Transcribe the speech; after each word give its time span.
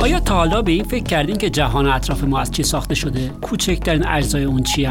آیا 0.00 0.20
تا 0.20 0.34
حالا 0.34 0.62
به 0.62 0.72
این 0.72 0.84
فکر 0.84 1.04
کردین 1.04 1.36
که 1.36 1.50
جهان 1.50 1.86
اطراف 1.86 2.24
ما 2.24 2.38
از 2.38 2.50
چی 2.50 2.62
ساخته 2.62 2.94
شده؟ 2.94 3.28
کوچکترین 3.28 4.06
اجزای 4.06 4.44
اون 4.44 4.62
چی 4.62 4.88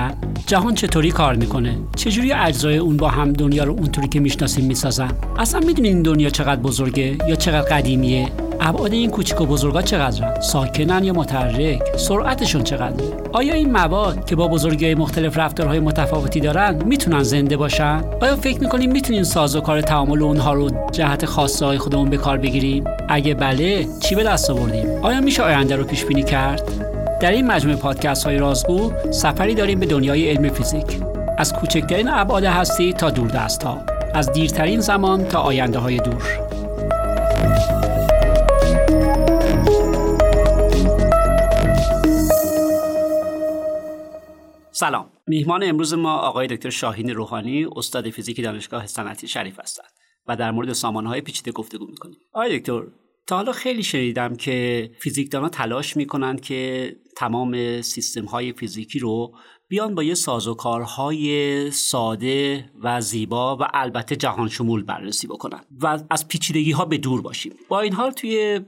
جهان 0.48 0.76
چطوری 0.76 1.12
کار 1.12 1.36
می‌کنه؟ 1.36 1.78
چجوری 1.96 2.34
اجزای 2.34 2.78
اون 2.78 2.98
با 2.98 3.10
هم 3.10 3.34
دنیا 3.34 3.64
رو 3.64 3.74
اونطوری 3.74 4.08
که 4.08 4.20
می‌شناسیم 4.20 4.66
می‌سازن؟ 4.66 5.12
اصلا 5.38 5.60
می‌دونین 5.60 5.94
این 5.94 6.02
دنیا 6.02 6.30
چقدر 6.30 6.62
بزرگه 6.62 7.18
یا 7.28 7.36
چقدر 7.36 7.62
قدیمیه؟ 7.62 8.28
ابعاد 8.62 8.94
این 8.94 9.10
کوچیک 9.10 9.42
و 9.42 9.46
بزرگا 9.46 9.82
چقدرن؟ 9.82 10.42
ساکنن 10.42 11.04
یا 11.04 11.14
متحرک؟ 11.14 11.98
سرعتشون 11.98 12.64
چقدره؟ 12.64 13.08
آیا 13.34 13.54
این 13.54 13.72
مواد 13.72 14.26
که 14.26 14.36
با 14.36 14.48
بزرگی 14.48 14.86
های 14.86 14.96
مختلف 14.96 15.38
رفتارهای 15.38 15.80
متفاوتی 15.80 16.40
دارن 16.40 16.84
می‌تونن 16.86 17.24
زنده 17.24 17.58
باشن؟ 17.58 18.04
آیا 18.22 18.36
فکر 18.36 18.60
می‌کنیم 18.60 18.92
می‌تونیم 18.92 19.24
کار 19.66 19.82
تعامل 19.82 20.24
اونها 20.24 20.54
رو 20.54 20.70
جهت 20.92 21.26
خاصه 21.26 21.66
های 21.66 21.78
خودمون 21.78 22.10
به 22.10 22.18
کار 22.18 22.38
بگیریم؟ 22.38 22.84
اگه 23.10 23.34
بله 23.34 23.88
چی 24.00 24.16
به 24.16 24.24
دست 24.24 24.50
آوردیم؟ 24.50 24.88
آیا 25.02 25.22
میشه 25.22 25.44
آینده 25.44 25.76
رو 25.76 25.84
پیش 25.84 26.06
بینی 26.06 26.24
کرد؟ 26.24 26.64
در 27.20 27.32
این 27.32 27.48
مجموعه 27.48 27.78
پادکست 27.78 28.26
های 28.26 28.38
رازگو 28.38 28.92
سفری 29.12 29.56
داریم 29.56 29.80
به 29.80 29.86
دنیای 29.86 30.30
علم 30.30 30.50
فیزیک. 30.50 31.00
از 31.38 31.54
کوچکترین 31.54 32.10
ابعاد 32.10 32.44
هستی 32.44 32.94
تا 32.94 33.10
دوردست 33.10 33.64
ها 33.64 33.78
از 34.14 34.32
دیرترین 34.32 34.80
زمان 34.80 35.26
تا 35.26 35.40
آینده 35.40 35.80
های 35.80 35.98
دور. 35.98 36.24
سلام. 44.80 45.12
میهمان 45.28 45.64
امروز 45.64 45.94
ما 45.94 46.18
آقای 46.18 46.48
دکتر 46.48 46.70
شاهین 46.70 47.10
روحانی 47.10 47.68
استاد 47.76 48.10
فیزیک 48.10 48.42
دانشگاه 48.44 48.88
صنعتی 48.88 49.28
شریف 49.28 49.60
هستند 49.60 49.90
و 50.28 50.36
در 50.36 50.52
مورد 50.52 50.74
سامانهای 50.74 51.22
پیچیده 51.22 51.52
گفتگو 51.52 51.88
می‌کنیم. 51.88 52.18
آقای 52.34 52.60
دکتر 52.60 52.84
تا 53.28 53.36
حالا 53.36 53.52
خیلی 53.52 53.84
شنیدم 53.84 54.36
که 54.36 54.90
فیزیکدانها 55.00 55.50
تلاش 55.50 55.98
می‌کنند 55.98 56.42
که 56.42 56.96
تمام 57.18 57.82
سیستم 57.82 58.26
های 58.26 58.54
فیزیکی 58.54 59.00
رو 59.00 59.36
بیان 59.70 59.96
با 59.96 60.04
یه 60.04 60.14
سازوکارهای 60.14 61.72
ساده 61.72 62.70
و 62.82 63.02
زیبا 63.02 63.58
و 63.58 63.68
البته 63.74 64.16
جهان 64.16 64.50
شمول 64.50 64.84
بررسی 64.84 65.28
بکنن 65.28 65.60
و 65.82 66.00
از 66.10 66.28
پیچیدگی 66.28 66.72
ها 66.72 66.86
به 66.86 66.98
دور 66.98 67.22
باشیم. 67.22 67.54
با 67.68 67.80
این 67.80 67.94
حال 67.94 68.12
توی 68.12 68.60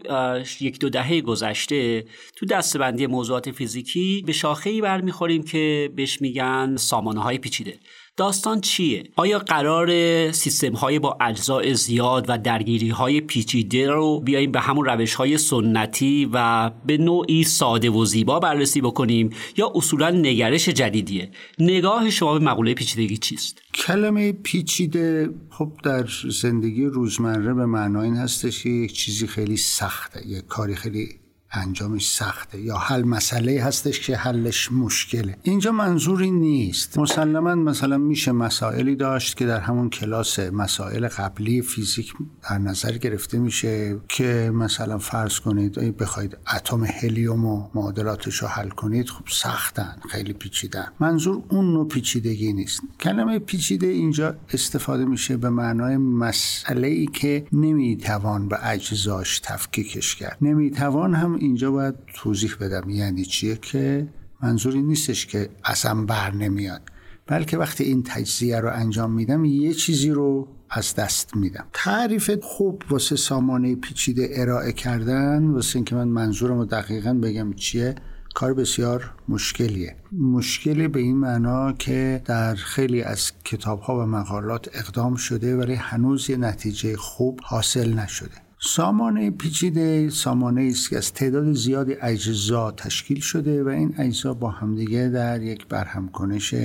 یک 0.61 0.79
دو 0.79 0.89
دهه 0.89 1.21
گذشته 1.21 2.05
تو 2.35 2.45
دستبندی 2.45 3.07
موضوعات 3.07 3.51
فیزیکی 3.51 4.23
به 4.25 4.31
شاخه‌ای 4.31 4.81
برمیخوریم 4.81 5.43
که 5.43 5.93
بهش 5.95 6.21
میگن 6.21 6.75
سامانه 6.75 7.21
های 7.21 7.37
پیچیده. 7.37 7.79
داستان 8.17 8.61
چیه؟ 8.61 9.03
آیا 9.15 9.39
قرار 9.39 9.91
سیستم 10.31 10.73
های 10.73 10.99
با 10.99 11.17
اجزاء 11.21 11.73
زیاد 11.73 12.25
و 12.27 12.37
درگیری 12.37 12.89
های 12.89 13.21
پیچیده 13.21 13.89
رو 13.89 14.19
بیاییم 14.19 14.51
به 14.51 14.59
همون 14.59 14.85
روش 14.85 15.13
های 15.13 15.37
سنتی 15.37 16.29
و 16.33 16.71
به 16.85 16.97
نوعی 16.97 17.43
ساده 17.43 17.89
و 17.89 18.05
زیبا 18.05 18.39
بررسی 18.39 18.81
بکنیم 18.81 19.29
یا 19.57 19.71
اصولا 19.75 20.09
نگرش 20.09 20.69
جدیدیه؟ 20.69 21.31
نگاه 21.59 22.09
شما 22.09 22.39
به 22.39 22.45
مقوله 22.45 22.73
پیچیدگی 22.73 23.17
چیست؟ 23.17 23.61
کلمه 23.73 24.31
پیچیده 24.31 25.29
خب 25.49 25.71
در 25.83 26.07
زندگی 26.29 26.85
روزمره 26.85 27.53
به 27.53 27.65
معنای 27.65 28.05
این 28.05 28.17
هستش 28.17 28.63
که 28.63 28.69
یک 28.69 28.93
چیزی 28.93 29.27
خیلی 29.27 29.57
سخته 29.57 30.27
یک 30.27 30.47
کاری 30.47 30.75
خیلی 30.75 31.20
انجامش 31.51 32.11
سخته 32.11 32.61
یا 32.61 32.77
حل 32.77 33.03
مسئله 33.03 33.63
هستش 33.63 33.99
که 33.99 34.17
حلش 34.17 34.71
مشکله. 34.71 35.37
اینجا 35.43 35.71
منظوری 35.71 36.31
نیست. 36.31 36.97
مسلما 36.99 37.55
مثلا 37.55 37.97
میشه 37.97 38.31
مسائلی 38.31 38.95
داشت 38.95 39.37
که 39.37 39.45
در 39.45 39.59
همون 39.59 39.89
کلاس 39.89 40.39
مسائل 40.39 41.07
قبلی 41.07 41.61
فیزیک 41.61 42.13
در 42.49 42.57
نظر 42.57 42.91
گرفته 42.97 43.39
میشه 43.39 43.99
که 44.09 44.51
مثلا 44.53 44.97
فرض 44.97 45.39
کنید 45.39 45.97
بخواید 45.97 46.37
اتم 46.55 46.83
هلیوم 46.83 47.45
و 47.45 47.69
معادلاتش 47.75 48.35
رو 48.35 48.47
حل 48.47 48.69
کنید 48.69 49.09
خب 49.09 49.23
سختن 49.29 49.95
خیلی 50.09 50.33
پیچیدن. 50.33 50.87
منظور 50.99 51.43
اون 51.49 51.73
نوع 51.73 51.87
پیچیدگی 51.87 52.53
نیست. 52.53 52.81
کلمه 52.99 53.39
پیچیده 53.39 53.87
اینجا 53.87 54.35
استفاده 54.53 55.05
میشه 55.05 55.37
به 55.37 55.49
معنای 55.49 55.97
مسئله 55.97 56.87
ای 56.87 57.05
که 57.05 57.45
نمی‌توان 57.51 58.47
به 58.47 58.69
اجزاش 58.69 59.39
تفکیکش 59.39 60.15
کرد. 60.15 60.37
نمی‌توان 60.41 61.13
هم 61.13 61.35
اینجا 61.41 61.71
باید 61.71 61.95
توضیح 62.15 62.55
بدم 62.59 62.89
یعنی 62.89 63.25
چیه 63.25 63.55
که 63.55 64.07
منظوری 64.43 64.81
نیستش 64.81 65.25
که 65.25 65.49
اصلا 65.63 66.05
بر 66.05 66.31
نمیاد 66.33 66.81
بلکه 67.27 67.57
وقتی 67.57 67.83
این 67.83 68.03
تجزیه 68.03 68.59
رو 68.59 68.69
انجام 68.73 69.11
میدم 69.11 69.45
یه 69.45 69.73
چیزی 69.73 70.09
رو 70.09 70.47
از 70.69 70.95
دست 70.95 71.35
میدم. 71.35 71.65
تعریف 71.73 72.31
خوب 72.41 72.83
واسه 72.89 73.15
سامانه 73.15 73.75
پیچیده 73.75 74.29
ارائه 74.31 74.71
کردن 74.71 75.47
واسه 75.47 75.75
اینکه 75.75 75.95
من 75.95 76.07
منظورم 76.07 76.57
رو 76.57 76.65
دقیقا 76.65 77.13
بگم 77.13 77.53
چیه 77.53 77.95
کار 78.35 78.53
بسیار 78.53 79.13
مشکلیه. 79.29 79.95
مشکلی 80.11 80.87
به 80.87 80.99
این 80.99 81.17
معنا 81.17 81.73
که 81.73 82.21
در 82.25 82.55
خیلی 82.55 83.01
از 83.01 83.31
کتاب 83.43 83.79
ها 83.79 83.99
و 83.99 84.05
مقالات 84.05 84.69
اقدام 84.73 85.15
شده 85.15 85.57
ولی 85.57 85.73
هنوز 85.73 86.29
یه 86.29 86.37
نتیجه 86.37 86.97
خوب 86.97 87.39
حاصل 87.43 87.93
نشده. 87.93 88.40
سامانه 88.63 89.31
پیچیده 89.31 90.09
سامانه 90.09 90.63
است 90.63 90.89
که 90.89 90.97
از 90.97 91.13
تعداد 91.13 91.53
زیادی 91.53 91.93
اجزا 92.01 92.71
تشکیل 92.71 93.19
شده 93.19 93.63
و 93.63 93.67
این 93.67 93.93
اجزا 93.97 94.33
با 94.33 94.49
همدیگه 94.49 95.09
در 95.09 95.41
یک 95.41 95.67
برهم 95.67 96.09
کنش 96.09 96.55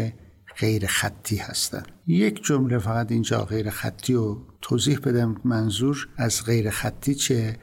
غیر 0.60 0.86
خطی 0.86 1.36
هستند. 1.36 1.88
یک 2.06 2.44
جمله 2.44 2.78
فقط 2.78 3.12
اینجا 3.12 3.44
غیر 3.44 3.70
خطی 3.70 4.14
رو 4.14 4.46
توضیح 4.62 4.98
بدم. 4.98 5.36
منظور 5.44 6.08
از 6.16 6.44
غیر 6.44 6.70
خطی 6.70 7.14
چه؟ 7.14 7.56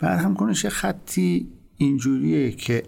برهم 0.00 0.34
کنش 0.34 0.66
خطی 0.66 1.52
اینجوریه 1.76 2.50
که 2.50 2.82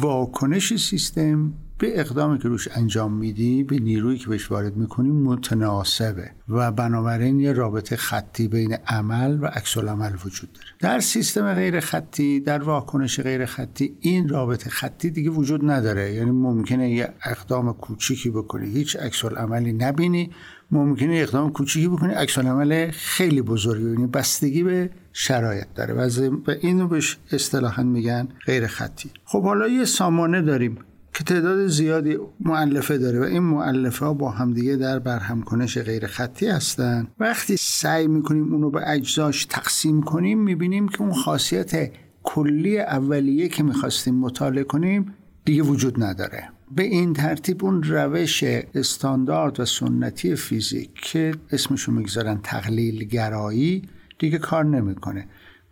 واکنش 0.00 0.76
سیستم 0.76 1.54
به 1.78 2.00
اقدامی 2.00 2.38
که 2.38 2.48
روش 2.48 2.68
انجام 2.74 3.12
میدی 3.12 3.64
به 3.64 3.78
نیرویی 3.78 4.18
که 4.18 4.28
بهش 4.28 4.50
وارد 4.50 4.76
می‌کنی 4.76 5.10
متناسبه 5.10 6.30
و 6.48 6.72
بنابراین 6.72 7.40
یه 7.40 7.52
رابطه 7.52 7.96
خطی 7.96 8.48
بین 8.48 8.76
عمل 8.86 9.38
و 9.42 9.46
عکس 9.46 9.78
عمل 9.78 10.12
وجود 10.24 10.52
داره. 10.52 10.66
در 10.80 11.00
سیستم 11.00 11.54
غیر 11.54 11.80
خطی 11.80 12.40
در 12.40 12.62
واکنش 12.62 13.20
غیر 13.20 13.46
خطی 13.46 13.96
این 14.00 14.28
رابطه 14.28 14.70
خطی 14.70 15.10
دیگه 15.10 15.30
وجود 15.30 15.70
نداره. 15.70 16.12
یعنی 16.12 16.30
ممکنه 16.30 16.90
یه 16.90 17.08
اقدام 17.24 17.72
کوچیکی 17.72 18.30
بکنی 18.30 18.70
هیچ 18.70 18.96
عکس 18.96 19.24
عملی 19.24 19.72
نبینی 19.72 20.30
ممکنه 20.70 21.14
اقدام 21.14 21.52
کوچیکی 21.52 21.88
بکنی 21.88 22.14
عکس 22.14 22.38
عمل 22.38 22.90
خیلی 22.90 23.42
بزرگی 23.42 23.84
ببینی. 23.84 24.06
بستگی 24.06 24.62
به 24.62 24.90
شرایط 25.12 25.66
داره. 25.74 25.94
و 25.94 26.10
اینو 26.60 26.88
بهش 26.88 27.18
اصطلاحا 27.32 27.82
میگن 27.82 28.28
غیر 28.46 28.66
خطی 28.66 29.10
خب 29.24 29.42
حالا 29.42 29.68
یه 29.68 29.84
سامانه 29.84 30.42
داریم. 30.42 30.78
که 31.16 31.24
تعداد 31.24 31.66
زیادی 31.66 32.16
معلفه 32.40 32.98
داره 32.98 33.20
و 33.20 33.22
این 33.22 33.42
معلفه 33.42 34.04
ها 34.04 34.14
با 34.14 34.30
همدیگه 34.30 34.76
در 34.76 34.98
برهم 34.98 35.42
کنش 35.42 35.78
غیر 35.78 36.06
خطی 36.06 36.46
هستن. 36.46 37.08
وقتی 37.20 37.56
سعی 37.56 38.06
می‌کنیم 38.06 38.52
اونو 38.52 38.70
به 38.70 38.90
اجزاش 38.90 39.44
تقسیم 39.44 40.02
کنیم 40.02 40.38
می‌بینیم 40.38 40.88
که 40.88 41.00
اون 41.00 41.12
خاصیت 41.12 41.90
کلی 42.22 42.78
اولیه 42.78 43.48
که 43.48 43.62
می‌خواستیم 43.62 44.14
مطالعه 44.14 44.64
کنیم 44.64 45.14
دیگه 45.44 45.62
وجود 45.62 46.02
نداره. 46.02 46.48
به 46.74 46.82
این 46.82 47.12
ترتیب 47.12 47.64
اون 47.64 47.82
روش 47.82 48.44
استاندارد 48.74 49.60
و 49.60 49.64
سنتی 49.64 50.34
فیزیک 50.34 50.90
که 50.94 51.34
اسمشو 51.52 51.92
می‌گذارن 51.92 52.40
تقلیل 52.42 53.04
گرایی 53.04 53.82
دیگه 54.18 54.38
کار 54.38 54.64
نمی‌کنه. 54.64 55.26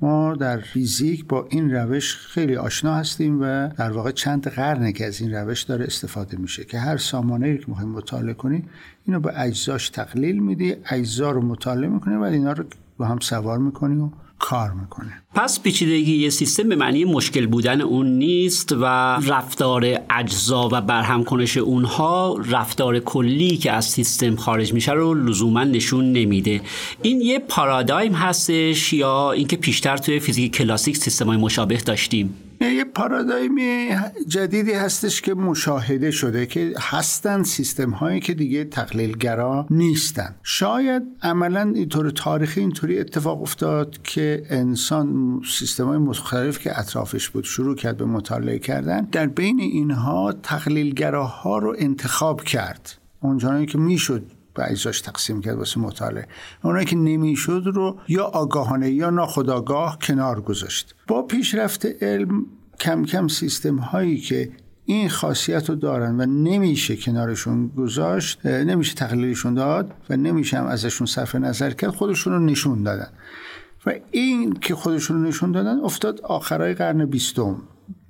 ما 0.05 0.35
در 0.35 0.59
فیزیک 0.59 1.27
با 1.27 1.47
این 1.51 1.71
روش 1.71 2.17
خیلی 2.17 2.57
آشنا 2.57 2.95
هستیم 2.95 3.41
و 3.41 3.69
در 3.69 3.91
واقع 3.91 4.11
چند 4.11 4.49
قرنه 4.49 4.93
که 4.93 5.07
از 5.07 5.21
این 5.21 5.35
روش 5.35 5.63
داره 5.63 5.85
استفاده 5.85 6.37
میشه 6.37 6.65
که 6.65 6.79
هر 6.79 6.97
سامانه 6.97 7.59
که 7.59 7.65
می‌خوایم 7.69 7.91
مطالعه 7.91 8.35
کنی 8.35 8.65
اینو 9.07 9.21
به 9.21 9.33
اجزاش 9.41 9.91
تقلیل 9.91 10.43
میدی 10.43 10.77
اجزا 10.91 11.31
رو 11.31 11.43
مطالعه 11.43 11.91
می‌کنی 11.91 12.15
و 12.15 12.23
اینا 12.23 12.53
رو 12.53 12.65
با 12.99 13.07
هم 13.07 13.19
سوار 13.19 13.59
می‌کنی 13.59 14.01
و 14.01 14.09
کار 14.39 14.71
می‌کنه. 14.71 15.23
پس 15.35 15.61
پیچیدگی 15.61 16.17
یه 16.17 16.31
سیستم 16.31 16.69
به 16.69 16.77
معنی 16.77 17.05
مشکل 17.05 17.47
بودن 17.47 17.81
اون 17.81 18.07
نیست 18.07 18.73
و 18.73 18.85
رفتار 19.27 19.99
اجزا 20.11 20.69
و 20.73 20.81
برهم 20.81 21.25
کنش 21.25 21.57
اونها 21.57 22.39
رفتار 22.49 22.99
کلی 22.99 23.57
که 23.57 23.73
از 23.73 23.85
سیستم 23.85 24.37
خارج 24.37 24.73
میشه 24.73 24.93
رو 24.93 25.15
لزوما 25.15 25.65
نشون 25.65 26.13
نمیده. 26.13 26.61
این 27.03 27.21
یه 27.21 27.39
پارادایم 27.39 28.13
هستش 28.13 28.93
یا 28.93 29.33
اینکه 29.33 29.57
پیشتر 29.57 29.97
توی 29.97 30.21
فیزیک 30.21 30.57
کلاسیک 30.57 30.97
سیستم 30.97 31.27
های 31.27 31.37
مشابه 31.37 31.77
داشتیم. 31.77 32.35
یه 32.73 32.85
پارادایم 32.85 33.55
جدیدی 34.29 34.73
هستش 34.73 35.21
که 35.21 35.35
مشاهده 35.35 36.11
شده 36.11 36.47
که 36.47 36.75
هستن 36.79 37.43
سیستم 37.43 37.91
هایی 37.91 38.21
که 38.21 38.35
دیگه 38.35 38.65
تقلیلگرا 38.65 39.67
نیستن. 39.71 40.35
شاید 40.43 41.03
عملا 41.23 41.73
اینطور 41.75 42.11
تاریخی 42.11 42.61
اینطوری 42.61 43.01
اتفاق 43.01 43.43
افتاد 43.43 44.03
که 44.03 44.43
انسان 44.51 45.41
سیستم 45.59 45.85
های 45.85 45.99
مختلف 45.99 46.59
که 46.59 46.79
اطرافش 46.79 47.29
بود 47.29 47.45
شروع 47.45 47.77
کرد 47.77 47.97
به 47.97 48.05
مطالعه 48.05 48.59
کردن 48.59 49.01
در 49.01 49.27
بین 49.27 49.61
اینها 49.61 50.33
تقلیلگراها 50.43 51.59
رو 51.59 51.75
انتخاب 51.79 52.45
کرد. 52.45 52.99
اونجایی 53.21 53.67
که 53.67 53.79
می‌شد 53.79 54.23
به 54.55 54.71
اجزاش 54.71 55.01
تقسیم 55.01 55.41
کرد 55.41 55.59
واسه 55.59 55.81
مطالعه. 55.81 56.29
اونایی 56.63 56.87
که 56.87 56.97
نمی‌شد 56.97 57.63
رو 57.75 57.99
یا 58.09 58.25
آگاهانه 58.25 58.91
یا 58.91 59.11
ناخداگاه 59.11 59.99
کنار 59.99 60.41
گذاشت. 60.41 60.95
با 61.07 61.23
پیشرفت 61.23 61.87
علم 62.03 62.47
کم 62.81 63.05
کم 63.05 63.29
سیستم 63.29 63.77
هایی 63.77 64.19
که 64.19 64.53
این 64.85 65.09
خاصیت 65.09 65.71
رو 65.71 65.77
دارن 65.77 66.21
و 66.21 66.27
نمیشه 66.27 66.97
کنارشون 66.97 67.69
گذاشت 67.69 68.47
نمیشه 68.47 68.95
تقلیلشون 68.95 69.55
داد 69.55 69.95
و 70.11 70.17
نمیشه 70.17 70.59
هم 70.59 70.67
ازشون 70.67 71.07
صرف 71.07 71.35
نظر 71.35 71.71
کرد 71.71 71.91
خودشون 71.91 72.33
رو 72.33 72.39
نشون 72.39 72.83
دادن. 72.83 73.09
و 73.87 73.93
این 74.11 74.53
که 74.53 74.75
خودشون 74.75 75.17
رو 75.17 75.29
نشون 75.29 75.53
دادن 75.53 75.81
افتاد 75.81 76.21
آخرای 76.21 76.75
قرن 76.75 77.07
بیستم. 77.07 77.57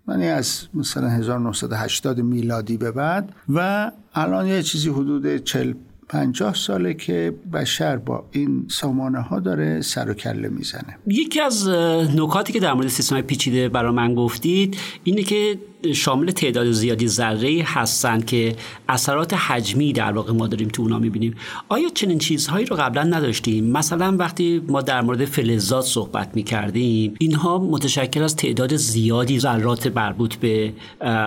یعنی 0.09 0.29
از 0.29 0.69
مثلا 0.75 1.09
1980 1.09 2.21
میلادی 2.21 2.77
به 2.77 2.91
بعد 2.91 3.33
و 3.49 3.91
الان 4.15 4.47
یه 4.47 4.63
چیزی 4.63 4.89
حدود 4.89 5.37
40 5.37 5.75
پنجاه 6.09 6.55
ساله 6.55 6.95
که 6.95 7.35
بشر 7.53 7.97
با 7.97 8.25
این 8.33 8.67
سامانه 8.71 9.21
ها 9.21 9.41
داره 9.41 9.81
سر 9.81 10.11
و 10.11 10.15
کله 10.15 10.49
می‌زنه. 10.49 10.99
یکی 11.07 11.41
از 11.41 11.69
نکاتی 12.17 12.53
که 12.53 12.61
در 12.61 12.73
مورد 12.73 12.89
سیستم 12.89 13.21
پیچیده 13.21 13.69
برای 13.69 13.93
من 13.93 14.15
گفتید 14.15 14.77
اینه 15.05 15.23
که 15.23 15.59
شامل 15.93 16.31
تعداد 16.31 16.71
زیادی 16.71 17.09
ذره 17.09 17.63
هستند 17.65 18.25
که 18.25 18.57
اثرات 18.89 19.35
حجمی 19.35 19.93
در 19.93 20.13
واقع 20.13 20.33
ما 20.33 20.47
داریم 20.47 20.69
تو 20.69 20.83
اونا 20.83 20.99
می‌بینیم. 20.99 21.35
آیا 21.69 21.89
چنین 21.95 22.19
چیزهایی 22.19 22.67
رو 22.67 22.77
قبلا 22.77 23.03
نداشتیم؟ 23.03 23.65
مثلا 23.65 24.17
وقتی 24.17 24.63
ما 24.69 24.83
در 24.83 25.03
مورد 25.03 25.25
فلزات 25.25 25.85
صحبت 25.85 26.31
می‌کردیم 26.35 27.15
اینها 27.19 27.59
متشکل 27.59 28.23
از 28.23 28.37
تعداد 28.37 28.77
زیادی 28.77 29.39
ذرات 29.39 29.87
مربوط 29.87 30.35
به 30.35 30.73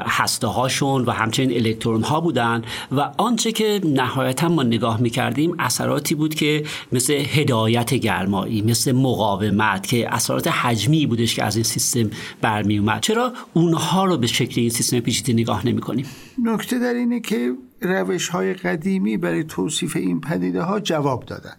هسته 0.07 0.47
هاشون 0.47 1.05
و 1.05 1.11
همچنین 1.11 1.53
الکترون 1.53 2.03
ها 2.03 2.21
بودن 2.21 2.61
و 2.91 3.11
آنچه 3.17 3.51
که 3.51 3.81
نهایتا 3.83 4.49
ما 4.49 4.63
نگاه 4.63 5.01
می‌کردیم 5.01 5.55
اثراتی 5.59 6.15
بود 6.15 6.35
که 6.35 6.63
مثل 6.91 7.13
هدایت 7.13 7.93
گرمایی 7.93 8.61
مثل 8.61 8.91
مقاومت 8.91 9.87
که 9.87 10.13
اثرات 10.13 10.47
حجمی 10.47 11.05
بودش 11.05 11.35
که 11.35 11.43
از 11.43 11.55
این 11.55 11.63
سیستم 11.63 12.09
برمی 12.41 12.77
اومد 12.77 13.01
چرا؟ 13.01 13.33
اونها 13.53 14.05
رو 14.05 14.17
به 14.17 14.27
شکل 14.47 14.61
این 14.61 14.69
سیستم 14.69 14.99
پیچیده 14.99 15.33
نگاه 15.33 15.67
نمی 15.67 15.81
کنیم 15.81 16.05
نکته 16.43 16.79
در 16.79 16.93
اینه 16.93 17.19
که 17.19 17.53
روش 17.81 18.29
های 18.29 18.53
قدیمی 18.53 19.17
برای 19.17 19.43
توصیف 19.43 19.95
این 19.95 20.21
پدیده 20.21 20.61
ها 20.61 20.79
جواب 20.79 21.25
دادن. 21.25 21.53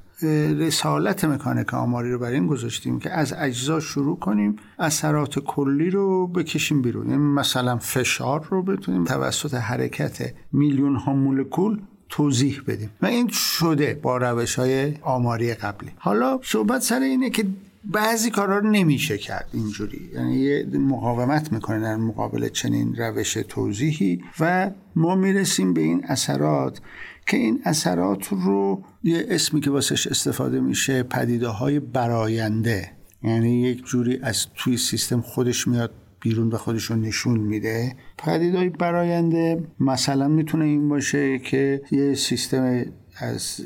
رسالت 0.58 1.25
مکانیک 1.25 1.75
آماری 1.75 2.12
رو 2.12 2.19
برای 2.19 2.35
این 2.35 2.46
گذاشتیم 2.46 2.99
که 2.99 3.11
از 3.11 3.35
اجزا 3.38 3.81
شروع 3.81 4.19
کنیم 4.19 4.56
اثرات 4.79 5.38
کلی 5.38 5.90
رو 5.90 6.26
بکشیم 6.26 6.82
بیرون. 6.82 7.11
یعنی 7.11 7.23
مثلا 7.23 7.76
فشار 7.76 8.46
رو 8.50 8.62
بتونیم 8.62 9.05
توسط 9.05 9.55
حرکت 9.55 10.35
میلیون 10.52 10.96
ها 10.96 11.12
مولکول 11.12 11.81
توضیح 12.08 12.61
بدیم. 12.67 12.90
و 13.02 13.06
این 13.06 13.29
شده 13.29 13.99
با 14.02 14.17
روش 14.17 14.55
های 14.55 14.94
آماری 15.02 15.55
قبلی. 15.55 15.90
حالا 15.96 16.40
صحبت 16.43 16.82
سر 16.82 17.00
اینه 17.00 17.31
که 17.31 17.44
بعضی 17.88 18.31
کارا 18.31 18.58
رو 18.58 18.70
نمیشه 18.70 19.19
کرد 19.19 19.49
اینجوری. 19.52 20.11
یعنی 20.14 20.37
یه 20.37 20.67
مقاومت 20.67 21.52
می‌کنه 21.52 21.81
در 21.81 21.96
مقابل 21.96 22.49
چنین 22.49 22.96
روش 22.96 23.35
توضیحی 23.49 24.20
و 24.40 24.70
ما 24.96 25.14
می‌رسیم 25.14 25.75
به 25.75 25.81
این 25.81 26.05
اثرات 26.05 26.81
که 27.26 27.37
این 27.37 27.61
اثرات 27.64 28.29
رو 28.29 28.85
یه 29.02 29.26
اسمی 29.29 29.61
که 29.61 29.70
واسش 29.70 30.06
استفاده 30.06 30.61
میشه 30.61 31.02
پدیده 31.02 31.49
های 31.49 31.81
براینده 31.81 32.90
یعنی 33.23 33.62
یک 33.62 33.85
جوری 33.85 34.19
از 34.23 34.46
توی 34.55 34.76
سیستم 34.76 35.20
خودش 35.20 35.69
میاد 35.69 35.90
بیرون 36.20 36.50
به 36.50 36.58
خودشون 36.58 37.00
نشون 37.00 37.38
میده. 37.40 37.96
پدیدهای 38.19 38.69
براینده 38.69 39.64
مثلا 39.81 40.29
می‌تونه 40.29 40.64
این 40.64 40.88
باشه 40.88 41.38
که 41.38 41.82
یه 41.90 42.14
سیستم 42.14 42.85
از 43.19 43.61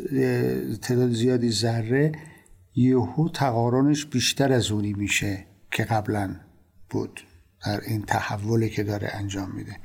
تعداد 0.83 1.11
زیادی 1.13 1.51
ذره 1.51 2.13
یهو 2.75 3.29
تقارنش 3.29 4.07
بیشتر 4.07 4.53
از 4.53 4.71
اونی 4.71 4.93
میشه 4.93 5.47
که 5.71 5.85
قبلا 5.85 6.37
بود 6.91 7.21
در 7.67 7.81
این 7.87 8.03
تحولی 8.03 8.71
که 8.71 8.83
داره 8.83 9.11
انجام 9.15 9.51
میده. 9.51 9.77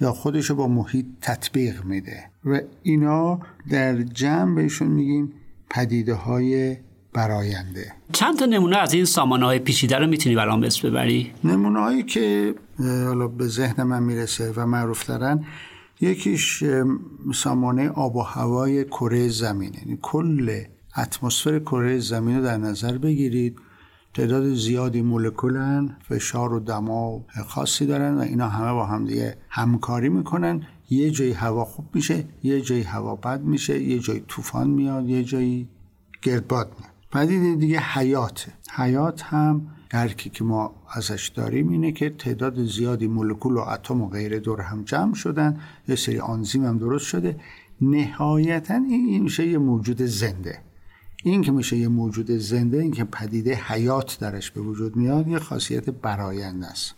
یا 0.00 0.12
خودشو 0.12 0.54
با 0.54 0.68
محیط 0.68 1.06
تطبیق 1.20 1.84
میده. 1.84 2.30
و 2.44 2.60
اینا 2.82 3.40
در 3.70 4.02
جمع 4.02 4.54
بهشون 4.54 4.88
میگیم 4.88 5.32
پدیده 5.70 6.14
های 6.14 6.76
براینده 7.12 7.92
چند 8.12 8.38
تا 8.38 8.46
نمونه 8.46 8.76
از 8.76 8.92
این 8.92 9.04
سامانه 9.04 9.44
های 9.44 9.58
پیچیده 9.58 9.96
رو 9.96 10.06
می‌تونی 10.06 10.36
برام 10.36 10.62
اسم 10.62 10.88
ببری؟ 10.88 11.32
نمونه 11.44 11.80
هایی 11.80 12.02
که 12.02 12.54
حالا 12.78 13.28
به 13.28 13.46
ذهن 13.46 13.82
من 13.82 14.02
می‌رسه 14.02 14.52
و 14.56 14.66
معروف 14.66 15.06
دارن 15.06 15.44
یکیش 16.00 16.64
سامانه 17.34 17.88
آب 17.88 18.16
و 18.16 18.22
هوای 18.22 18.84
کره 18.84 19.28
زمین. 19.28 19.74
یعنی 19.74 19.98
کل 20.02 20.64
اتمسفر 20.98 21.58
کره 21.58 21.98
زمین 21.98 22.36
رو 22.36 22.44
در 22.44 22.56
نظر 22.56 22.98
بگیرید. 22.98 23.58
تعداد 24.14 24.54
زیادی 24.54 25.02
مولکولن 25.02 25.96
فشار 26.08 26.52
و 26.52 26.60
دما 26.60 27.24
خاصی 27.46 27.86
دارن 27.86 28.14
و 28.14 28.20
اینا 28.20 28.48
همه 28.48 28.72
با 28.72 28.86
هم 28.86 29.04
دیگه 29.04 29.36
همکاری 29.48 30.08
می‌کنن. 30.08 30.62
یه 30.90 31.10
جایی 31.10 31.32
هوا 31.32 31.64
خوب 31.64 31.86
میشه 31.94 32.24
یه 32.42 32.60
جایی 32.60 32.82
هوا 32.82 33.16
بد 33.16 33.40
میشه 33.40 33.82
یه 33.82 33.98
جایی 33.98 34.24
طوفان 34.28 34.70
میاد 34.70 35.08
یه 35.08 35.24
جایی 35.24 35.68
گردباد 36.22 36.72
میاد. 36.78 36.92
پدیده 37.12 37.54
دیگه 37.54 37.78
حیات. 37.78 38.46
حیات 38.74 39.22
هم 39.22 39.66
درکی 39.90 40.30
که 40.30 40.44
ما 40.44 40.74
ازش 40.90 41.28
داریم 41.28 41.68
اینه 41.68 41.92
که 41.92 42.10
تعداد 42.10 42.64
زیادی 42.64 43.06
مولکول 43.06 43.54
و 43.54 43.58
اتم 43.58 44.00
و 44.02 44.08
غیره 44.08 44.40
دور 44.40 44.60
هم 44.60 44.82
جمع 44.82 45.14
شدن. 45.14 45.60
یه 45.88 45.96
سری 45.96 46.18
آنزیم 46.18 46.64
هم 46.64 46.78
درست 46.78 47.06
شده. 47.06 47.36
نهایتا 47.80 48.74
این 48.74 49.22
میشه 49.22 49.46
یه 49.46 49.58
موجود 49.58 50.02
زنده. 50.02 50.58
این 51.24 51.42
که 51.42 51.52
میشه 51.52 51.76
یه 51.76 51.88
موجود 51.88 52.30
زنده 52.30 52.78
این 52.78 52.92
که 52.92 53.04
پدیده 53.04 53.54
حیات 53.54 54.18
درش 54.20 54.50
به 54.50 54.60
وجود 54.60 54.96
میاد 54.96 55.28
یه 55.28 55.38
خاصیت 55.38 55.90
براینده 55.90 56.66
است. 56.66 56.94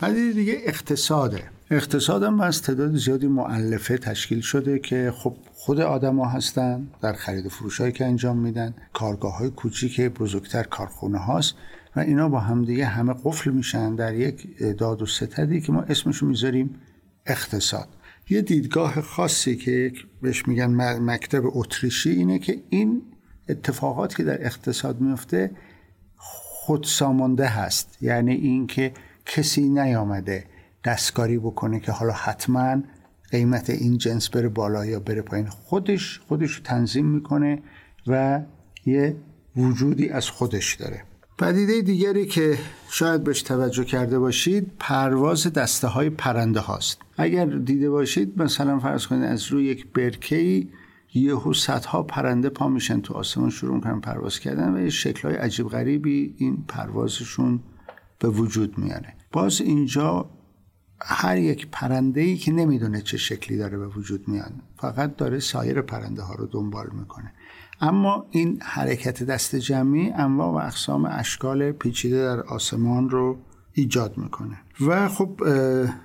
پدیده 0.00 0.32
دیگه 0.32 0.58
اقتصاده. 0.64 1.42
اقتصاد 1.70 2.22
هم 2.22 2.40
از 2.40 2.62
تعداد 2.62 2.96
زیادی 2.96 3.26
معلفه 3.26 3.98
تشکیل 3.98 4.40
شده 4.40 4.78
که 4.78 5.12
خب 5.16 5.36
خود 5.52 5.80
آدما 5.80 6.26
هستن 6.26 6.88
در 7.00 7.12
خرید 7.12 7.46
و 7.46 7.48
فروش 7.48 7.80
هایی 7.80 7.92
که 7.92 8.06
انجام 8.06 8.38
میدن 8.38 8.74
کارگاه 8.92 9.38
های 9.38 9.50
کوچیک 9.50 10.00
بزرگتر 10.00 10.62
کارخونه 10.62 11.18
هاست 11.18 11.54
و 11.96 12.00
اینا 12.00 12.28
با 12.28 12.40
همدیگه 12.40 12.86
همه 12.86 13.14
قفل 13.24 13.50
میشن 13.50 13.94
در 13.94 14.14
یک 14.14 14.58
داد 14.78 15.02
و 15.02 15.06
ستدی 15.06 15.60
که 15.60 15.72
ما 15.72 15.82
اسمشو 15.82 16.26
می‌ذاریم 16.26 16.74
اقتصاد. 17.26 17.88
یه 18.30 18.42
دیدگاه 18.42 19.00
خاصی 19.00 19.56
که 19.56 19.92
بهش 20.22 20.48
میگن 20.48 20.70
مکتب 21.00 21.42
اتریشی 21.44 22.10
اینه 22.10 22.38
که 22.38 22.62
این 22.70 23.02
اتفاقات 23.48 24.16
که 24.16 24.24
در 24.24 24.46
اقتصاد 24.46 25.00
میفته 25.00 25.50
خودسامانده 26.16 27.46
هست. 27.46 27.98
یعنی 28.00 28.34
اینکه 28.34 28.92
کسی 29.26 29.68
نیامده 29.68 30.44
دستکاری 30.84 31.38
بکنه 31.38 31.80
که 31.80 31.92
حالا 31.92 32.12
حتما 32.12 32.82
قیمت 33.30 33.70
این 33.70 33.98
جنس 33.98 34.28
بره 34.28 34.48
بالا 34.48 34.86
یا 34.86 35.00
بره 35.00 35.22
پایین. 35.22 35.46
خودش 35.46 36.20
خودش 36.28 36.60
تنظیم 36.64 37.06
می‌کنه 37.06 37.62
و 38.06 38.40
یه 38.86 39.16
وجودی 39.56 40.08
از 40.08 40.30
خودش 40.30 40.74
داره. 40.74 41.04
پدیده 41.38 41.82
دیگری 41.82 42.26
که 42.26 42.58
شاید 42.90 43.24
بهش 43.24 43.42
توجه 43.42 43.84
کرده 43.84 44.18
باشید 44.18 44.72
پرواز 44.78 45.46
دسته 45.46 45.88
های 45.88 46.10
پرنده 46.10 46.60
هاست 46.60 47.00
اگر 47.16 47.46
دیده 47.46 47.90
باشید 47.90 48.42
مثلا 48.42 48.78
فرض 48.78 49.06
کنید 49.06 49.24
از 49.24 49.46
روی 49.46 49.64
یک 49.64 49.92
برکه 49.92 50.66
یهو 51.14 51.52
صدها 51.52 52.02
پرنده 52.02 52.48
پا 52.48 52.68
میشن 52.68 53.00
تو 53.00 53.14
آسمان 53.14 53.50
شروع 53.50 53.74
می‌کنن 53.74 54.00
پرواز 54.00 54.40
کردن 54.40 54.74
و 54.74 54.80
یه 54.80 54.90
شکل 54.90 55.28
های 55.28 55.36
عجیب 55.36 55.68
غریبی 55.68 56.34
این 56.38 56.64
پروازشون 56.68 57.60
به 58.18 58.28
وجود 58.28 58.78
میاره. 58.78 59.14
باز 59.32 59.60
اینجا 59.60 60.30
هر 61.00 61.38
یک 61.38 61.68
پرنده 61.72 62.20
ای 62.20 62.36
که 62.36 62.52
نمی‌دونه 62.52 63.00
چه 63.00 63.16
شکلی 63.16 63.58
داره 63.58 63.78
به 63.78 63.88
وجود 63.88 64.28
میاد 64.28 64.52
فقط 64.76 65.16
داره 65.16 65.40
سایر 65.40 65.82
پرنده 65.82 66.22
ها 66.22 66.34
رو 66.34 66.46
دنبال 66.46 66.86
می‌کنه. 66.92 67.32
اما 67.84 68.26
این 68.30 68.58
حرکت 68.62 69.22
دست 69.22 69.56
جمعی 69.56 70.10
انواع 70.10 70.48
و 70.48 70.66
اقسام 70.66 71.08
اشکال 71.10 71.72
پیچیده 71.72 72.16
در 72.16 72.40
آسمان 72.40 73.10
رو 73.10 73.38
ایجاد 73.72 74.18
می‌کنه. 74.18 74.58
و 74.86 75.08
خب 75.08 75.40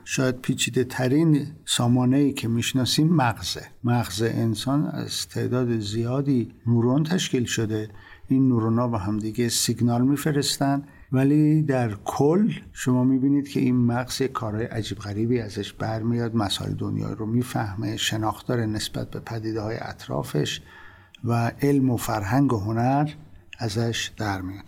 شاید 0.03 0.41
پیچیده 0.41 0.83
ترین 0.83 1.47
سامانه 1.65 2.17
ای 2.17 2.33
که 2.33 2.47
می‌شناسیم 2.47 3.07
مغزه. 3.07 3.65
مغز 3.83 4.21
انسان 4.21 4.85
از 4.87 5.27
تعداد 5.27 5.79
زیادی 5.79 6.53
نورون 6.67 7.03
تشکیل 7.03 7.45
شده. 7.45 7.89
این 8.27 8.47
نورون 8.47 8.79
ها 8.79 8.87
با 8.87 8.97
همدیگه 8.97 9.49
سیگنال 9.49 10.01
میفرستن. 10.01 10.83
ولی 11.11 11.63
در 11.63 11.93
کل 12.05 12.51
شما 12.73 13.03
می‌بینید 13.03 13.47
که 13.49 13.59
این 13.59 13.75
مغز 13.75 14.21
کارهای 14.21 14.65
عجیب 14.65 14.97
غریبی 14.97 15.39
ازش 15.39 15.73
برمیاد. 15.73 16.35
مسائل 16.35 16.73
دنیا 16.73 17.13
رو 17.13 17.25
می‌فهمه 17.25 17.97
شناخت 17.97 18.47
داره 18.47 18.65
نسبت 18.65 19.11
به 19.11 19.19
پدیده 19.19 19.61
های 19.61 19.77
اطرافش. 19.81 20.61
و 21.23 21.51
علم 21.61 21.89
و 21.89 21.97
فرهنگ 21.97 22.53
و 22.53 22.59
هنر 22.59 23.09
ازش 23.59 24.11
در 24.17 24.41
میاد 24.41 24.63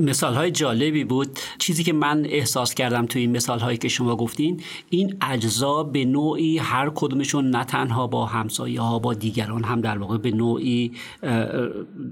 مثال 0.00 0.34
های 0.34 0.50
جالبی 0.50 1.04
بود. 1.04 1.38
چیزی 1.58 1.84
که 1.84 1.92
من 1.92 2.26
احساس 2.28 2.74
کردم 2.74 3.06
توی 3.06 3.22
این 3.22 3.36
مثال 3.36 3.58
هایی 3.58 3.78
که 3.78 3.88
شما 3.88 4.16
گفتین 4.16 4.62
این 4.90 5.16
اجزا 5.20 5.82
به 5.82 6.04
نوعی 6.04 6.58
هر 6.58 6.90
کدومشون 6.94 7.50
نه 7.50 7.64
تنها 7.64 8.06
با 8.06 8.26
همسایه 8.26 8.80
ها 8.80 8.98
با 8.98 9.14
دیگران 9.14 9.64
هم 9.64 9.80
در 9.80 9.98
واقع 9.98 10.18
به 10.18 10.30
نوعی 10.30 10.92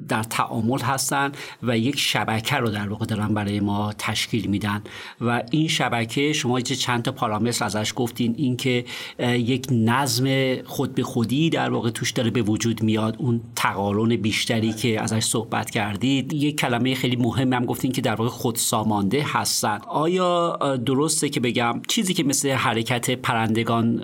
در 0.08 0.22
تعامل 0.22 0.80
هستن 0.80 1.32
و 1.62 1.78
یک 1.78 1.98
شبکه 1.98 2.56
رو 2.56 2.70
در 2.70 2.88
واقع 2.88 3.06
دارن 3.06 3.34
برای 3.34 3.60
ما 3.60 3.92
تشکیل 3.98 4.46
میدن. 4.46 4.82
و 5.20 5.42
این 5.50 5.68
شبکه 5.68 6.32
شما 6.32 6.60
چند 6.60 7.02
تا 7.02 7.12
پارامتر 7.12 7.64
ازش 7.64 7.92
گفتین 7.96 8.34
اینکه 8.38 8.84
یک 9.18 9.66
نظم 9.70 10.56
خود 10.62 10.94
به 10.94 11.02
خودی 11.02 11.50
در 11.50 11.70
واقع 11.70 11.90
توش 11.90 12.10
داره 12.10 12.30
به 12.30 12.42
وجود 12.42 12.82
میاد 12.82 13.16
اون 13.18 13.40
تقارن 13.56 14.16
بیشتری 14.16 14.72
که 14.72 15.00
ازش 15.00 15.24
صحبت 15.24 15.70
کردید. 15.70 16.32
یک 16.32 16.60
کلمه 16.60 16.94
خیلی 16.94 17.16
مهم 17.16 17.53
هم 17.54 17.64
گفتین 17.64 17.92
که 17.92 18.00
در 18.00 18.14
واقع 18.14 18.30
خود 18.30 18.56
سامانده 18.56 19.22
هستن. 19.22 19.78
آیا 19.88 20.56
درسته 20.76 21.28
که 21.28 21.40
بگم 21.40 21.82
چیزی 21.88 22.14
که 22.14 22.24
مثل 22.24 22.50
حرکت 22.50 23.10
پرندگان 23.10 24.02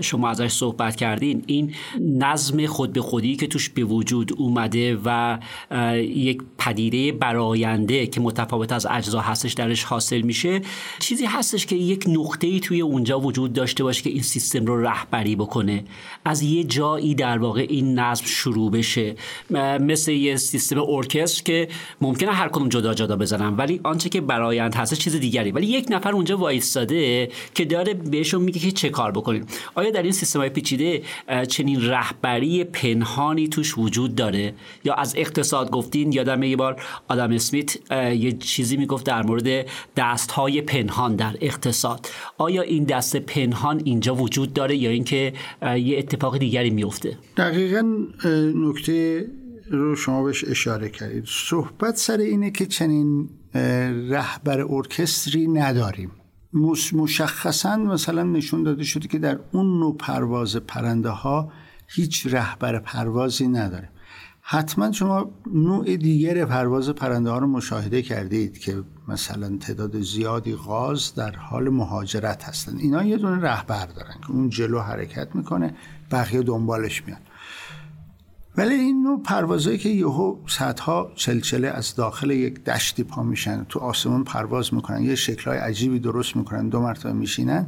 شما 0.00 0.28
ازش 0.28 0.52
صحبت 0.52 0.96
کردین 0.96 1.44
این 1.46 1.74
نظم 2.00 2.66
خود 2.66 2.92
به 2.92 3.00
خودی 3.00 3.36
که 3.36 3.46
توش 3.46 3.68
به 3.68 3.84
وجود 3.84 4.32
اومده 4.36 4.98
و 5.04 5.38
یک 5.98 6.42
پدیده 6.58 7.12
براینده 7.12 8.06
که 8.06 8.20
متفاوت 8.20 8.72
از 8.72 8.86
اجزا 8.90 9.20
هستش 9.20 9.52
درش 9.52 9.84
حاصل 9.84 10.20
میشه 10.20 10.60
چیزی 10.98 11.24
هستش 11.24 11.66
که 11.66 11.76
یک 11.76 12.04
نقطه 12.08 12.46
ای 12.46 12.60
توی 12.60 12.80
اونجا 12.80 13.20
وجود 13.20 13.52
داشته 13.52 13.84
باشه 13.84 14.02
که 14.02 14.10
این 14.10 14.22
سیستم 14.22 14.66
رو 14.66 14.86
رهبری 14.86 15.36
بکنه؟ 15.36 15.84
از 16.24 16.42
یه 16.42 16.64
جایی 16.64 17.14
در 17.14 17.38
واقع 17.38 17.66
این 17.68 17.98
نظم 17.98 18.24
شروع 18.26 18.70
بشه. 18.70 19.14
مثل 19.80 20.12
یه 20.12 20.36
سیستم 20.36 20.80
ارکستر 20.80 21.42
که 21.42 21.68
ممکنه 22.00 22.32
هر 22.32 22.48
کدوم 22.48 22.68
جدا 22.84 22.94
جدا 22.94 23.16
بزنن 23.16 23.56
ولی 23.56 23.80
آنچه 23.82 24.08
که 24.08 24.20
برایند 24.20 24.74
هست 24.74 24.94
چیز 24.94 25.16
دیگری. 25.16 25.50
ولی 25.50 25.66
یک 25.66 25.86
نفر 25.90 26.12
اونجا 26.12 26.36
وایستاده 26.36 27.28
که 27.54 27.64
داره 27.64 27.94
بهشون 27.94 28.42
میگه 28.42 28.60
که 28.60 28.70
چه 28.70 28.88
کار 28.88 29.10
بکنیم. 29.10 29.46
آیا 29.74 29.90
در 29.90 30.02
این 30.02 30.12
سیستم 30.12 30.38
های 30.38 30.48
پیچیده 30.48 31.02
چنین 31.48 31.90
رهبری 31.90 32.64
پنهانی 32.64 33.48
توش 33.48 33.78
وجود 33.78 34.14
داره؟ 34.14 34.54
یا 34.84 34.94
از 34.94 35.14
اقتصاد 35.16 35.70
گفتین 35.70 36.12
یادم 36.12 36.42
یه 36.42 36.56
بار 36.56 36.82
آدم 37.08 37.32
اسمیت 37.32 37.90
یه 37.92 38.32
چیزی 38.32 38.76
می‌گفت 38.76 39.06
در 39.06 39.22
مورد 39.22 39.66
دست 39.96 40.30
های 40.30 40.60
پنهان 40.60 41.16
در 41.16 41.36
اقتصاد. 41.40 42.08
آیا 42.38 42.62
این 42.62 42.84
دست 42.84 43.16
پنهان 43.16 43.82
اینجا 43.84 44.14
وجود 44.14 44.52
داره 44.52 44.76
یا 44.76 44.90
اینکه 44.90 45.32
یه 45.62 45.98
اتفاق 45.98 46.38
دیگری 46.38 46.70
میفته 46.70 47.18
دقیقا 47.36 47.82
نکته 48.54 49.26
رو 49.76 49.96
شما 49.96 50.22
بهش 50.22 50.44
اشاره 50.44 50.88
کردید. 50.88 51.24
صحبت 51.26 51.96
سر 51.96 52.18
اینه 52.18 52.50
که 52.50 52.66
چنین 52.66 53.28
رهبر 54.10 54.60
ارکستری 54.68 55.48
نداریم. 55.48 56.10
مشخصا 56.92 57.76
مثلا 57.76 58.22
نشون 58.22 58.62
داده 58.62 58.84
شده 58.84 59.08
که 59.08 59.18
در 59.18 59.38
اون 59.52 59.80
نوع 59.80 59.96
پرواز 59.96 60.56
پرنده 60.56 61.08
ها 61.08 61.52
هیچ 61.88 62.26
رهبر 62.26 62.78
پروازی 62.78 63.48
نداره. 63.48 63.88
حتما 64.40 64.92
شما 64.92 65.30
نوع 65.54 65.96
دیگر 65.96 66.44
پرواز 66.44 66.90
پرنده 66.90 67.30
ها 67.30 67.38
رو 67.38 67.46
مشاهده 67.46 68.02
کردید 68.02 68.58
که 68.58 68.82
مثلا 69.08 69.56
تعداد 69.60 70.00
زیادی 70.00 70.54
غاز 70.54 71.14
در 71.14 71.36
حال 71.36 71.68
مهاجرت 71.68 72.44
هستند. 72.44 72.80
اینا 72.80 73.04
یه 73.04 73.16
دونه 73.16 73.42
رهبر 73.42 73.86
دارن 73.86 74.14
که 74.26 74.30
اون 74.30 74.48
جلو 74.48 74.80
حرکت 74.80 75.36
می‌کنه 75.36 75.74
بقیه 76.10 76.42
دنبالش 76.42 77.02
میان. 77.06 77.20
ولی 78.56 78.74
این 78.74 79.02
نوع 79.02 79.22
پروازهایی 79.22 79.78
که 79.78 79.88
یهو 79.88 80.36
صدها 80.46 81.12
چلچله 81.14 81.68
از 81.68 81.94
داخل 81.94 82.30
یک 82.30 82.64
دشتی 82.64 83.04
پا 83.04 83.22
میشن 83.22 83.66
تو 83.68 83.80
آسمون 83.80 84.24
پرواز 84.24 84.74
می‌کنن 84.74 85.02
یه 85.02 85.14
شکلهای 85.14 85.58
عجیبی 85.58 85.98
درست 85.98 86.36
می‌کنن 86.36 86.68
دو 86.68 86.80
مرتبه 86.80 87.12
میشینن 87.12 87.66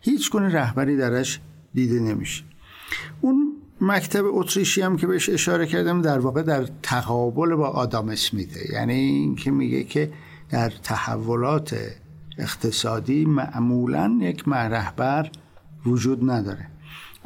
هیچ 0.00 0.30
گونه 0.30 0.48
رهبری 0.48 0.96
درش 0.96 1.40
دیده 1.74 2.00
نمیشه. 2.00 2.44
اون 3.20 3.52
مکتب 3.80 4.24
اتریشی 4.26 4.82
هم 4.82 4.96
که 4.96 5.06
بهش 5.06 5.28
اشاره 5.28 5.66
کردم 5.66 6.02
در 6.02 6.18
واقع 6.18 6.42
در 6.42 6.68
تقابل 6.82 7.54
با 7.54 7.68
آدام 7.68 8.08
اسمیته. 8.08 8.72
یعنی 8.72 8.94
اینکه 8.94 9.50
میگه 9.50 9.84
که 9.84 10.12
در 10.50 10.72
تحولات 10.82 11.76
اقتصادی 12.38 13.24
معمولا 13.24 14.18
یک 14.20 14.44
رهبر 14.48 15.30
وجود 15.86 16.30
نداره. 16.30 16.66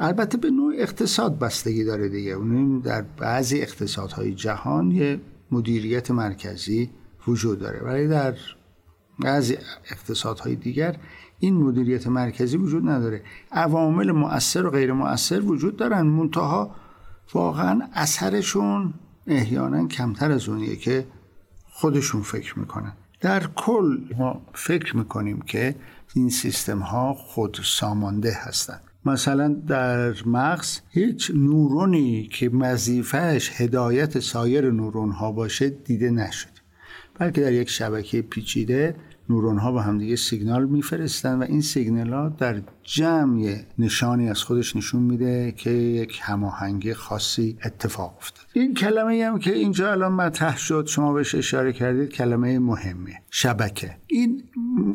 البته 0.03 0.37
به 0.37 0.49
نوع 0.49 0.73
اقتصاد 0.77 1.39
بستگی 1.39 1.83
داره 1.83 2.09
دیگه. 2.09 2.31
اون 2.31 2.79
در 2.79 3.01
بعضی 3.01 3.61
اقتصادهای 3.61 4.33
جهان 4.33 4.91
یه 4.91 5.21
مدیریت 5.51 6.11
مرکزی 6.11 6.89
وجود 7.27 7.59
داره. 7.59 7.79
ولی 7.79 8.07
در 8.07 8.35
بعضی 9.19 9.57
اقتصادهای 9.91 10.55
دیگر 10.55 10.97
این 11.39 11.57
مدیریت 11.57 12.07
مرکزی 12.07 12.57
وجود 12.57 12.89
نداره. 12.89 13.23
عوامل 13.51 14.11
مؤثر 14.11 14.65
و 14.65 14.69
غیر 14.69 14.93
مؤثر 14.93 15.41
وجود 15.41 15.77
دارن. 15.77 16.01
منتها 16.01 16.75
واقعا 17.33 17.81
اثرشون 17.93 18.93
احیانا 19.27 19.87
کمتر 19.87 20.31
از 20.31 20.49
اونیه 20.49 20.75
که 20.75 21.07
خودشون 21.65 22.21
فکر 22.21 22.59
می‌کنن. 22.59 22.93
در 23.21 23.47
کل 23.55 23.99
ما 24.17 24.41
فکر 24.53 24.97
می‌کنیم 24.97 25.41
که 25.41 25.75
این 26.15 26.29
سیستم 26.29 26.79
ها 26.79 27.13
خود 27.13 27.59
سامانده 27.63 28.33
هستند 28.33 28.92
مثلا 29.05 29.47
در 29.67 30.15
مغز 30.25 30.79
هیچ 30.89 31.31
نورونی 31.35 32.29
که 32.31 32.49
وظیفهش 32.49 33.61
هدایت 33.61 34.19
سایر 34.19 34.71
نورون 34.71 35.11
ها 35.11 35.31
باشه 35.31 35.69
دیده 35.69 36.09
نشد 36.11 36.49
بلکه 37.19 37.41
در 37.41 37.53
یک 37.53 37.69
شبکه 37.69 38.21
پیچیده 38.21 38.95
نورون 39.29 39.57
ها 39.57 39.71
با 39.71 39.81
همدیگه 39.81 40.15
سیگنال 40.15 40.65
میفرستن 40.65 41.39
و 41.39 41.43
این 41.43 41.61
سیگنال 41.61 42.13
ها 42.13 42.29
در 42.29 42.61
جمع 42.83 43.55
نشانی 43.79 44.29
از 44.29 44.43
خودش 44.43 44.75
نشون 44.75 45.01
میده 45.01 45.53
که 45.57 45.69
یک 45.69 46.19
هماهنگی 46.21 46.93
خاصی 46.93 47.57
اتفاق 47.65 48.15
افتاد. 48.17 48.45
این 48.53 48.73
کلمه 48.73 49.25
هم 49.25 49.39
که 49.39 49.53
اینجا 49.53 49.91
الان 49.91 50.11
مطرح 50.11 50.57
شد 50.57 50.85
شما 50.87 51.13
بهش 51.13 51.35
اشاره 51.35 51.73
کردید 51.73 52.09
کلمه 52.09 52.59
مهمه 52.59 53.21
شبکه. 53.29 53.95
این 54.07 54.43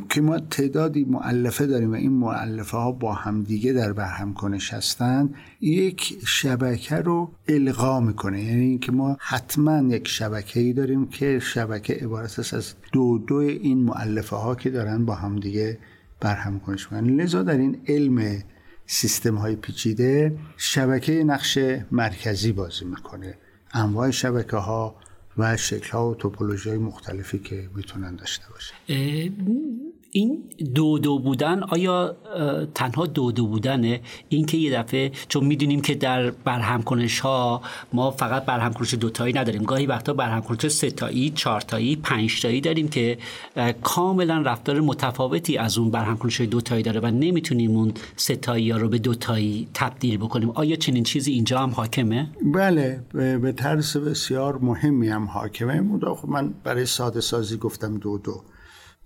که 0.08 0.20
ما 0.20 0.38
تعدادی 0.38 1.04
معلفه 1.04 1.66
داریم 1.66 1.90
و 1.90 1.94
این 1.94 2.12
معلفه 2.12 2.76
ها 2.76 2.92
با 2.92 3.12
همدیگه 3.12 3.72
در 3.72 3.92
برهم 3.92 4.34
کنش 4.34 4.74
هستند 4.74 5.34
یک 5.60 6.18
شبکه 6.26 6.96
رو 6.96 7.30
القا 7.48 8.00
می‌کنه. 8.00 8.44
یعنی 8.44 8.64
اینکه 8.64 8.92
ما 8.92 9.16
حتما 9.20 9.94
یک 9.94 10.08
شبکه 10.08 10.60
ای 10.60 10.72
داریم 10.72 11.06
که 11.06 11.38
شبکه 11.38 11.94
عبارت 11.94 12.38
است 12.38 12.54
از 12.54 12.74
دو 12.92 13.18
دو 13.18 13.34
این 13.34 13.78
معلفه 13.78 14.17
ها 14.20 14.54
که 14.54 14.70
دارن 14.70 15.04
با 15.04 15.14
همدیگه 15.14 15.78
برهم 16.20 16.60
کنش 16.60 16.92
می‌کنن. 16.92 17.20
لذا 17.20 17.42
در 17.42 17.58
این 17.58 17.80
علم 17.88 18.42
سیستم 18.86 19.34
های 19.34 19.56
پیچیده 19.56 20.38
شبکه 20.56 21.24
نقش 21.24 21.58
مرکزی 21.90 22.52
بازی 22.52 22.84
می‌کنه. 22.84 23.34
انواع 23.72 24.10
شبکه 24.10 24.56
ها 24.56 24.96
و 25.38 25.56
شکل 25.56 25.90
ها 25.90 26.10
و 26.10 26.14
توپولوژی 26.14 26.68
های 26.68 26.78
مختلفی 26.78 27.38
که 27.38 27.70
می‌تونن 27.74 28.16
داشته 28.16 28.44
باشه 28.50 28.74
این 30.10 30.42
دو 30.74 30.98
دو 30.98 31.18
بودن 31.18 31.62
آیا 31.62 32.16
تنها 32.74 33.06
دو 33.06 33.32
دو 33.32 33.46
بودنه؟ 33.46 34.00
این 34.28 34.46
که 34.46 34.56
یه 34.56 34.78
دفعه 34.78 35.12
چون 35.28 35.44
می‌دونیم 35.44 35.80
که 35.80 35.94
در 35.94 36.30
برهم 36.30 36.82
کنش 36.82 37.20
ها 37.20 37.62
ما 37.92 38.10
فقط 38.10 38.44
برهم 38.44 38.72
کنش 38.72 38.94
دوتایی 38.94 39.32
نداریم. 39.32 39.62
گاهی 39.62 39.86
وقتا 39.86 40.12
برهم 40.12 40.42
کنش 40.42 40.66
ستایی 40.66 41.30
چارتایی 41.30 41.96
پنجتایی 41.96 42.60
داریم 42.60 42.88
که 42.88 43.18
کاملا 43.82 44.40
رفتار 44.40 44.80
متفاوتی 44.80 45.56
از 45.56 45.78
اون 45.78 45.90
برهم 45.90 46.16
کنش 46.16 46.40
دوتایی 46.40 46.82
داره 46.82 47.00
و 47.00 47.06
نمی‌تونیم 47.06 47.76
اون 47.76 47.92
ستایی 48.16 48.70
ها 48.70 48.78
رو 48.78 48.88
به 48.88 48.98
دوتایی 48.98 49.68
تبدیل 49.74 50.16
بکنیم. 50.16 50.50
آیا 50.50 50.76
چنین 50.76 51.02
چیزی 51.04 51.32
اینجا 51.32 51.58
هم 51.58 51.70
حاکمه؟ 51.70 52.30
بله 52.54 53.00
به 53.14 53.52
طرز 53.52 53.96
بسیار 53.96 54.58
مهمی 54.58 55.08
هم 55.08 55.24
حاکمه. 55.24 55.98
خب 56.16 56.28
من 56.28 56.54
برای 56.64 56.86
ساده 56.86 57.20
سازی 57.20 57.56
گفتم 57.56 57.98
دو 57.98 58.18
دو 58.18 58.42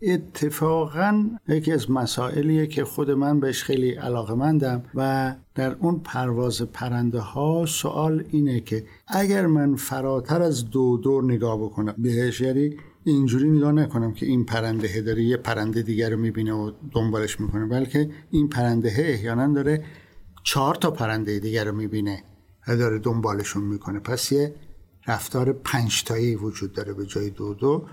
اتفاقا 0.03 1.31
یکی 1.49 1.73
از 1.73 1.91
مسائلیه 1.91 2.67
که 2.67 2.85
خود 2.85 3.11
من 3.11 3.41
بهش 3.41 3.63
خیلی 3.63 3.91
علاقه 3.91 4.35
مندم 4.35 4.83
و 4.95 5.35
در 5.55 5.77
اون 5.81 6.01
پرواز 6.01 6.63
پرنده 6.63 7.21
ها 7.21 7.67
سوال 7.67 8.25
اینه 8.31 8.61
که 8.61 8.85
اگر 9.07 9.47
من 9.47 9.77
فراتر 9.77 10.43
از 10.43 10.71
دو 10.71 10.97
دور 10.97 11.25
نگاه 11.25 11.59
بکنم 11.59 11.95
بهش 11.99 12.41
یعنی 12.41 12.77
اینجوری 13.05 13.51
نگاه 13.51 13.73
نکنم 13.73 14.13
که 14.13 14.27
این 14.27 14.45
پرنده 14.45 15.01
داره 15.01 15.23
یه 15.23 15.37
پرنده 15.37 15.83
دیگر 15.83 16.11
رو 16.11 16.17
می‌بینه 16.17 16.53
و 16.53 16.71
دنبالش 16.93 17.41
می‌کنه 17.41 17.67
بلکه 17.67 18.11
این 18.31 18.49
پرنده 18.49 18.93
احیانا 18.97 19.53
داره 19.55 19.85
چهار 20.45 20.75
تا 20.75 20.91
پرنده 20.91 21.39
دیگر 21.39 21.65
رو 21.65 21.77
می‌بینه 21.77 22.23
و 22.69 22.77
داره 22.77 22.99
دنبالشون 22.99 23.65
می‌کنه. 23.65 23.99
پس 23.99 24.33
یه 24.33 24.55
رفتار 25.07 25.53
پنجتایی 25.53 26.37
وجود 26.37 26.73
داره 26.73 26.93
به 26.93 27.07
جای 27.07 27.31
دو 27.31 27.55
دو. 27.55 27.87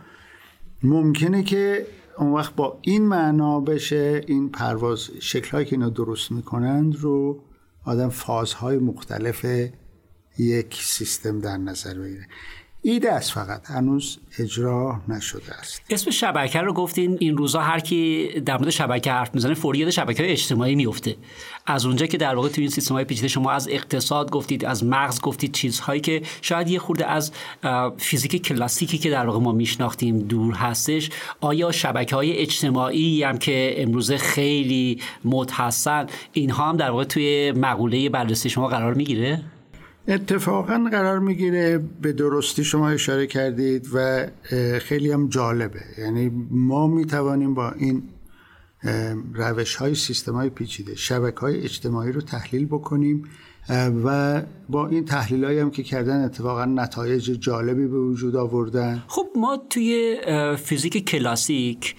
ممکنه 0.83 1.43
که 1.43 1.87
اون 2.17 2.31
وقت 2.33 2.55
با 2.55 2.79
این 2.81 3.07
معنا 3.07 3.59
بشه 3.59 4.21
این 4.27 4.49
پرواز 4.49 5.09
شکلهایی 5.19 5.65
که 5.65 5.75
اینا 5.75 5.89
درست 5.89 6.31
می‌کنند 6.31 6.95
رو 6.95 7.43
آدم 7.85 8.09
فازهای 8.09 8.77
مختلف 8.77 9.45
یک 10.37 10.75
سیستم 10.83 11.39
در 11.39 11.57
نظر 11.57 11.93
بگیره. 11.93 12.27
ایده 12.81 13.11
است 13.11 13.31
فقط. 13.31 13.69
هنوز 13.69 14.17
اجرا 14.39 15.01
نشده 15.07 15.53
است. 15.53 15.81
اسم 15.89 16.11
شبکه 16.11 16.61
رو 16.61 16.73
گفتین. 16.73 17.17
این 17.19 17.37
روزا 17.37 17.61
هر 17.61 17.79
کی 17.79 18.27
در 18.45 18.57
مورد 18.57 18.69
شبکه 18.69 19.11
حرف 19.11 19.35
می‌زنه 19.35 19.53
فوری 19.53 19.79
یاد 19.79 19.89
شبکه 19.89 20.31
اجتماعی 20.31 20.75
میفته 20.75 21.15
از 21.65 21.85
اونجا 21.85 22.05
که 22.05 22.17
در 22.17 22.35
واقع 22.35 22.49
تو 22.49 22.61
این 22.61 22.69
سیستم 22.69 22.95
های 22.95 23.03
پیچیده 23.03 23.27
شما 23.27 23.51
از 23.51 23.67
اقتصاد 23.67 24.31
گفتید 24.31 24.65
از 24.65 24.83
مغز 24.83 25.21
گفتید 25.21 25.51
چیزهایی 25.51 26.01
که 26.01 26.21
شاید 26.41 26.69
یه 26.69 26.79
خورده 26.79 27.05
از 27.05 27.31
فیزیک 27.97 28.43
کلاسیکی 28.47 28.97
که 28.97 29.09
در 29.09 29.25
واقع 29.25 29.39
ما 29.39 29.51
میشناختیم 29.51 30.19
دور 30.19 30.53
هستش. 30.53 31.09
آیا 31.41 31.71
شبکه 31.71 32.15
های 32.15 32.37
اجتماعی 32.37 33.23
هم 33.23 33.37
که 33.37 33.73
امروزه 33.77 34.17
خیلی 34.17 35.01
مد 35.25 35.51
اینها 36.33 36.69
هم 36.69 36.77
در 36.77 36.91
واقع 36.91 37.03
توی 37.03 37.51
مقوله 37.51 38.09
بررسی 38.09 38.49
شما 38.49 38.67
قرار 38.67 38.93
می‌گیره؟ 38.93 39.41
اتفاقا 40.07 40.87
قرار 40.91 41.19
می‌گیره 41.19 41.83
به 42.01 42.13
درستی 42.13 42.63
شما 42.63 42.89
اشاره 42.89 43.27
کردید 43.27 43.87
و 43.93 44.27
خیلی 44.79 45.11
هم 45.11 45.29
جالبه. 45.29 45.81
یعنی 45.97 46.31
ما 46.51 46.87
می‌توانیم 46.87 47.53
با 47.53 47.71
این 47.71 48.03
روش 49.33 49.75
های 49.75 49.95
سیستم 49.95 50.33
های 50.33 50.49
پیچیده 50.49 50.95
شبکه 50.95 51.39
های 51.39 51.63
اجتماعی 51.63 52.11
رو 52.11 52.21
تحلیل 52.21 52.65
بکنیم 52.65 53.29
و 54.03 54.41
با 54.69 54.87
این 54.87 55.05
تحلیل 55.05 55.45
هم 55.45 55.71
که 55.71 55.83
کردن 55.83 56.25
اتفاقا 56.25 56.65
نتایج 56.65 57.23
جالبی 57.23 57.87
به 57.87 57.99
وجود 57.99 58.35
آوردن. 58.35 59.03
خب 59.07 59.27
ما 59.35 59.57
توی 59.69 60.17
فیزیک 60.57 61.09
کلاسیک 61.09 61.95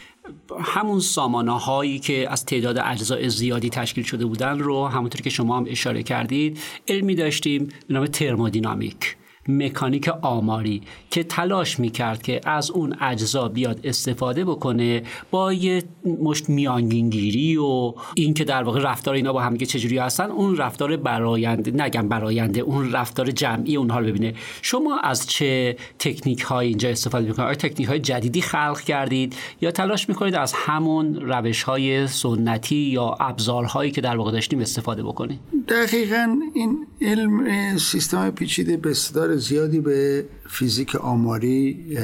همون 0.61 1.01
سامانه 1.01 1.59
هایی 1.59 1.99
که 1.99 2.33
از 2.33 2.45
تعداد 2.45 2.79
اجزاء 2.79 3.29
زیادی 3.29 3.71
تشکیل 3.71 4.05
شده 4.05 4.27
بودن 4.27 4.59
رو 4.59 4.87
همونطور 4.87 5.21
که 5.21 5.31
شما 5.31 5.57
هم 5.57 5.65
اشاره 5.69 6.03
کردید 6.03 6.59
علمی 6.89 7.15
داشتیم 7.15 7.69
به 7.89 7.95
نام 7.95 8.07
ترمودینامیک. 8.07 9.17
مکانیک 9.49 10.11
آماری 10.23 10.83
که 11.11 11.25
تلاش 11.25 11.81
می‌کرد 11.81 12.23
که 12.23 12.41
از 12.45 12.71
اون 12.71 12.97
اجزا 13.01 13.49
بیاد 13.49 13.81
استفاده 13.85 14.45
بکنه 14.45 15.03
با 15.31 15.53
یه 15.53 15.83
مشت 16.23 16.49
میانگینگیری 16.49 17.57
و 17.57 17.95
این 18.15 18.35
که 18.35 18.45
در 18.45 18.63
واقع 18.63 18.81
رفتار 18.81 19.15
اینا 19.15 19.33
با 19.33 19.41
هم 19.41 19.57
چجوری 19.57 19.99
هستن 19.99 20.31
اون 20.31 20.57
رفتار 20.57 20.97
براینده 20.97 21.71
نگم 21.71 22.09
براینده 22.09 22.61
اون 22.61 22.93
رفتار 22.93 23.31
جمعی 23.31 23.77
اونها 23.77 23.99
رو 23.99 24.07
ببینه. 24.07 24.35
شما 24.63 24.99
از 24.99 25.27
چه 25.27 25.77
تکنیک 25.99 26.41
های 26.41 26.69
اینجا 26.69 26.89
استفاده 26.89 27.29
می‌کنید؟ 27.29 27.47
آیا 27.47 27.55
تکنیک 27.55 27.89
های 27.89 27.99
جدیدی 27.99 28.43
خلق 28.43 28.81
کردید؟ 28.81 29.37
یا 29.61 29.71
تلاش 29.71 30.09
می‌کنید 30.09 30.35
از 30.35 30.53
همون 30.57 31.15
روش 31.15 31.63
های 31.63 32.07
سنتی 32.07 32.77
یا 32.77 33.17
ابزارهایی 33.21 33.91
که 33.91 34.01
در 34.01 34.17
واقع 34.17 34.33
داشتیم 34.33 34.61
استفاده 34.61 35.03
بکنید؟ 35.03 35.41
دقیقا 35.69 36.37
این 36.55 36.87
علم 37.01 37.77
سیستم 37.79 38.31
پیچیده 38.31 38.77
به 38.77 38.95
زیادی 39.37 39.81
به 39.81 40.25
فیزیک 40.49 40.97
آماری 40.97 41.99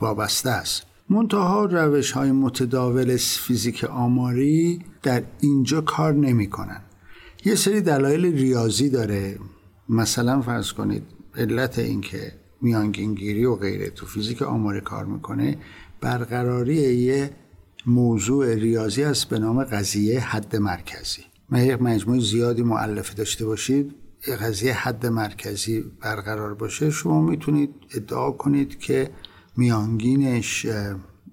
وابسته 0.00 0.50
است. 0.50 0.82
منتها 1.08 1.64
روش 1.64 2.10
های 2.12 2.32
متداول 2.32 3.16
فیزیک 3.16 3.84
آماری 3.84 4.84
در 5.02 5.22
اینجا 5.40 5.80
کار 5.80 6.12
نمی 6.12 6.50
کنن. 6.50 6.80
یه 7.44 7.54
سری 7.54 7.80
دلایل 7.80 8.24
ریاضی 8.24 8.90
داره. 8.90 9.38
مثلا 9.88 10.42
فرض 10.42 10.72
کنید 10.72 11.02
علت 11.36 11.78
اینکه 11.78 12.32
میانگینگیری 12.62 13.44
و 13.44 13.54
غیره 13.56 13.90
تو 13.90 14.06
فیزیک 14.06 14.42
آماری 14.42 14.80
کار 14.80 15.04
می‌کنه 15.04 15.58
برقراری 16.00 16.74
یه 16.74 17.30
موضوع 17.86 18.54
ریاضی 18.54 19.02
است 19.02 19.28
به 19.28 19.38
نام 19.38 19.64
قضیه 19.64 20.20
حد 20.20 20.56
مرکزی. 20.56 21.22
من 21.50 21.64
یک 21.64 21.82
مجموع 21.82 22.20
زیادی 22.20 22.62
معلفه 22.62 23.14
داشته 23.14 23.44
باشید. 23.46 23.94
قضیه 24.28 24.72
حد 24.72 25.06
مرکزی 25.06 25.84
برقرار 26.00 26.54
باشه 26.54 26.90
شما 26.90 27.20
می‌تونید 27.20 27.74
ادعا 27.94 28.30
کنید 28.30 28.78
که 28.78 29.10
میانگینش 29.56 30.66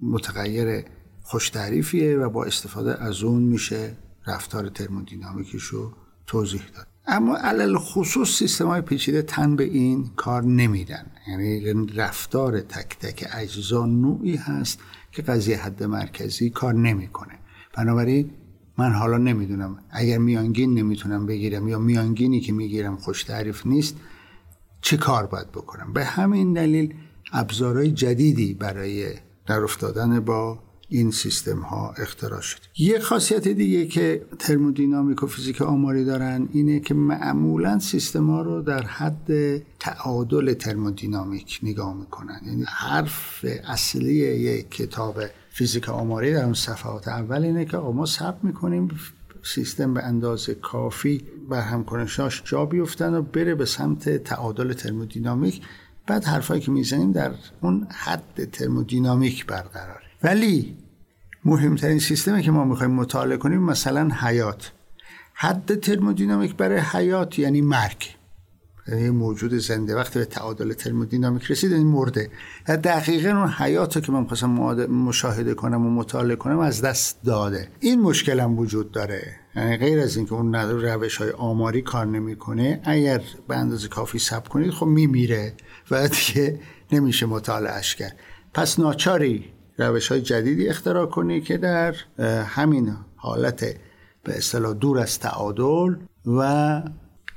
متغیر 0.02 0.84
خوش 1.22 1.50
تعریفیه 1.50 2.16
و 2.16 2.30
با 2.30 2.44
استفاده 2.44 3.02
از 3.02 3.22
اون 3.22 3.42
میشه 3.42 3.96
رفتار 4.26 4.68
ترمودینامیکش 4.68 5.62
رو 5.62 5.92
توضیح 6.26 6.62
داد. 6.76 6.86
اما 7.06 7.36
علل 7.36 7.78
خصوص 7.78 8.28
سیستم 8.38 8.66
های 8.66 8.80
پیچیده 8.80 9.22
تن 9.22 9.56
به 9.56 9.64
این 9.64 10.10
کار 10.16 10.42
نمیدن 10.44 11.06
یعنی 11.28 11.74
رفتار 11.96 12.60
تک 12.60 12.98
تک 12.98 13.28
اجزا 13.32 13.86
نوعی 13.86 14.36
هست 14.36 14.78
که 15.12 15.22
قضیه 15.22 15.64
حد 15.64 15.82
مرکزی 15.82 16.50
کار 16.50 16.74
نمی‌کنه. 16.74 17.38
بنابراین 17.74 18.30
من 18.78 18.92
حالا 18.92 19.18
نمی‌دونم. 19.18 19.78
اگر 19.90 20.18
میانگین 20.18 20.74
نمی‌تونم 20.74 21.26
بگیرم 21.26 21.68
یا 21.68 21.78
میانگینی 21.78 22.40
که 22.40 22.52
می‌گیرم 22.52 22.96
خوش 22.96 23.24
تعریف 23.24 23.66
نیست 23.66 23.96
چه 24.80 24.96
کار 24.96 25.26
باید 25.26 25.52
بکنم؟ 25.52 25.92
به 25.92 26.04
همین 26.04 26.52
دلیل 26.52 26.94
ابزارهای 27.32 27.90
جدیدی 27.90 28.54
برای 28.54 29.14
در 29.46 29.60
افتادن 29.60 30.20
با 30.20 30.58
این 30.88 31.10
سیستم 31.10 31.58
ها 31.58 31.94
اختراع 31.98 32.40
شد. 32.40 32.58
یه 32.78 32.98
خاصیت 32.98 33.48
دیگه 33.48 33.86
که 33.86 34.26
ترمودینامیک 34.38 35.22
و 35.22 35.26
فیزیک 35.26 35.62
آماری 35.62 36.04
دارن 36.04 36.48
اینه 36.52 36.80
که 36.80 36.94
معمولا 36.94 37.78
سیستم 37.78 38.30
ها 38.30 38.42
رو 38.42 38.62
در 38.62 38.82
حد 38.82 39.58
تعادل 39.78 40.54
ترمودینامیک 40.54 41.60
نگاه 41.62 41.94
می‌کنن. 41.94 42.40
یعنی 42.46 42.64
حرف 42.68 43.44
اصلی 43.64 44.14
یک 44.14 44.70
کتاب 44.70 45.20
فیزیک 45.58 45.88
آماری 45.88 46.32
در 46.32 46.44
اون 46.44 46.54
صفحات 46.54 47.08
اول 47.08 47.44
اینه 47.44 47.64
که 47.64 47.76
ما 47.76 48.06
ثبت 48.06 48.44
می‌کنیم 48.44 48.88
سیستم 49.42 49.94
به 49.94 50.02
اندازه 50.02 50.54
کافی 50.54 51.24
بر 51.50 51.60
همکنشاش 51.60 52.42
جا 52.44 52.64
بیفتن 52.64 53.14
و 53.14 53.22
بره 53.22 53.54
به 53.54 53.64
سمت 53.64 54.08
تعادل 54.08 54.72
ترمودینامیک. 54.72 55.62
بعد 56.06 56.24
حرفایی 56.24 56.60
که 56.60 56.70
می‌زنیم 56.70 57.12
در 57.12 57.30
اون 57.60 57.86
حد 57.90 58.50
ترمودینامیک 58.52 59.46
برقراره. 59.46 60.06
ولی 60.22 60.76
مهمترین 61.44 61.98
سیستمی 61.98 62.42
که 62.42 62.50
ما 62.50 62.64
می‌خوایم 62.64 62.92
مطالعه 62.92 63.36
کنیم 63.36 63.62
مثلا 63.62 64.10
حیات. 64.20 64.72
حد 65.34 65.80
ترمودینامیک 65.80 66.56
برای 66.56 66.78
حیات 66.78 67.38
یعنی 67.38 67.60
مرگ. 67.60 68.17
یعنی 68.88 69.10
موجود 69.10 69.54
زنده. 69.54 69.96
وقتی 69.96 70.18
به 70.18 70.24
تعادل 70.24 70.72
ترمودینامیک 70.72 71.50
رسید 71.50 71.72
این 71.72 71.86
مرده. 71.86 72.30
دقیقا 72.66 73.28
اون 73.28 73.48
حیات 73.48 74.04
که 74.04 74.12
من 74.12 74.26
خواستم 74.26 74.50
مشاهده 74.86 75.54
کنم 75.54 75.86
و 75.86 75.90
مطالعه 75.90 76.36
کنم 76.36 76.58
از 76.58 76.82
دست 76.82 77.18
داده. 77.24 77.68
این 77.80 78.00
مشکل 78.00 78.40
هم 78.40 78.58
وجود 78.58 78.92
داره. 78.92 79.36
یعنی 79.56 79.76
غیر 79.76 80.00
از 80.00 80.16
اینکه 80.16 80.32
اون 80.32 80.54
روش 80.54 81.16
های 81.16 81.30
آماری 81.30 81.82
کار 81.82 82.06
نمی‌کنه 82.06 82.80
اگر 82.84 83.22
به 83.48 83.56
اندازه 83.56 83.88
کافی 83.88 84.18
سب 84.18 84.48
کنید 84.48 84.70
خب 84.70 84.86
میمیره 84.86 85.52
و 85.90 86.08
دیگه 86.08 86.60
نمیشه 86.92 87.26
مطالعهش 87.26 87.94
کرد. 87.94 88.16
پس 88.54 88.78
ناچاری 88.78 89.44
روش 89.78 90.08
های 90.08 90.20
جدیدی 90.20 90.68
اختراع 90.68 91.06
کنی 91.06 91.40
که 91.40 91.56
در 91.56 91.94
همین 92.44 92.96
حالت 93.16 93.64
به 94.24 94.36
اصطلاح 94.36 94.74
دور 94.74 94.98
از 94.98 95.18
تعادل 95.18 95.96
و 96.26 96.82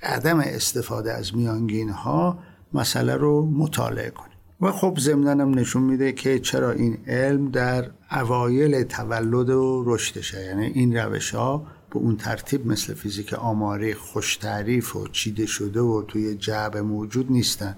عدم 0.04 0.40
استفاده 0.40 1.14
از 1.14 1.36
میانگین 1.36 1.90
ها 1.90 2.40
مسئله 2.74 3.16
رو 3.16 3.52
مطالعه 3.52 4.10
کنیم. 4.10 4.32
و 4.62 4.72
خب 4.72 4.98
ضمنانم 5.00 5.60
نشون 5.60 5.84
میده 5.84 6.12
که 6.12 6.40
چرا 6.40 6.72
این 6.72 6.98
علم 7.08 7.52
در 7.52 7.92
اوایل 8.12 8.84
تولد 8.84 9.50
و 9.50 9.84
رشدشه. 9.88 10.46
یعنی 10.46 10.66
این 10.66 10.98
روش 10.98 11.36
ها 11.36 11.68
به 11.90 11.98
اون 11.98 12.18
ترتیب 12.18 12.68
مثل 12.68 12.94
فیزیک 12.94 13.34
آماری 13.34 13.94
خوش 13.94 14.38
تعریف 14.38 14.96
و 14.96 15.08
چیده 15.08 15.46
شده 15.46 15.80
و 15.80 16.04
توی 16.08 16.36
جعب 16.36 16.78
موجود 16.78 17.32
نیستن. 17.32 17.76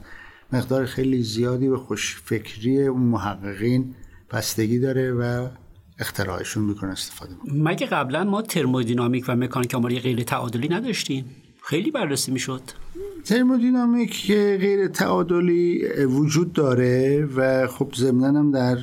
مقدار 0.53 0.85
خیلی 0.85 1.23
زیادی 1.23 1.69
به 1.69 1.77
خوش 1.77 2.21
فکری 2.25 2.85
اون 2.85 3.01
محققین 3.01 3.95
بستگی 4.31 4.79
داره 4.79 5.11
و 5.11 5.47
اختراعشون 5.99 6.63
می‌کنه 6.63 6.91
استفاده 6.91 7.33
می‌کنه. 7.33 7.71
مگه 7.71 7.87
قبلا 7.87 8.23
ما 8.23 8.41
ترمودینامیک 8.41 9.25
و 9.27 9.35
مکانیک 9.35 9.75
آماری 9.75 9.99
غیر 9.99 10.23
تعادلی 10.23 10.69
نداشتیم؟ 10.69 11.25
خیلی 11.65 11.91
بررسی 11.91 12.31
می‌شد. 12.31 12.61
ترمودینامیک 13.25 14.27
غیر 14.31 14.87
تعادلی 14.87 15.85
وجود 16.05 16.53
داره 16.53 17.25
و 17.35 17.67
خب 17.67 17.93
ضمنا 17.95 18.39
هم 18.39 18.51
در 18.51 18.77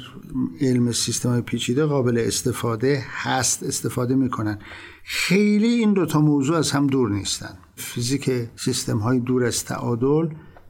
علم 0.60 0.92
سیستم 0.92 1.40
پیچیده 1.40 1.84
قابل 1.84 2.18
استفاده 2.18 3.04
هست 3.22 3.62
استفاده 3.62 4.14
می‌کنن. 4.14 4.58
خیلی 5.04 5.66
این 5.66 5.92
دوتا 5.92 6.20
موضوع 6.20 6.56
از 6.56 6.70
هم 6.70 6.86
دور 6.86 7.10
نیستن. 7.10 7.58
فیزیک 7.76 8.30
سیستم 8.56 8.98
های 8.98 9.20
دور 9.20 9.44
از 9.44 9.64
تعادل 9.64 10.28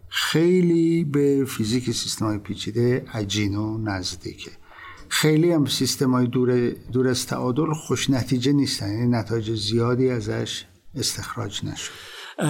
خیلی 0.08 1.04
به 1.04 1.44
فیزیک 1.48 1.90
سیستم 1.90 2.26
های 2.26 2.38
پیچیده 2.38 3.04
عجین 3.14 3.54
و 3.54 3.78
نزدیکه. 3.78 4.50
خیلی 5.08 5.52
هم 5.52 5.66
سیستم 5.66 6.10
های 6.10 6.26
دور, 6.26 6.68
دور 6.68 7.08
از 7.08 7.26
تعادل 7.26 7.72
خوش 7.72 8.10
نتیجه 8.10 8.52
نیستن 8.52 8.92
یعنی 8.92 9.06
نتایج 9.06 9.54
زیادی 9.54 10.10
ازش 10.10 10.64
استخراج 10.94 11.60
نشد. 11.64 11.92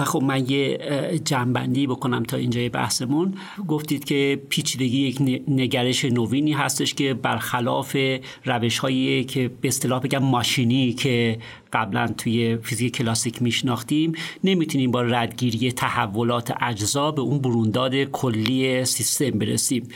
خب 0.05 0.23
من 0.23 0.49
یه 0.49 0.79
جنبندی 1.25 1.87
بکنم 1.87 2.23
تا 2.23 2.37
اینجای 2.37 2.69
بحثمون. 2.69 3.35
گفتید 3.67 4.03
که 4.03 4.41
پیچیدگی 4.49 5.07
یک 5.07 5.41
نگرش 5.47 6.05
نوینی 6.05 6.53
هستش 6.53 6.93
که 6.93 7.13
برخلاف 7.13 7.97
روش 8.45 8.79
هایی 8.79 9.23
که 9.23 9.51
به 9.61 9.67
اصطلاح 9.67 9.99
بگم 9.99 10.23
ماشینی 10.23 10.93
که 10.93 11.39
قبلا 11.73 12.07
توی 12.17 12.57
فیزیک 12.57 12.95
کلاسیک 12.95 13.41
میشناختیم. 13.41 14.11
نمی‌تونیم 14.43 14.91
با 14.91 15.01
ردگیری 15.01 15.71
تحولات 15.71 16.53
اجزا 16.61 17.11
به 17.11 17.21
اون 17.21 17.39
برونداد 17.39 18.03
کلی 18.03 18.85
سیستم 18.85 19.31
برسیم. 19.31 19.87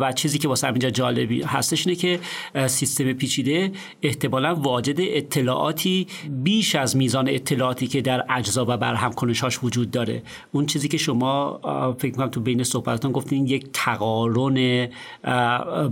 و 0.00 0.12
چیزی 0.16 0.38
که 0.38 0.48
واسه 0.48 0.66
اینجا 0.66 0.90
جالبی 0.90 1.42
هستش 1.42 1.86
اینه 1.86 1.98
که 1.98 2.20
سیستم 2.66 3.12
پیچیده 3.12 3.72
احتمالا 4.02 4.54
واجد 4.54 4.96
اطلاعاتی 4.98 6.06
بیش 6.30 6.74
از 6.74 6.96
میزان 6.96 7.28
اطلاعاتی 7.28 7.86
که 7.86 8.00
در 8.00 8.24
اجزا 8.28 8.64
و 8.68 8.76
برهم 8.76 9.12
کنشاش 9.12 9.64
وجود 9.64 9.90
داره. 9.90 10.22
اون 10.52 10.66
چیزی 10.66 10.88
که 10.88 10.96
شما 10.96 11.60
فکر 11.98 12.16
کنم 12.16 12.28
تو 12.28 12.40
بین 12.40 12.64
صحبتتون 12.64 13.12
گفتین 13.12 13.46
یک 13.46 13.66
تقارن 13.72 14.88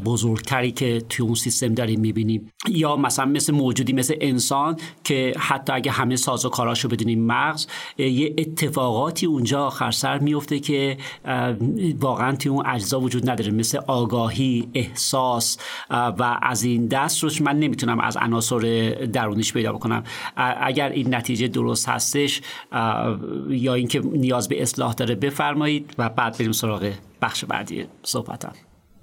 بزرگتری 0.05 0.73
که 0.73 1.03
توی 1.09 1.27
اون 1.27 1.35
سیستم 1.35 1.75
داریم 1.75 2.01
می‌بینیم. 2.01 2.53
یا 2.69 2.97
مثلا 2.97 3.25
مثل 3.25 3.53
موجودی 3.53 3.93
مثل 3.93 4.15
انسان 4.21 4.77
که 5.05 5.35
حتی 5.39 5.73
اگه 5.73 5.91
همه 5.91 6.17
ساز 6.17 6.45
و 6.45 6.49
کاراشو 6.49 6.89
بدونیم 6.89 7.27
مغز 7.27 7.67
یه 7.99 8.35
اتفاقاتی 8.39 9.27
اونجا 9.27 9.67
آخر 9.67 9.91
سر 9.91 10.19
میفته 10.19 10.59
که 10.59 10.97
واقعا 12.01 12.37
توی 12.37 12.51
اون 12.51 12.67
اجزا 12.67 13.01
وجود 13.01 13.31
نداره 13.31 13.51
مثل 13.51 13.79
آگاهی 13.87 14.69
احساس 14.75 15.59
و 15.91 16.39
از 16.43 16.63
این 16.63 16.87
دست 16.87 17.23
روش 17.23 17.43
من 17.43 17.59
نمی‌تونم 17.59 18.01
از 18.01 18.17
عناصر 18.17 18.91
درونیش 19.13 19.53
پیدا 19.53 19.73
بکنم. 19.73 20.05
اگر 20.37 20.89
این 20.89 21.15
نتیجه 21.15 21.49
درست 21.49 21.89
هستش 21.89 22.41
یا 23.49 23.75
اینکه 23.75 24.01
نیاز 24.01 24.49
به 24.49 24.63
اصلاح 24.63 24.95
داره 24.95 25.15
بفرمایید 25.15 25.95
و 25.99 26.09
بعد 26.09 26.39
بریم 26.39 26.53
سراغ 26.53 26.93
بخش 27.23 27.45
بعدی 27.45 27.87
صحبتم. 28.03 28.53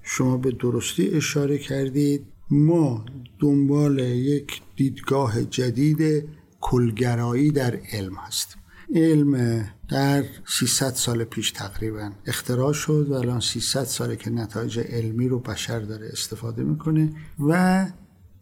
شما 0.04 0.38
به 0.38 0.52
درستی 0.52 1.10
اشاره 1.10 1.58
کردید. 1.58 2.37
ما 2.52 3.06
دنبال 3.40 4.00
یک 4.00 4.62
دیدگاه 4.76 5.44
جدید 5.44 6.30
کلگرایی 6.62 7.52
در 7.52 7.80
علم 7.92 8.16
هستیم. 8.16 8.62
علم 8.96 9.64
در 9.90 10.24
300 10.46 10.90
سال 10.90 11.24
پیش 11.24 11.52
تقریبا 11.52 12.12
اختراع 12.26 12.74
شد 12.74 13.08
و 13.10 13.14
الان 13.14 13.40
300 13.40 13.84
ساله 13.84 14.16
که 14.16 14.30
نتایج 14.30 14.80
علمی 14.80 15.28
رو 15.28 15.40
بشر 15.40 15.80
داره 15.80 16.08
استفاده 16.12 16.64
می‌کنه 16.64 17.14
و 17.40 17.86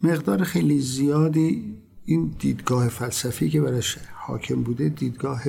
مقدار 0.04 0.44
خیلی 0.44 0.82
زیادی 0.82 1.76
این 2.06 2.36
دیدگاه 2.40 2.90
فلسفی 2.90 3.50
که 3.50 3.62
برش 3.62 3.98
حاکم 4.14 4.64
بوده 4.64 4.90
دیدگاه 4.90 5.42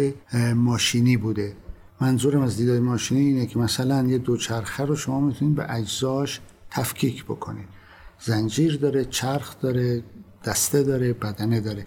ماشینی 0.54 1.16
بوده. 1.16 1.56
منظورم 2.00 2.40
از 2.40 2.56
دیدگاه 2.56 2.80
ماشینی 2.80 3.20
اینه 3.20 3.46
که 3.46 3.58
مثلا 3.58 4.06
یه 4.06 4.18
دوچرخه 4.18 4.84
رو 4.84 4.96
شما 4.96 5.20
می‌تونید 5.20 5.54
به 5.54 5.74
اجزاش 5.74 6.40
تفکیک 6.70 7.24
بکنید. 7.24 7.75
زنجیر 8.20 8.76
داره 8.76 9.04
چرخ 9.04 9.60
داره 9.60 10.02
دسته 10.44 10.82
داره 10.82 11.12
بدنه 11.12 11.60
داره. 11.60 11.86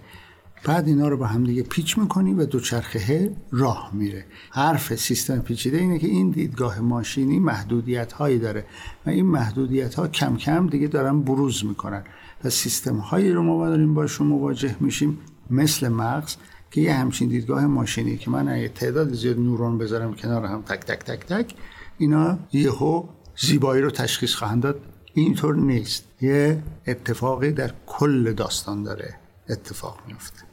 بعد 0.65 0.87
اینا 0.87 1.07
رو 1.07 1.17
با 1.17 1.25
هم 1.25 1.43
دیگه 1.43 1.63
پیچ 1.63 1.97
می‌کنی 1.97 2.33
و 2.33 2.45
دوچرخه 2.45 3.35
راه 3.51 3.91
میره. 3.93 4.25
حرف 4.49 4.95
سیستم 4.95 5.39
پیچیده 5.39 5.77
اینه 5.77 5.99
که 5.99 6.07
این 6.07 6.29
دیدگاه 6.29 6.79
ماشینی 6.79 7.39
محدودیت 7.39 8.13
هایی 8.13 8.39
داره 8.39 8.65
و 9.05 9.09
این 9.09 9.25
محدودیت 9.25 9.95
ها 9.95 10.07
کم 10.07 10.37
کم 10.37 10.67
دیگه 10.67 10.87
دارن 10.87 11.21
بروز 11.21 11.65
می‌کنن. 11.65 12.03
و 12.43 12.49
سیستم 12.49 12.97
هایی 12.97 13.31
رو 13.31 13.43
ما 13.43 13.69
داریم 13.69 13.93
باشون 13.93 14.27
مواجه 14.27 14.75
میشیم 14.79 15.17
مثل 15.49 15.87
مغز 15.87 16.35
که 16.71 16.81
یه 16.81 16.93
همچین 16.93 17.29
دیدگاه 17.29 17.65
ماشینی 17.65 18.17
که 18.17 18.29
من 18.29 18.47
اگه 18.47 18.69
تعداد 18.69 19.13
زیاد 19.13 19.39
نورون 19.39 19.77
بذارم 19.77 20.13
کنار 20.13 20.45
هم 20.45 20.61
تک 20.61 20.79
تک 20.79 20.99
تک 20.99 21.25
تک 21.25 21.55
اینا 21.97 22.39
یهو 22.53 23.03
زیبایی 23.37 23.81
رو 23.81 23.89
تشخیص 23.89 24.35
خواهند 24.35 24.63
داد. 24.63 24.81
اینطور 25.13 25.55
نیست. 25.55 26.03
یه 26.21 26.63
اتفاقی 26.87 27.51
در 27.51 27.71
کل 27.87 28.33
داستان 28.33 28.83
داره 28.83 29.15
اتفاق 29.49 29.97
میفته. 30.07 30.43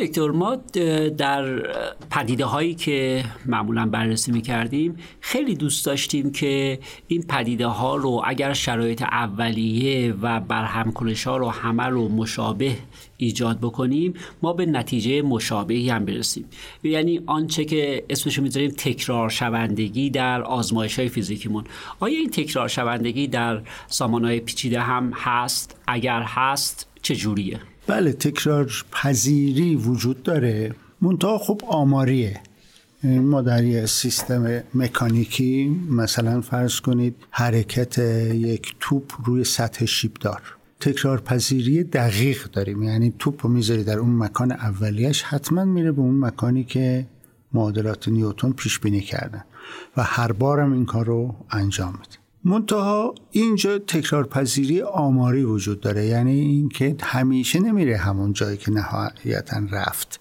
دکتر 0.00 0.30
ما 0.30 0.56
در 1.18 1.62
پدیده 2.10 2.44
هایی 2.44 2.74
که 2.74 3.24
معمولا 3.46 3.86
بررسی 3.86 4.32
می 4.32 4.42
کردیم 4.42 4.96
خیلی 5.20 5.54
دوست 5.54 5.86
داشتیم 5.86 6.32
که 6.32 6.78
این 7.08 7.22
پدیده 7.22 7.66
ها 7.66 7.96
رو 7.96 8.22
اگر 8.26 8.52
شرایط 8.52 9.02
اولیه 9.02 10.12
و 10.12 10.40
برهم 10.40 10.92
ها 11.26 11.36
رو 11.36 11.48
همه 11.48 11.82
رو 11.82 12.08
مشابه 12.08 12.76
ایجاد 13.16 13.58
بکنیم 13.58 14.14
ما 14.42 14.52
به 14.52 14.66
نتیجه 14.66 15.22
مشابهی 15.22 15.90
هم 15.90 16.04
برسیم. 16.04 16.44
یعنی 16.82 17.20
آنچه 17.26 17.64
که 17.64 18.04
اسمش 18.10 18.38
رو 18.38 18.42
می‌ذاریم 18.42 18.70
تکرار 18.70 19.28
شوندگی 19.28 20.10
در 20.10 20.42
آزمایش 20.42 20.98
های 20.98 21.08
فیزیکیمون. 21.08 21.64
آیا 22.00 22.18
این 22.18 22.30
تکرار 22.30 22.68
شوندگی 22.68 23.26
در 23.26 23.62
سامان 23.88 24.24
های 24.24 24.40
پیچیده 24.40 24.80
هم 24.80 25.12
هست؟ 25.14 25.76
اگر 25.86 26.22
هست 26.22 26.86
چه 27.02 27.16
جوریه 27.16 27.60
بله 27.90 28.12
تکرار 28.12 28.84
پذیری 28.92 29.76
وجود 29.76 30.22
داره. 30.22 30.74
منتها 31.00 31.38
خب 31.38 31.62
آماریه. 31.68 32.40
ما 33.04 33.42
در 33.42 33.64
یه 33.64 33.86
سیستم 33.86 34.62
مکانیکی 34.74 35.68
مثلا 35.90 36.40
فرض 36.40 36.80
کنید 36.80 37.14
حرکت 37.30 37.98
یک 37.98 38.74
توپ 38.80 39.12
روی 39.24 39.44
سطح 39.44 39.84
شیبدار 39.84 40.42
تکرار 40.80 41.20
پذیری 41.20 41.84
دقیق 41.84 42.50
داریم. 42.50 42.82
یعنی 42.82 43.14
توپ 43.18 43.46
رو 43.46 43.52
می‌ذاری 43.52 43.84
در 43.84 43.98
اون 43.98 44.16
مکان 44.16 44.52
اولیش 44.52 45.22
حتما 45.22 45.64
میره 45.64 45.92
به 45.92 46.00
اون 46.00 46.18
مکانی 46.18 46.64
که 46.64 47.06
معادلات 47.52 48.08
نیوتون 48.08 48.52
پیش 48.52 48.78
بینی 48.78 49.00
کردن. 49.00 49.44
و 49.96 50.02
هر 50.02 50.32
بارم 50.32 50.72
این 50.72 50.84
کار 50.84 51.06
رو 51.06 51.34
انجام 51.50 51.92
میده. 51.92 52.19
منتها 52.44 53.14
اینجا 53.30 53.78
تکرار 53.78 54.26
پذیری 54.26 54.82
آماری 54.82 55.44
وجود 55.44 55.80
داره. 55.80 56.06
یعنی 56.06 56.40
اینکه 56.40 56.96
همیشه 57.02 57.60
نمیره 57.60 57.96
همون 57.96 58.32
جایی 58.32 58.56
که 58.56 58.70
نهایتا 58.70 59.60
رفت. 59.70 60.20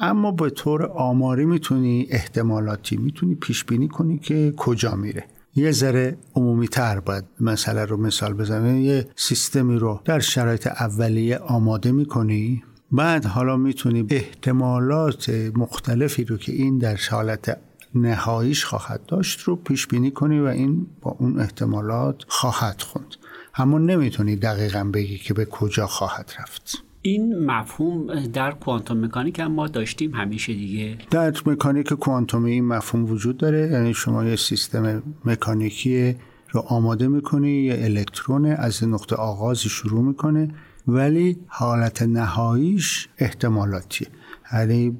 اما 0.00 0.30
به 0.32 0.50
طور 0.50 0.86
آماری 0.86 1.44
می‌تونی 1.44 2.06
احتمالاتی 2.10 2.96
می‌تونی 2.96 3.34
پیش 3.34 3.64
بینی 3.64 3.88
کنی 3.88 4.18
که 4.18 4.54
کجا 4.56 4.94
میره. 4.94 5.24
یه 5.54 5.70
ذره 5.72 6.18
عمومی 6.34 6.68
تر 6.68 7.00
باید 7.00 7.24
مسئله 7.40 7.84
رو 7.84 7.96
مثال 7.96 8.34
بزنم. 8.34 8.76
یه 8.76 9.08
سیستمی 9.16 9.76
رو 9.76 10.00
در 10.04 10.20
شرایط 10.20 10.66
اولیه 10.66 11.38
آماده 11.38 11.92
می‌کنی. 11.92 12.62
بعد 12.92 13.24
حالا 13.24 13.56
می‌تونی 13.56 14.06
احتمالات 14.10 15.30
مختلفی 15.56 16.24
رو 16.24 16.36
که 16.36 16.52
این 16.52 16.78
در 16.78 16.98
حالت 17.10 17.58
نهاییش 17.94 18.64
خواهد 18.64 19.06
داشت 19.06 19.40
رو 19.40 19.56
پیش 19.56 19.86
بینی 19.86 20.10
کنی 20.10 20.40
و 20.40 20.44
این 20.44 20.86
با 21.00 21.16
اون 21.18 21.40
احتمالات 21.40 22.24
خواهد 22.28 22.82
خوند. 22.82 23.14
اما 23.54 23.78
نمی‌تونی 23.78 24.36
دقیقا 24.36 24.84
بگی 24.84 25.18
که 25.18 25.34
به 25.34 25.44
کجا 25.44 25.86
خواهد 25.86 26.32
رفت. 26.40 26.82
این 27.02 27.44
مفهوم 27.44 28.26
در 28.26 28.50
کوانتوم 28.50 29.04
مکانیک 29.04 29.38
هم 29.38 29.52
ما 29.52 29.66
داشتیم 29.66 30.14
همیشه 30.14 30.54
دیگه. 30.54 30.98
در 31.10 31.34
مکانیک 31.46 31.92
کوانتومی 31.92 32.52
این 32.52 32.64
مفهوم 32.64 33.10
وجود 33.10 33.36
داره. 33.36 33.70
یعنی 33.72 33.94
شما 33.94 34.24
یه 34.24 34.36
سیستم 34.36 35.02
مکانیکی 35.24 36.16
رو 36.50 36.60
آماده 36.60 37.08
می‌کنی 37.08 37.50
یه 37.50 37.78
الکترون 37.84 38.46
از 38.46 38.84
نقطه 38.84 39.16
آغازی 39.16 39.68
شروع 39.68 40.02
می‌کنه 40.02 40.48
ولی 40.88 41.38
حالت 41.46 42.02
نهاییش 42.02 43.08
احتمالاتیه 43.18 44.08
یعنی 44.52 44.98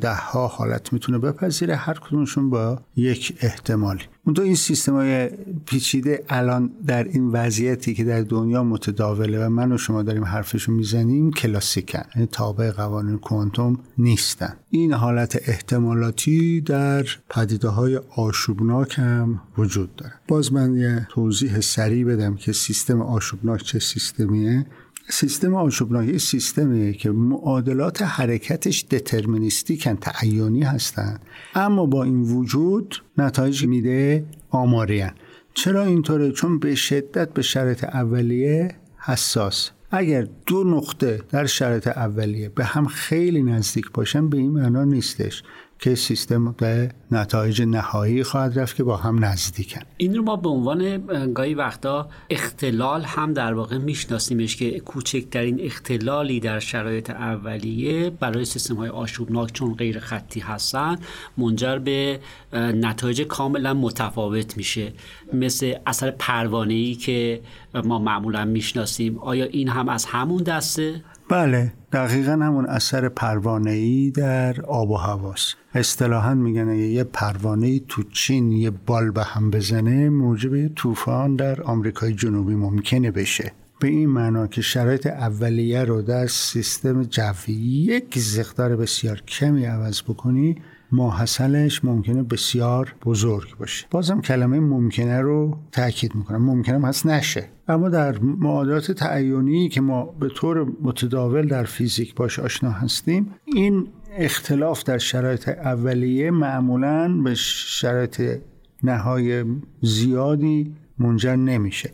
ده 0.00 0.14
ها 0.14 0.46
حالت 0.46 0.92
می‌تونه 0.92 1.18
بپذیره 1.18 1.76
هر 1.76 1.94
کدومشون 1.94 2.50
با 2.50 2.80
یک 2.96 3.38
احتمالی 3.40 4.02
اون 4.26 4.36
این 4.40 4.54
سیستم 4.54 4.92
های 4.92 5.30
پیچیده 5.66 6.24
الان 6.28 6.70
در 6.86 7.04
این 7.04 7.28
وضعیتی 7.28 7.94
که 7.94 8.04
در 8.04 8.22
دنیا 8.22 8.64
متداوله 8.64 9.46
و 9.46 9.48
من 9.48 9.72
و 9.72 9.78
شما 9.78 10.02
داریم 10.02 10.24
حرفشو 10.24 10.72
می‌زنیم 10.72 11.30
کلاسیکن 11.30 12.02
یعنی 12.14 12.28
تابع 12.32 12.70
قوانین 12.70 13.18
کوانتوم 13.18 13.78
نیستن. 13.98 14.56
این 14.70 14.92
حالت 14.92 15.48
احتمالاتی 15.48 16.60
در 16.60 17.06
پدیده 17.30 17.68
های 17.68 18.00
آشوبناک 18.16 18.98
هم 18.98 19.40
وجود 19.58 19.96
داره. 19.96 20.12
باز 20.28 20.52
من 20.52 20.76
یه 20.76 21.06
توضیح 21.10 21.60
سریع 21.60 22.04
بدم 22.04 22.36
که 22.36 22.52
سیستم 22.52 23.02
آشوبناک 23.02 23.62
چه 23.62 23.78
سیستمیه. 23.78 24.66
سیستم 25.08 25.54
آشوبناکی 25.54 26.18
سیستمیه 26.18 26.92
که 26.92 27.10
معادلات 27.10 28.02
حرکتش 28.02 28.84
دترمینیستیکن 28.90 29.96
تعیانی 29.96 30.62
هستند 30.62 31.20
اما 31.54 31.86
با 31.86 32.04
این 32.04 32.20
وجود 32.22 33.02
نتایج 33.18 33.66
میده 33.66 34.24
آماریان. 34.50 35.12
چرا 35.54 35.84
اینطوره؟ 35.84 36.32
چون 36.32 36.58
به 36.58 36.74
شدت 36.74 37.32
به 37.32 37.42
شرط 37.42 37.84
اولیه 37.84 38.74
حساس. 38.98 39.70
اگر 39.90 40.28
دو 40.46 40.64
نقطه 40.64 41.20
در 41.30 41.46
شرط 41.46 41.88
اولیه 41.88 42.48
به 42.48 42.64
هم 42.64 42.86
خیلی 42.86 43.42
نزدیک 43.42 43.90
باشن 43.94 44.28
به 44.28 44.36
این 44.36 44.50
معنا 44.50 44.84
نیستش. 44.84 45.42
که 45.78 45.94
سیستم 45.94 46.52
به 46.52 46.90
نتایج 47.10 47.62
نهایی 47.62 48.22
خواهد 48.22 48.58
رفت 48.58 48.76
که 48.76 48.84
با 48.84 48.96
هم 48.96 49.24
نزدیکن. 49.24 49.80
این 49.96 50.14
رو 50.14 50.22
ما 50.22 50.36
به 50.36 50.48
عنوان 50.48 51.06
گاهی 51.32 51.54
وقتا 51.54 52.08
اختلال 52.30 53.02
هم 53.02 53.32
در 53.32 53.54
واقع 53.54 53.78
میشناسیمش 53.78 54.56
که 54.56 54.80
کوچکترین 54.80 55.60
اختلالی 55.60 56.40
در 56.40 56.60
شرایط 56.60 57.10
اولیه 57.10 58.10
برای 58.10 58.44
سیستم 58.44 58.74
های 58.74 58.88
آشوبناک 58.88 59.52
چون 59.52 59.74
غیر 59.74 59.98
خطی 59.98 60.40
هستن 60.40 60.96
منجر 61.38 61.78
به 61.78 62.20
نتایج 62.52 63.22
کاملا 63.22 63.74
متفاوت 63.74 64.56
میشه. 64.56 64.92
مثل 65.32 65.74
اثر 65.86 66.10
پروانه 66.10 66.74
ای 66.74 66.94
که 66.94 67.40
ما 67.84 67.98
معمولا 67.98 68.44
می‌شناسیم. 68.44 69.18
آیا 69.18 69.44
این 69.44 69.68
هم 69.68 69.88
از 69.88 70.04
همون 70.04 70.42
دسته؟ 70.42 71.04
بله 71.28 71.72
دقیقا 71.92 72.32
همون 72.32 72.66
اثر 72.66 73.08
پروانه 73.08 73.70
ای 73.70 74.10
در 74.10 74.60
آب 74.60 74.90
و 74.90 74.96
هواست. 74.96 75.56
اصطلاحا 75.76 76.34
میگن 76.34 76.74
یه 76.74 77.04
پروانه 77.04 77.78
تو 77.78 78.02
چین 78.02 78.52
یه 78.52 78.70
بال 78.70 79.10
به 79.10 79.24
هم 79.24 79.50
بزنه 79.50 80.08
موجب 80.08 80.54
یه 80.54 80.68
طوفان 80.68 81.36
در 81.36 81.62
آمریکای 81.62 82.12
جنوبی 82.12 82.54
ممکنه 82.54 83.10
بشه. 83.10 83.52
به 83.80 83.88
این 83.88 84.08
معنا 84.08 84.46
که 84.46 84.62
شرایط 84.62 85.06
اولیه 85.06 85.84
رو 85.84 86.02
در 86.02 86.26
سیستم 86.26 87.02
جوی 87.02 87.54
یک 87.54 88.18
زقدار 88.18 88.76
بسیار 88.76 89.20
کمی 89.20 89.64
عوض 89.64 90.02
بکنی 90.02 90.56
ماحصلش 90.92 91.84
ممکنه 91.84 92.22
بسیار 92.22 92.94
بزرگ 93.04 93.56
باشه. 93.58 93.86
بازم 93.90 94.20
کلمه 94.20 94.60
ممکنه 94.60 95.20
رو 95.20 95.58
تاکید 95.72 96.14
می‌کنم. 96.14 96.44
ممکنه 96.44 96.88
هست 96.88 97.06
نشه. 97.06 97.48
اما 97.68 97.88
در 97.88 98.18
معادلات 98.18 98.92
تعینی 98.92 99.68
که 99.68 99.80
ما 99.80 100.04
به 100.04 100.28
طور 100.28 100.72
متداول 100.82 101.48
در 101.48 101.64
فیزیک 101.64 102.14
باش 102.14 102.38
آشنا 102.38 102.70
هستیم 102.70 103.34
این 103.44 103.88
اختلاف 104.18 104.82
در 104.82 104.98
شرایط 104.98 105.48
اولیه 105.48 106.30
معمولا 106.30 107.20
به 107.24 107.34
شرایط 107.34 108.40
نهای 108.82 109.44
زیادی 109.82 110.74
منجر 110.98 111.36
نمیشه. 111.36 111.90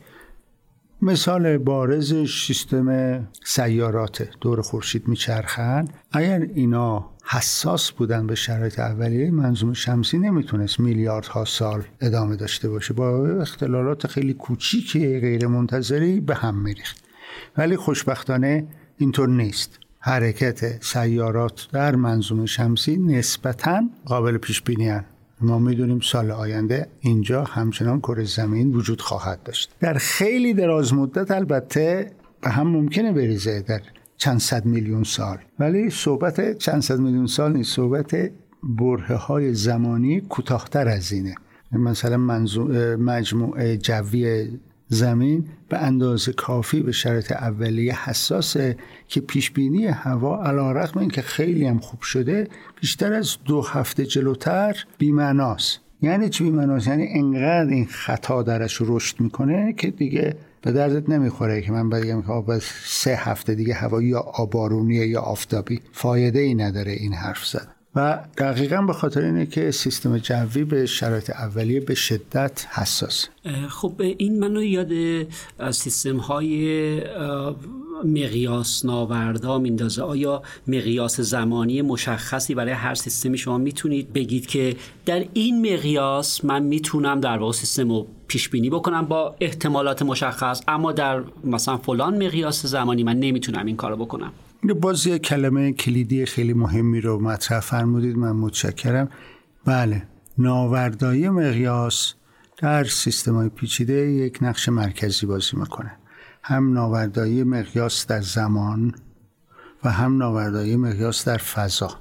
مثال 1.03 1.59
بارزش 1.59 2.47
سیستم 2.47 3.29
سیارات 3.45 4.29
دور 4.41 4.63
خورشید 4.63 5.09
میچرخند. 5.09 5.95
اگر 6.13 6.47
اینا 6.55 7.11
حساس 7.25 7.91
بودن 7.91 8.27
به 8.27 8.35
شرایط 8.35 8.79
اولیه 8.79 9.31
منظوم 9.31 9.73
شمسی 9.73 10.19
نمی‌تونست 10.19 10.81
میلیاردها 10.81 11.45
سال 11.45 11.83
ادامه 12.01 12.37
داشته 12.37 12.69
باشه. 12.69 12.95
با 12.95 13.27
اختلالات 13.41 14.07
خیلی 14.07 14.35
کوچیک 14.35 14.93
غیر 14.93 15.47
منتظری 15.47 16.21
به 16.21 16.35
هم 16.35 16.63
میریخت. 16.63 17.05
ولی 17.57 17.77
خوشبختانه 17.77 18.67
اینطور 18.99 19.29
نیست. 19.29 19.79
حرکت 20.05 20.85
سیارات 20.85 21.69
در 21.73 21.97
منظوم 21.97 22.47
شمسی 22.47 22.97
نسبتا 22.97 23.83
قابل 24.05 24.39
پیش 24.39 24.63
بینی 24.63 25.01
ما 25.41 25.59
می‌دونیم 25.59 26.01
سال 26.01 26.31
آینده 26.31 26.87
اینجا 27.01 27.45
همچنان 27.45 28.01
کره 28.01 28.25
زمین 28.25 28.75
وجود 28.75 29.01
خواهد 29.01 29.43
داشت. 29.43 29.77
در 29.81 29.95
خیلی 29.95 30.55
دراز 30.55 30.95
مدت 30.95 31.31
البته 31.31 32.13
به 32.41 32.51
هم 32.51 32.69
ممکنه 32.69 33.13
بریزه 33.13 33.61
در 33.61 33.81
چند 34.17 34.41
صد 34.41 34.65
میلیون 34.65 35.03
سال. 35.03 35.39
ولی 35.59 35.91
صحبت 35.91 36.59
چند 36.59 36.83
صد 36.83 36.99
میلیون 36.99 37.27
سال 37.27 37.53
نیست 37.53 37.77
صحبت 37.77 38.31
بره 38.63 39.17
های 39.17 39.55
زمانی 39.55 40.21
کوتاهتر 40.21 40.89
از 40.89 41.13
اینه. 41.13 41.35
مثلا 41.73 42.17
مجموعه 42.97 43.77
جوی 43.77 44.51
زمین 44.95 45.45
به 45.69 45.79
اندازه 45.79 46.33
کافی 46.33 46.81
به 46.81 46.93
شرط 46.93 47.33
اولیه 47.33 48.09
حساسه 48.09 48.77
که 49.09 49.21
پیش 49.21 49.51
بینی 49.51 49.87
هوا 49.87 50.45
علا 50.45 50.73
رقم 50.73 51.01
این 51.01 51.11
که 51.11 51.23
خیلی 51.23 51.67
هم 51.67 51.79
خوب 51.79 52.03
شده 52.03 52.49
بیشتر 52.81 53.13
از 53.13 53.37
دو 53.45 53.63
هفته 53.63 54.07
جلوتر 54.07 54.85
بیمناست 54.99 55.81
یعنی 56.03 56.29
چی 56.29 56.45
بیمناست؟ 56.45 56.87
یعنی 56.87 57.09
انقدر 57.11 57.71
این 57.71 57.87
خطا 57.87 58.43
درش 58.43 58.79
رشد 58.81 59.21
می‌کنه 59.21 59.73
که 59.73 59.91
دیگه 59.91 60.37
به 60.63 60.73
دردت 60.73 61.09
نمی‌خوره 61.09 61.63
که 61.63 61.73
من 61.73 61.89
بگم 61.91 62.23
که 62.23 62.59
سه 62.85 63.17
هفته 63.17 63.55
دیگه 63.55 63.75
هوا 63.75 64.03
یا 64.03 64.21
آبارونیه 64.21 65.07
یا 65.07 65.21
آفتابی. 65.21 65.81
فایده 65.93 66.39
ای 66.39 66.55
نداره 66.55 66.93
این 66.93 67.15
حرف 67.15 67.47
زد 67.47 67.82
و 67.97 68.19
دقیقا 68.39 68.83
به 68.83 68.93
خاطر 68.93 69.21
اینه 69.21 69.47
که 69.47 69.71
سیستم 69.71 70.19
جوی 70.19 70.65
به 70.65 70.87
شرایط 70.87 71.31
اولیه 71.31 71.81
به 71.81 71.95
شدت 71.95 72.67
حساس. 72.71 73.29
خب 73.69 73.93
این 74.19 74.39
منو 74.39 74.63
یاد 74.63 74.93
سیستم 75.71 76.17
های 76.17 77.03
مقیاس 78.05 78.85
ناوردا 78.85 79.59
میندازه. 79.59 80.03
آیا 80.03 80.43
مقیاس 80.67 81.21
زمانی 81.21 81.83
مشخصی 81.83 82.55
برای 82.55 82.73
هر 82.73 82.95
سیستمی 82.95 83.39
شما 83.39 83.59
می‌تونید 83.59 84.13
بگید 84.13 84.47
که 84.47 84.77
در 85.07 85.25
این 85.33 85.75
مقیاس 85.75 86.45
من 86.45 86.63
می‌تونم 86.63 87.21
در 87.21 87.39
واقع 87.39 87.53
سیستم 87.53 87.89
رو 87.89 88.07
پیش 88.29 88.49
بینی 88.49 88.71
بکنم 88.71 89.07
با 89.07 89.35
احتمالات 89.41 90.03
مشخص 90.03 90.63
اما 90.69 90.93
در 90.93 91.23
مثلا 91.45 91.77
فلان 91.77 92.27
مقیاس 92.27 92.67
زمانی 92.67 93.03
من 93.05 93.17
نمی‌تونم 93.19 93.67
این 93.67 93.77
کارو 93.77 93.97
بکنم؟ 93.97 94.33
باز 94.71 95.07
یه 95.07 95.19
کلمه 95.19 95.73
کلیدی 95.73 96.27
خیلی 96.27 96.53
مهمی 96.53 97.01
رو 97.01 97.21
مطرح 97.21 97.61
فرمودید 97.61 98.17
من 98.17 98.33
متشکرم. 98.33 99.09
بله 99.65 100.03
ناوردایی 100.39 101.29
مقیاس 101.29 102.15
در 102.59 102.85
سیستم 102.85 103.35
های 103.35 103.49
پیچیده 103.49 103.95
یک 103.95 104.39
نقش 104.43 104.69
مرکزی 104.69 105.27
بازی 105.27 105.57
می‌کنه. 105.57 105.93
هم 106.43 106.73
ناوردایی 106.73 107.43
مقیاس 107.43 108.07
در 108.07 108.21
زمان 108.21 108.95
و 109.85 109.91
هم 109.91 110.19
ناوردایی 110.19 110.77
مقیاس 110.77 111.25
در 111.25 111.37
فضا. 111.37 112.01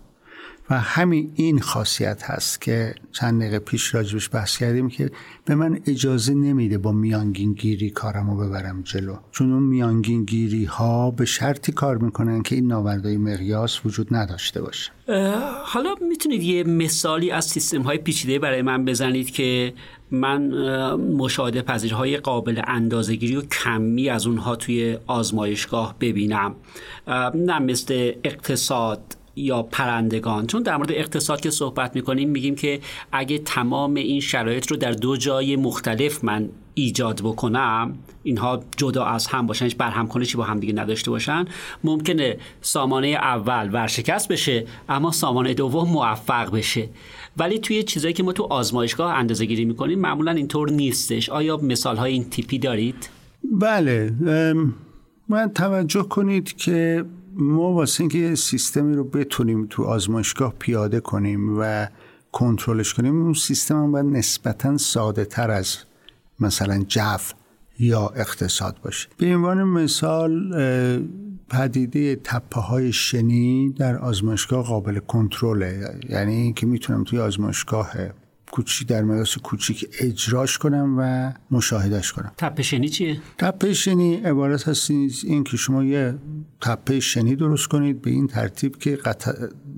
و 0.72 0.80
همین 0.80 1.32
این 1.36 1.60
خاصیت 1.60 2.24
هست 2.24 2.62
که 2.62 2.96
چند 3.12 3.42
دقیقه 3.42 3.60
پیش 3.60 3.96
راجبش 3.96 4.30
بحث 4.34 4.58
کردیم 4.58 4.90
که 4.90 5.12
به 5.46 5.56
من 5.56 5.80
اجازه 5.86 6.34
نمیده 6.34 6.78
با 6.78 6.92
میانگین 6.92 7.54
گیری 7.54 7.90
کارم 7.90 8.30
رو 8.30 8.38
ببرم 8.38 8.82
جلو. 8.82 9.16
چون 9.32 9.54
اون 9.54 9.64
میانگین 9.64 10.26
گیری 10.26 10.66
ها 10.66 11.12
به 11.12 11.26
شرطی 11.26 11.72
کار 11.72 11.98
می‌کنن 11.98 12.42
که 12.42 12.56
این 12.56 12.68
ناوردهای 12.68 13.18
مقیاس 13.18 13.86
وجود 13.86 14.08
نداشته 14.16 14.62
باشه. 14.62 14.92
حالا 15.64 15.96
می‌تونید 16.10 16.44
یه 16.44 16.64
مثالی 16.64 17.32
از 17.32 17.46
سیستم 17.46 17.82
های 17.82 17.98
پیچیده 17.98 18.40
برای 18.40 18.62
من 18.62 18.86
بزنید 18.86 19.32
که 19.32 19.74
من 20.12 20.48
مشاهده 20.96 21.62
پذیرهای 21.62 22.18
قابل 22.18 22.62
اندازگیری 22.68 23.36
و 23.36 23.42
کمی 23.42 24.10
از 24.10 24.28
اونها 24.28 24.56
توی 24.56 24.98
آزمایشگاه 25.08 25.96
ببینم. 26.00 26.56
نه 27.36 27.60
مثل 27.60 28.12
اقتصاد 28.24 29.21
یا 29.36 29.64
پرندگان. 29.64 30.48
چون 30.48 30.64
در 30.64 30.78
مورد 30.78 30.92
اقتصاد 30.92 31.42
که 31.42 31.50
صحبت 31.50 31.96
می‌کنیم 31.96 32.30
میگیم 32.30 32.56
که 32.56 32.80
اگه 33.12 33.38
تمام 33.38 33.94
این 33.94 34.20
شرایط 34.20 34.72
رو 34.72 34.78
در 34.78 34.92
دو 34.92 35.18
جای 35.18 35.56
مختلف 35.56 36.24
من 36.24 36.50
ایجاد 36.74 37.22
بکنم 37.24 37.98
اینها 38.24 38.64
جدا 38.78 39.06
از 39.06 39.28
هم 39.28 39.48
باشن 39.48 39.66
هیچ 39.66 39.78
برهم 39.78 40.08
کنشی 40.08 40.38
با 40.38 40.44
هم 40.44 40.60
دیگه 40.60 40.74
نداشته 40.74 41.12
باشن 41.12 41.46
ممکنه 41.84 42.38
سامانه 42.62 43.08
اول 43.08 43.70
ورشکست 43.74 44.28
بشه 44.28 44.66
اما 44.90 45.12
سامانه 45.12 45.54
دوم 45.54 45.90
موفق 45.90 46.56
بشه. 46.56 46.90
ولی 47.38 47.60
توی 47.60 47.84
چیزایی 47.84 48.14
که 48.14 48.24
ما 48.24 48.34
تو 48.34 48.44
آزمایشگاه 48.44 49.14
اندازه 49.14 49.46
گیری 49.46 49.66
می‌کنیم 49.66 50.00
معمولا 50.00 50.32
اینطور 50.32 50.70
نیستش. 50.70 51.30
آیا 51.30 51.58
مثال 51.58 51.98
های 51.98 52.12
این 52.12 52.30
تیپی 52.30 52.60
دارید؟ 52.60 53.10
بله 53.44 54.14
من 55.30 55.52
توجه 55.56 56.04
کنید 56.04 56.56
که 56.56 57.06
ما 57.36 57.72
واسه 57.72 58.02
اینکه 58.02 58.36
سیستمی 58.36 58.96
رو 58.96 59.04
بتونیم 59.04 59.68
تو 59.70 59.84
آزمایشگاه 59.84 60.54
پیاده 60.60 61.00
کنیم 61.00 61.60
و 61.60 61.88
کنترلش 62.32 62.94
کنیم 62.94 63.22
اون 63.22 63.34
سیستم 63.34 63.76
هم 63.76 63.92
باید 63.92 64.06
نسبتا 64.06 64.78
ساده 64.78 65.26
تر 65.26 65.52
از 65.52 65.78
مثلا 66.40 66.84
جو 66.88 67.18
یا 67.80 68.08
اقتصاد 68.08 68.78
باشه. 68.84 69.10
به 69.18 69.36
عنوان 69.36 69.64
مثال 69.64 70.54
پدیده 71.50 72.16
تپه 72.16 72.62
های 72.62 72.94
شنی 72.94 73.70
در 73.70 73.98
آزمایشگاه 73.98 74.66
قابل 74.66 75.00
کنترله. 75.00 76.00
یعنی 76.10 76.36
اینکه 76.36 76.66
می‌تونم 76.66 77.04
توی 77.04 77.20
آزمایشگاه 77.20 77.92
کوچی 78.52 78.86
در 78.86 79.04
مقیاس 79.04 79.38
کوچیک 79.38 79.86
اجراش 80.00 80.58
کنم 80.58 80.96
و 80.98 81.34
مشاهدش 81.52 82.12
کنم. 82.12 82.32
تپه 82.38 82.64
شنی 82.64 82.90
چیه؟ 82.90 83.22
تپه 83.38 83.74
شنی 83.74 84.16
عبارت 84.16 84.68
هست 84.68 84.92
این 84.92 85.44
که 85.44 85.58
شما 85.58 85.84
یه 85.84 86.16
تپه 86.62 87.00
شنی 87.00 87.36
درست 87.36 87.68
کنید 87.68 88.02
به 88.02 88.12
این 88.12 88.28
ترتیب 88.28 88.78
که 88.78 88.98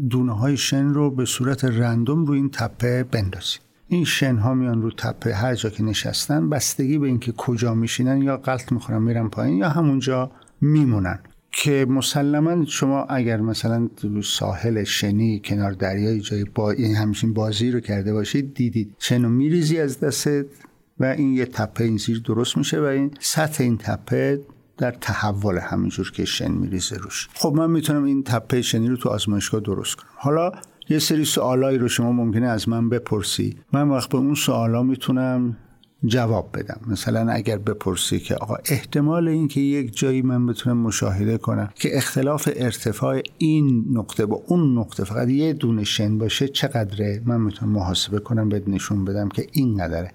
دونه 0.10 0.38
های 0.38 0.58
شن 0.58 0.86
رو 0.86 1.12
به 1.12 1.26
صورت 1.26 1.66
رندوم 1.66 2.26
رو 2.26 2.34
این 2.34 2.50
تپه 2.50 3.04
بندازید. 3.04 3.60
این 3.88 4.06
شن 4.06 4.38
ها 4.38 4.54
میان 4.54 4.82
رو 4.82 4.92
تپه 4.92 5.34
هر 5.36 5.56
جا 5.56 5.70
که 5.70 5.84
نشستن 5.84 6.50
بستگی 6.50 6.98
به 6.98 7.08
اینکه 7.08 7.32
کجا 7.32 7.74
میشینن 7.74 8.22
یا 8.22 8.38
غلط 8.38 8.72
می‌خورن 8.72 9.02
میرن 9.02 9.28
پایین 9.28 9.58
یا 9.58 9.70
همونجا 9.70 10.32
میمونن. 10.62 11.20
که 11.54 11.86
مسلما 11.90 12.66
شما 12.66 13.04
اگر 13.04 13.42
مثلا 13.42 13.90
ساحل 14.24 14.84
شنی 14.84 15.42
کنار 15.46 15.72
دریای 15.72 16.20
جای 16.20 16.44
با 16.56 16.72
این 16.72 16.96
همچین 16.96 17.34
بازی 17.34 17.72
رو 17.72 17.80
کرده 17.80 18.14
باشید 18.14 18.54
دیدید. 18.54 18.96
شنو 19.00 19.30
میریزی 19.30 19.80
از 19.80 20.00
دستت 20.00 20.46
و 21.00 21.06
این 21.06 21.34
یه 21.34 21.46
تپه 21.46 21.84
این 21.84 21.98
زیر 21.98 22.22
درست 22.26 22.58
میشه 22.58 22.82
و 22.82 22.84
این 22.84 23.12
سطح 23.20 23.64
این 23.64 23.78
تپه 23.78 24.42
در 24.78 24.92
تحول 24.92 25.58
همینجور 25.58 26.12
که 26.12 26.26
شن 26.26 26.52
میریزه 26.52 26.98
روش. 26.98 27.30
خب 27.34 27.54
من 27.56 27.72
می‌تونم 27.72 28.04
این 28.04 28.24
تپه 28.24 28.62
شنی 28.62 28.88
رو 28.88 28.98
تو 28.98 29.10
آزمایشگاه 29.10 29.62
درست 29.62 29.96
کنم. 29.96 30.10
حالا 30.16 30.52
یه 30.90 31.00
سری 31.00 31.26
سوالایی 31.26 31.78
رو 31.78 31.88
شما 31.88 32.12
ممکنه 32.12 32.48
از 32.48 32.70
من 32.70 32.90
بپرسی. 32.90 33.58
من 33.74 33.90
وقت 33.90 34.10
به 34.10 34.18
اون 34.18 34.36
سوالا 34.36 34.84
می‌تونم 34.84 35.58
جواب 36.06 36.50
بدم. 36.54 36.80
مثلا 36.88 37.32
اگر 37.32 37.58
بپرسی 37.58 38.20
که 38.20 38.36
آقا 38.36 38.56
احتمال 38.66 39.28
اینکه 39.28 39.62
یک 39.62 39.98
جایی 39.98 40.22
من 40.22 40.46
بتونم 40.46 40.78
مشاهده 40.78 41.38
کنم 41.38 41.70
که 41.76 41.98
اختلاف 41.98 42.50
ارتفاع 42.56 43.22
این 43.38 43.86
نقطه 43.92 44.26
با 44.26 44.44
اون 44.48 44.78
نقطه 44.78 45.04
فقط 45.04 45.30
یه 45.30 45.54
دونه 45.54 45.84
شن 45.84 46.18
باشه 46.18 46.48
چقدره؟ 46.48 47.22
من 47.26 47.42
می‌تونم 47.42 47.72
محاسبه 47.72 48.20
کنم 48.20 48.50
بهت 48.50 48.68
نشون 48.68 49.06
بدم 49.06 49.30
که 49.30 49.48
این 49.52 49.78
قدره 49.78 50.12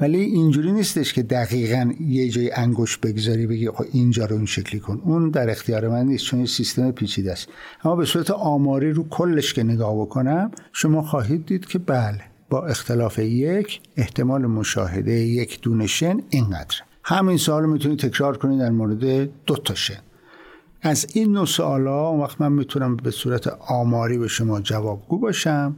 ولی 0.00 0.18
اینجوری 0.18 0.72
نیستش 0.72 1.12
که 1.12 1.22
دقیقا 1.22 1.92
یه 2.00 2.28
جای 2.28 2.50
انگوش 2.52 2.98
بگذاری 2.98 3.46
بگی 3.46 3.68
آقا 3.68 3.84
اینجا 3.92 4.24
رو 4.24 4.36
این 4.36 4.46
شکلی 4.46 4.80
کن. 4.80 5.00
اون 5.04 5.30
در 5.30 5.50
اختیار 5.50 5.88
من 5.88 6.06
نیست 6.06 6.24
چون 6.24 6.46
سیستم 6.46 6.90
پیچیده 6.90 7.32
است. 7.32 7.48
اما 7.84 7.96
به 7.96 8.04
صورت 8.04 8.30
آماری 8.30 8.92
رو 8.92 9.08
کلش 9.08 9.54
که 9.54 9.62
نگاه 9.62 10.00
بکنم 10.00 10.50
شما 10.72 11.02
خواهید 11.02 11.46
دید 11.46 11.66
که 11.66 11.78
بله. 11.78 12.31
با 12.52 12.66
اختلاف 12.66 13.18
یک 13.18 13.80
احتمال 13.96 14.46
مشاهده 14.46 15.12
یک 15.12 15.60
دونه 15.60 15.86
شن 15.86 16.20
اینقدر 16.30 16.76
همین 17.04 17.36
سوال 17.36 17.66
می‌تونید 17.66 17.98
تکرار 17.98 18.36
کنید 18.36 18.60
در 18.60 18.70
مورد 18.70 19.04
دو 19.46 19.56
تا 19.56 19.74
شن. 19.74 19.98
از 20.82 21.06
این 21.14 21.32
نوع 21.32 21.46
سوالا 21.46 22.08
اون 22.08 22.20
وقت 22.20 22.40
من 22.40 22.52
می‌تونم 22.52 22.96
به 22.96 23.10
صورت 23.10 23.46
آماری 23.68 24.18
به 24.18 24.28
شما 24.28 24.60
جوابگو 24.60 25.18
باشم. 25.18 25.76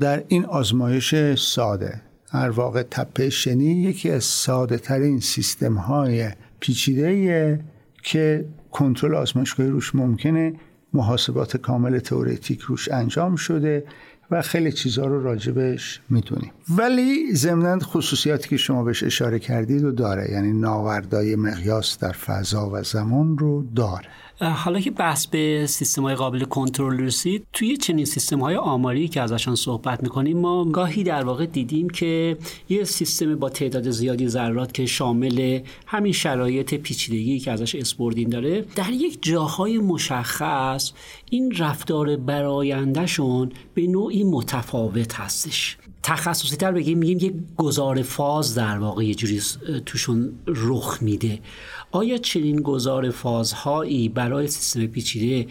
در 0.00 0.24
این 0.28 0.44
آزمایش 0.44 1.34
ساده. 1.34 2.00
هر 2.30 2.50
واقع 2.50 2.82
تپه 2.82 3.30
شنی 3.30 3.82
یکی 3.82 4.10
از 4.10 4.24
ساده 4.24 4.78
ترین 4.78 5.20
سیستم 5.20 5.74
های 5.74 6.30
پیچیده 6.60 7.64
که 8.02 8.44
کنترل 8.72 9.14
آزمایشگاهی 9.14 9.70
روش 9.70 9.94
ممکنه 9.94 10.54
محاسبات 10.92 11.56
کامل 11.56 11.98
تئوریتیک 11.98 12.60
روش 12.60 12.88
انجام 12.88 13.36
شده 13.36 13.84
و 14.30 14.42
خیلی 14.42 14.72
چیزها 14.72 15.06
رو 15.06 15.22
راجبش 15.22 16.00
می‌دونیم. 16.10 16.52
ولی 16.68 17.34
ضمنا 17.34 17.78
خصوصیاتی 17.78 18.48
که 18.48 18.56
شما 18.56 18.84
بهش 18.84 19.02
اشاره 19.02 19.38
کردید 19.38 19.82
رو 19.82 19.92
داره 19.92 20.30
یعنی 20.32 20.52
ناوردای 20.52 21.36
مقیاس 21.36 21.98
در 21.98 22.12
فضا 22.12 22.70
و 22.72 22.82
زمان 22.82 23.38
رو 23.38 23.64
داره. 23.76 24.08
حالا 24.40 24.80
که 24.80 24.90
بحث 24.90 25.26
به 25.26 25.66
سیستم 25.66 26.02
های 26.02 26.14
قابل 26.14 26.44
کنترل 26.44 27.00
رسید 27.00 27.46
توی 27.52 27.76
چنین 27.76 28.04
سیستم 28.04 28.40
های 28.40 28.56
آماری 28.56 29.08
که 29.08 29.20
ازشان 29.20 29.54
صحبت 29.54 30.02
می‌کنیم 30.02 30.38
ما 30.38 30.64
گاهی 30.64 31.02
در 31.02 31.24
واقع 31.24 31.46
دیدیم 31.46 31.90
که 31.90 32.36
یه 32.68 32.84
سیستم 32.84 33.36
با 33.36 33.48
تعداد 33.48 33.90
زیادی 33.90 34.28
ذرات 34.28 34.74
که 34.74 34.86
شامل 34.86 35.60
همین 35.86 36.12
شرایط 36.12 36.74
پیچیدگی 36.74 37.40
که 37.40 37.52
ازش 37.52 37.74
اسپوردین 37.74 38.28
داره 38.28 38.64
در 38.76 38.90
یک 38.90 39.18
جاهای 39.22 39.78
مشخص 39.78 40.92
این 41.30 41.54
رفتار 41.58 42.16
برایندهشون 42.16 43.52
به 43.74 43.86
نوعی 43.86 44.24
متفاوت 44.24 45.14
هستش. 45.14 45.76
تخصصی 46.02 46.56
تر 46.56 46.72
بگیم 46.72 46.98
میگیم 46.98 47.18
یک 47.18 47.34
گذار 47.56 48.02
فاز 48.02 48.54
در 48.54 48.78
واقع 48.78 49.04
یه 49.04 49.14
جوری 49.14 49.42
توشون 49.86 50.32
رخ 50.46 50.98
میده. 51.00 51.38
آیا 51.90 52.18
چنین 52.18 52.62
گذار 52.62 53.10
فازهایی 53.10 54.08
برای 54.08 54.48
سیستم 54.48 54.86
پیچیده 54.86 55.46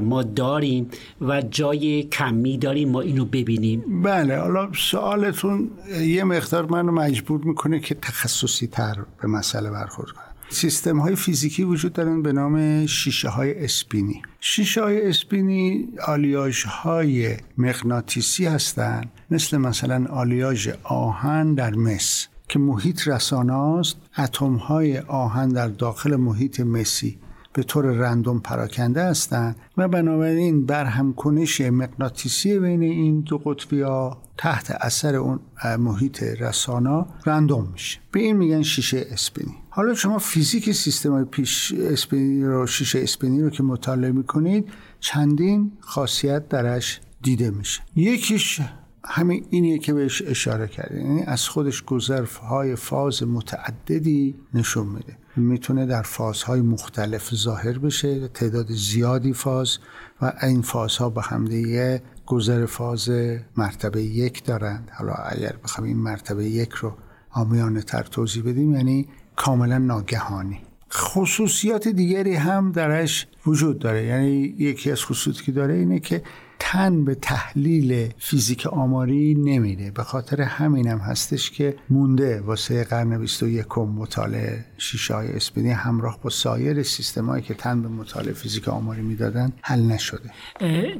ما 0.00 0.22
داریم 0.22 0.88
و 1.20 1.42
جای 1.42 2.02
کمی 2.02 2.58
داریم 2.58 2.88
ما 2.88 3.00
اینو 3.00 3.24
ببینیم؟ 3.24 4.02
بله 4.02 4.36
حالا 4.36 4.72
سوالتون 4.72 5.70
یه 6.00 6.24
مقدار 6.24 6.66
منو 6.66 6.92
مجبور 6.92 7.40
می‌کنه 7.44 7.80
که 7.80 7.94
تخصصی 7.94 8.66
تر 8.66 8.96
به 9.22 9.28
مسئله 9.28 9.70
برخورد 9.70 10.10
کنم. 10.10 10.24
سیستم 10.52 10.98
های 10.98 11.16
فیزیکی 11.16 11.64
وجود 11.64 11.92
دارن 11.92 12.22
به 12.22 12.32
نام 12.32 12.86
شیشه 12.86 13.28
های 13.28 13.64
اسپینی. 13.64 14.22
شیشه 14.40 14.82
های 14.82 15.08
اسپینی 15.08 15.88
آلیاژ 16.06 16.64
های 16.64 17.36
مغناطیسی 17.58 18.46
هستند 18.46 19.10
مثل 19.30 19.56
مثلا 19.56 20.06
آلیاژ 20.10 20.68
آهن 20.82 21.54
در 21.54 21.74
مس. 21.74 22.28
که 22.52 22.58
محیط 22.58 23.08
رساناست 23.08 23.96
اتم 24.18 24.54
های 24.54 24.98
آهن 24.98 25.48
در 25.48 25.68
داخل 25.68 26.16
محیط 26.16 26.60
مسی 26.60 27.18
به 27.52 27.62
طور 27.62 27.84
رندوم 27.84 28.40
پراکنده 28.40 29.04
هستند 29.04 29.56
و 29.76 29.88
بنابراین 29.88 30.66
برهمکنش 30.66 31.60
مغناطیسی 31.60 32.58
بین 32.58 32.82
این 32.82 33.20
دو 33.20 33.38
قطبی 33.38 33.80
ها 33.80 34.22
تحت 34.38 34.70
اثر 34.70 35.16
اون 35.16 35.40
محیط 35.78 36.22
رسانا 36.22 37.06
رندوم 37.26 37.68
میشه. 37.72 37.98
به 38.12 38.20
این 38.20 38.36
میگن 38.36 38.62
شیشه 38.62 39.06
اسپینی. 39.10 39.54
حالا 39.70 39.94
شما 39.94 40.18
فیزیک 40.18 40.72
سیستم 40.72 41.24
پیش 41.24 41.72
اسپینی 41.72 42.44
رو 42.44 42.66
شیشه 42.66 42.98
اسپینی 43.02 43.42
رو 43.42 43.50
که 43.50 43.62
مطالعه 43.62 44.12
می‌کنید 44.12 44.68
چندین 45.00 45.72
خاصیت 45.80 46.48
درش 46.48 47.00
دیده 47.22 47.50
میشه. 47.50 47.82
یکیش 47.96 48.60
همین 49.04 49.46
اینیه 49.50 49.78
که 49.78 49.94
بهش 49.94 50.22
اشاره 50.22 50.68
کرده 50.68 51.00
یعنی 51.00 51.22
از 51.22 51.48
خودش 51.48 51.82
گذرهای 51.82 52.76
فاز 52.76 53.22
متعددی 53.22 54.34
نشون 54.54 54.86
میده. 54.86 55.16
می‌تونه 55.36 55.86
در 55.86 56.02
فازهای 56.02 56.60
مختلف 56.60 57.34
ظاهر 57.34 57.78
بشه 57.78 58.28
تعداد 58.28 58.66
زیادی 58.72 59.32
فاز 59.32 59.78
و 60.22 60.32
این 60.42 60.62
فازها 60.62 61.10
به 61.10 61.22
همدیگه 61.22 62.02
گذر 62.26 62.66
فاز 62.66 63.10
مرتبه 63.56 64.02
یک 64.02 64.44
دارند. 64.44 64.90
حالا 64.98 65.12
اگر 65.12 65.54
بخوام 65.64 65.86
این 65.86 65.96
مرتبه 65.96 66.44
یک 66.44 66.70
رو 66.70 66.92
آمیانه 67.30 67.82
تر 67.82 68.02
توضیح 68.02 68.42
بدیم 68.42 68.74
یعنی 68.74 69.08
کاملا 69.36 69.78
ناگهانی. 69.78 70.60
خصوصیات 70.92 71.88
دیگری 71.88 72.34
هم 72.34 72.72
درش 72.72 73.26
وجود 73.46 73.78
داره. 73.78 74.04
یعنی 74.04 74.54
یکی 74.58 74.90
از 74.90 75.04
خصوصیاتی 75.04 75.44
که 75.44 75.52
داره 75.52 75.74
اینه 75.74 76.00
که 76.00 76.22
تن 76.64 77.04
به 77.04 77.14
تحلیل 77.14 78.08
فیزیک 78.18 78.66
آماری 78.66 79.34
نمیده 79.34 79.90
به 79.90 80.02
خاطر 80.02 80.42
همینم 80.42 80.98
هستش 80.98 81.50
که 81.50 81.76
مونده 81.90 82.40
واسه 82.40 82.84
قرن 82.84 83.18
21 83.18 83.78
مطالعه 83.78 84.64
شیشه 84.78 85.14
های 85.14 85.32
اسپینی 85.32 85.70
همراه 85.70 86.18
با 86.22 86.30
سایر 86.30 86.82
سیستمایی 86.82 87.42
که 87.42 87.54
تن 87.54 87.82
به 87.82 87.88
مطالعه 87.88 88.32
فیزیک 88.32 88.68
آماری 88.68 89.02
می‌دادن 89.02 89.52
حل 89.62 89.80
نشده. 89.80 90.30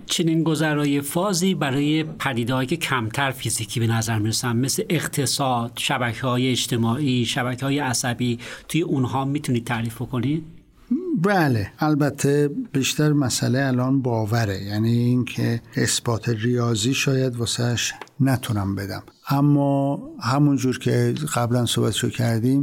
چنین 0.07 0.43
گذرای 0.43 1.01
فازی 1.01 1.55
برای 1.55 2.05
پدیدهایی 2.05 2.69
که 2.69 2.77
کمتر 2.77 3.31
فیزیکی 3.31 3.81
به 3.81 3.87
نظر 3.87 4.19
می‌رسن 4.19 4.57
مثل 4.57 4.83
اقتصاد 4.89 5.73
شبکه 5.77 6.27
های 6.27 6.51
اجتماعی 6.51 7.25
شبکه 7.25 7.67
های 7.67 7.79
عصبی 7.79 8.39
توی 8.69 8.83
اونها 8.83 9.25
می‌تونید 9.25 9.65
تعریف 9.65 9.99
کنید 9.99 10.62
بله 11.25 11.73
البته 11.79 12.51
بیشتر 12.73 13.13
مسئله 13.13 13.67
الان 13.67 14.03
باوره 14.03 14.63
یعنی 14.63 14.91
اینکه 14.91 15.61
اثبات 15.77 16.29
ریاضی 16.29 16.95
شاید 16.95 17.37
واسهش 17.37 17.93
نتونم 18.21 18.75
بدم. 18.75 19.03
اما 19.29 20.03
همونجور 20.21 20.79
که 20.79 21.15
قبلا 21.35 21.67
صحبتشو 21.67 22.09
کردیم 22.11 22.63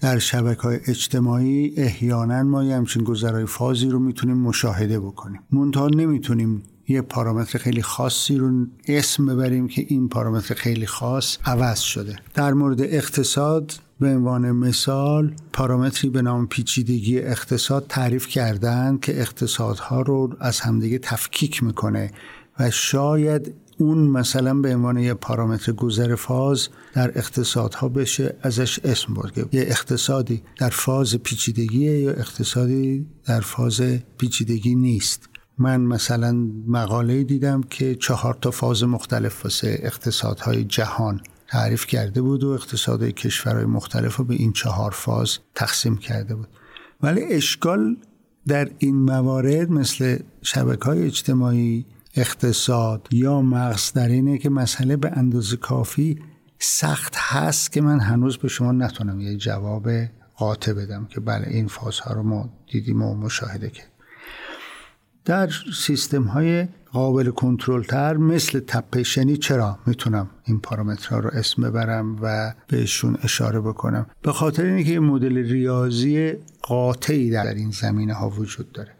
در 0.00 0.18
شبکه 0.18 0.62
های 0.62 0.78
اجتماعی 0.86 1.74
احیانا 1.76 2.42
ما 2.42 2.64
یه 2.64 2.76
همچین 2.76 3.04
گذرای 3.04 3.46
فازی 3.46 3.88
رو 3.88 3.98
می‌تونیم 3.98 4.36
مشاهده 4.36 5.00
بکنیم. 5.00 5.40
منتها 5.52 5.88
نمی‌تونیم 5.88 6.62
یه 6.88 7.02
پارامتر 7.02 7.58
خیلی 7.58 7.82
خاصی 7.82 8.36
رو 8.36 8.66
اسم 8.86 9.26
ببریم 9.26 9.68
که 9.68 9.84
این 9.88 10.08
پارامتر 10.08 10.54
خیلی 10.54 10.86
خاص 10.86 11.38
عوض 11.44 11.80
شده. 11.80 12.16
در 12.34 12.52
مورد 12.52 12.80
اقتصاد 12.80 13.72
به 14.00 14.08
عنوان 14.08 14.50
مثال 14.50 15.34
پارامتری 15.52 16.10
به 16.10 16.22
نام 16.22 16.46
پیچیدگی 16.46 17.18
اقتصاد 17.18 17.86
تعریف 17.88 18.26
کردن 18.26 18.98
که 19.02 19.20
اقتصادها 19.20 20.00
رو 20.00 20.36
از 20.40 20.60
همدیگه 20.60 20.98
تفکیک 20.98 21.62
می‌کنه 21.62 22.10
و 22.58 22.70
شاید 22.70 23.54
اون 23.78 23.98
مثلا 23.98 24.54
به 24.54 24.74
عنوان 24.74 24.98
یه 24.98 25.14
پارامتر 25.14 25.72
گذر 25.72 26.14
فاز 26.14 26.68
در 26.94 27.18
اقتصادها 27.18 27.88
بشه 27.88 28.36
ازش 28.42 28.78
اسم 28.84 29.14
برد 29.14 29.54
یه 29.54 29.62
اقتصادی 29.62 30.42
در 30.58 30.70
فاز 30.70 31.16
پیچیدگیه 31.16 31.98
یا 31.98 32.10
اقتصادی 32.10 33.06
در 33.26 33.40
فاز 33.40 33.80
پیچیدگی 34.18 34.74
نیست. 34.74 35.28
من 35.58 35.80
مثلا 35.80 36.32
مقاله 36.66 37.24
دیدم 37.24 37.62
که 37.62 37.94
چهار 37.94 38.38
تا 38.40 38.50
فاز 38.50 38.84
مختلف 38.84 39.44
واسه 39.44 39.78
اقتصادهای 39.82 40.64
جهان 40.64 41.20
تعریف 41.48 41.86
کرده 41.86 42.22
بود 42.22 42.44
و 42.44 42.48
اقتصاد 42.48 43.04
کشورهای 43.04 43.64
مختلف 43.64 44.16
رو 44.16 44.24
به 44.24 44.34
این 44.34 44.52
چهار 44.52 44.90
فاز 44.90 45.38
تقسیم 45.54 45.96
کرده 45.96 46.34
بود. 46.34 46.48
ولی 47.02 47.24
اشکال 47.24 47.96
در 48.46 48.70
این 48.78 48.96
موارد 48.96 49.70
مثل 49.70 50.18
شبکه 50.42 50.84
های 50.84 51.02
اجتماعی 51.02 51.86
اقتصاد 52.14 53.08
یا 53.10 53.40
مغز 53.40 53.92
در 53.92 54.08
اینه 54.08 54.38
که 54.38 54.50
مسئله 54.50 54.96
به 54.96 55.10
اندازه 55.12 55.56
کافی 55.56 56.18
سخت 56.58 57.14
هست 57.16 57.72
که 57.72 57.80
من 57.80 58.00
هنوز 58.00 58.36
به 58.36 58.48
شما 58.48 58.72
نتونم 58.72 59.20
یه 59.20 59.36
جواب 59.36 59.88
قاطع 60.36 60.72
بدم 60.72 61.06
که 61.06 61.20
بله 61.20 61.48
این 61.48 61.68
فازها 61.68 62.14
رو 62.14 62.22
ما 62.22 62.48
دیدیم 62.70 63.02
و 63.02 63.14
مشاهده 63.14 63.70
کرد 63.70 63.97
در 65.24 65.50
سیستم 65.74 66.22
های 66.22 66.68
قابل 66.92 67.30
کنترل 67.30 67.82
تر 67.82 68.16
مثل 68.16 68.60
تپشنی 68.60 69.36
چرا 69.36 69.78
می‌تونم 69.86 70.30
این 70.44 70.60
پارامترها 70.60 71.18
رو 71.18 71.30
اسم 71.32 71.62
ببرم 71.62 72.18
و 72.22 72.54
بهشون 72.68 73.18
اشاره 73.22 73.60
بکنم؟ 73.60 74.06
به 74.22 74.32
خاطر 74.32 74.64
اینکه 74.64 74.92
یه 74.92 75.00
مدل 75.00 75.36
ریاضی 75.36 76.32
قاطعی 76.62 77.30
در 77.30 77.54
این 77.54 77.70
زمینه 77.70 78.14
ها 78.14 78.30
وجود 78.30 78.72
داره 78.72 78.90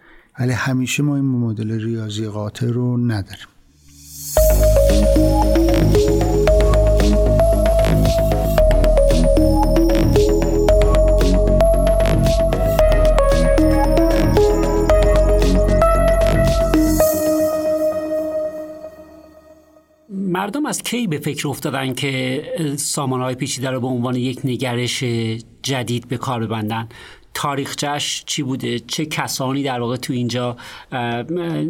ولی 0.41 0.53
همیشه 0.53 1.03
ما 1.03 1.17
این 1.17 1.25
مدل 1.25 1.71
ریاضی 1.71 2.27
قاطع 2.27 2.67
رو 2.67 2.97
نداریم. 2.97 3.47
از 20.69 20.83
کی 20.83 21.07
به 21.07 21.19
فکر 21.19 21.49
افتادن 21.49 21.95
که 21.95 22.43
های 22.97 23.35
پیچیده 23.35 23.71
رو 23.71 23.81
به 23.81 23.87
عنوان 23.87 24.17
یک 24.17 24.41
نگرش 24.45 25.05
جدید 25.63 26.09
به 26.09 26.17
کار 26.17 26.47
ببندن؟ 26.47 26.89
تاریخچش 27.35 28.25
چی 28.27 28.43
بوده؟ 28.43 28.79
چه 28.79 29.07
کسانی 29.07 29.63
در 29.63 29.81
واقع 29.81 29.97
تو 29.97 30.13
اینجا 30.13 30.57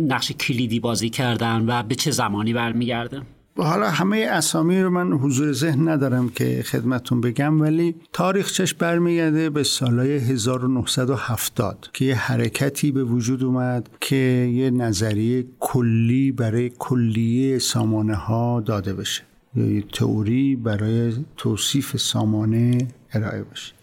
نقش 0.09 0.33
کلیدی 0.33 0.81
بازی 0.81 1.11
کردن 1.11 1.65
و 1.67 1.83
به 1.83 1.95
چه 1.95 2.11
زمانی 2.11 2.53
برمیگرده 2.53 3.23
حالا 3.65 3.91
همه 3.91 4.17
اسامی 4.31 4.83
رو 4.83 4.91
من 4.91 5.13
حضور 5.13 5.53
ذهن 5.53 5.89
ندارم 5.89 6.29
که 6.29 6.63
خدمتون 6.67 7.21
بگم 7.21 7.61
ولی 7.61 7.95
تاریخچش 8.13 8.75
برمیگرده 8.75 9.51
به 9.51 9.63
سالهای 9.63 10.17
1970 10.17 11.91
که 11.93 12.05
یه 12.05 12.15
حرکتی 12.15 12.93
به 12.93 13.05
وجود 13.05 13.45
اومد 13.45 13.89
که 14.01 14.51
یه 14.53 14.71
نظریه 14.71 15.47
کلی 15.61 16.33
برای 16.33 16.71
کلیه 16.79 17.59
سامانه 17.59 18.15
ها 18.15 18.61
داده 18.61 18.93
بشه. 18.95 19.23
یه 19.57 19.83
تئوری 19.83 20.57
برای 20.57 21.13
توصیف 21.37 21.97
سامانه 21.97 22.89
ارائه 23.13 23.43
بشه. 23.43 23.78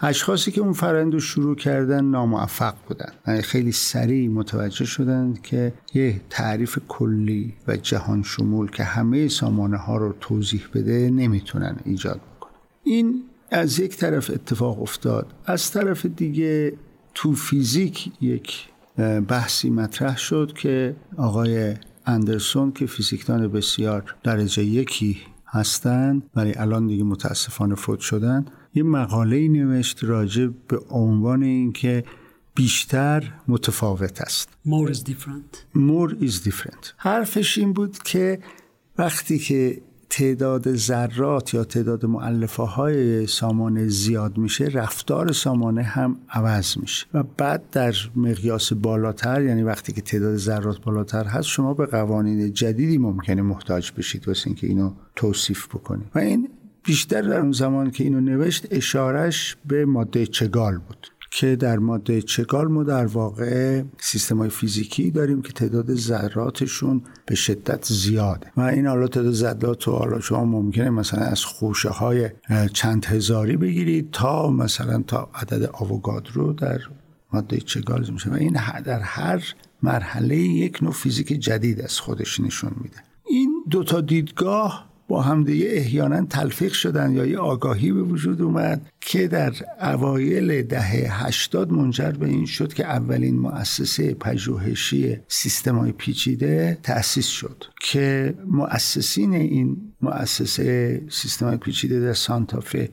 اشخاصی 0.00 0.50
که 0.50 0.60
اون 0.60 0.72
فرند 0.72 1.12
رو 1.12 1.20
شروع 1.20 1.56
کردن 1.56 2.04
ناموفق 2.04 2.74
بودن. 2.88 3.40
خیلی 3.40 3.72
سریع 3.72 4.28
متوجه 4.28 4.84
شدن 4.84 5.34
که 5.42 5.72
یه 5.94 6.20
تعریف 6.30 6.78
کلی 6.88 7.54
و 7.68 7.76
جهان 7.76 8.22
شمول 8.22 8.70
که 8.70 8.84
همه 8.84 9.28
سامانه 9.28 9.76
ها 9.76 9.96
رو 9.96 10.14
توضیح 10.20 10.62
بده 10.74 11.10
نمی‌تونن 11.10 11.76
ایجاد 11.84 12.20
بکنن. 12.36 12.52
این 12.84 13.22
از 13.50 13.78
یک 13.78 13.96
طرف 13.96 14.30
اتفاق 14.30 14.82
افتاد. 14.82 15.32
از 15.46 15.70
طرف 15.70 16.06
دیگه 16.06 16.72
تو 17.14 17.34
فیزیک 17.34 18.12
یک 18.20 18.68
بحثی 19.28 19.70
مطرح 19.70 20.16
شد 20.16 20.52
که 20.56 20.96
آقای 21.16 21.74
اندرسون 22.06 22.72
که 22.72 22.86
فیزیکدان 22.86 23.48
بسیار 23.48 24.14
درجه 24.22 24.64
یکی 24.64 25.18
هستند 25.46 26.22
ولی 26.36 26.54
الان 26.56 26.86
دیگه 26.86 27.04
متاسفانه 27.04 27.74
فوت 27.74 28.00
شدن 28.00 28.46
یه 28.76 28.82
مقاله 28.82 29.48
نوشت 29.48 30.04
راجع 30.04 30.48
به 30.68 30.78
عنوان 30.90 31.42
اینکه 31.42 32.04
بیشتر 32.54 33.32
متفاوت 33.48 34.20
است. 34.20 34.48
More 34.66 34.92
is 34.92 34.98
different. 34.98 35.76
More 35.76 36.24
is 36.24 36.48
different. 36.48 36.92
حرفش 36.96 37.58
این 37.58 37.72
بود 37.72 37.98
که 37.98 38.38
وقتی 38.98 39.38
که 39.38 39.80
تعداد 40.10 40.76
ذرات 40.76 41.54
یا 41.54 41.64
تعداد 41.64 42.06
معلفه 42.06 42.62
های 42.62 43.26
سامانه 43.26 43.88
زیاد 43.88 44.38
میشه 44.38 44.64
رفتار 44.64 45.32
سامانه 45.32 45.82
هم 45.82 46.16
عوض 46.30 46.78
میشه. 46.78 47.06
و 47.14 47.22
بعد 47.22 47.62
در 47.72 47.94
مقیاس 48.16 48.72
بالاتر 48.72 49.42
یعنی 49.42 49.62
وقتی 49.62 49.92
که 49.92 50.00
تعداد 50.00 50.36
ذرات 50.36 50.80
بالاتر 50.80 51.24
هست 51.24 51.48
شما 51.48 51.74
به 51.74 51.86
قوانین 51.86 52.52
جدیدی 52.52 52.98
ممکنه 52.98 53.42
محتاج 53.42 53.92
بشید 53.96 54.28
واسه 54.28 54.46
اینکه 54.46 54.66
اینو 54.66 54.92
توصیف 55.16 55.66
بکنید. 55.66 56.06
و 56.14 56.18
این 56.18 56.48
بیشتر 56.86 57.22
در 57.22 57.40
اون 57.40 57.52
زمان 57.52 57.90
که 57.90 58.04
اینو 58.04 58.20
نوشت 58.20 58.66
اشارش 58.70 59.56
به 59.66 59.84
ماده 59.84 60.26
چگال 60.26 60.78
بود 60.78 61.06
که 61.30 61.56
در 61.56 61.78
ماده 61.78 62.22
چگال 62.22 62.68
ما 62.68 62.84
در 62.84 63.06
واقع 63.06 63.82
سیستم 63.98 64.38
های 64.38 64.48
فیزیکی 64.48 65.10
داریم 65.10 65.42
که 65.42 65.52
تعداد 65.52 65.94
ذراتشون 65.94 67.02
به 67.26 67.34
شدت 67.34 67.84
زیاده. 67.84 68.52
و 68.56 68.60
این 68.60 68.86
حالا 68.86 69.08
تعداد 69.08 69.32
ذرات 69.32 69.88
و 69.88 69.92
حالا 69.92 70.20
شما 70.20 70.44
ممکنه 70.44 70.90
مثلا 70.90 71.24
از 71.24 71.44
خوشه 71.44 71.88
های 71.88 72.30
چند 72.72 73.04
هزاری 73.04 73.56
بگیرید 73.56 74.10
تا 74.10 74.50
مثلا 74.50 75.02
تا 75.02 75.30
عدد 75.34 75.70
رو 76.34 76.52
در 76.52 76.80
ماده 77.32 77.60
چگال 77.60 78.10
میشه. 78.12 78.30
و 78.30 78.34
این 78.34 78.58
در 78.84 79.00
هر 79.00 79.54
مرحله 79.82 80.36
یک 80.36 80.82
نوع 80.82 80.92
فیزیک 80.92 81.28
جدید 81.28 81.80
از 81.80 82.00
خودش 82.00 82.40
نشون 82.40 82.72
میده. 82.80 82.96
این 83.26 83.64
دو 83.70 83.84
تا 83.84 84.00
دیدگاه 84.00 84.95
با 85.08 85.22
همدیگه 85.22 85.66
احیانا 85.70 86.26
تلفیق 86.26 86.72
شدن 86.72 87.12
یا 87.12 87.26
یه 87.26 87.38
آگاهی 87.38 87.92
به 87.92 88.02
وجود 88.02 88.42
اومد 88.42 88.90
که 89.00 89.28
در 89.28 89.52
اوایل 89.80 90.62
دهه 90.62 91.24
80 91.26 91.72
منجر 91.72 92.10
به 92.10 92.26
این 92.26 92.46
شد 92.46 92.72
که 92.72 92.86
اولین 92.86 93.38
مؤسسه 93.38 94.14
پژوهشی 94.14 95.18
سیستم 95.28 95.78
های 95.78 95.92
پیچیده 95.92 96.78
تأسیس 96.82 97.26
شد 97.26 97.64
که 97.80 98.34
مؤسسین 98.46 99.34
این 99.34 99.76
مؤسسه 100.02 101.02
سیستم 101.10 101.46
های 101.46 101.56
پیچیده 101.56 102.00
در 102.00 102.12
سانتافه 102.12 102.90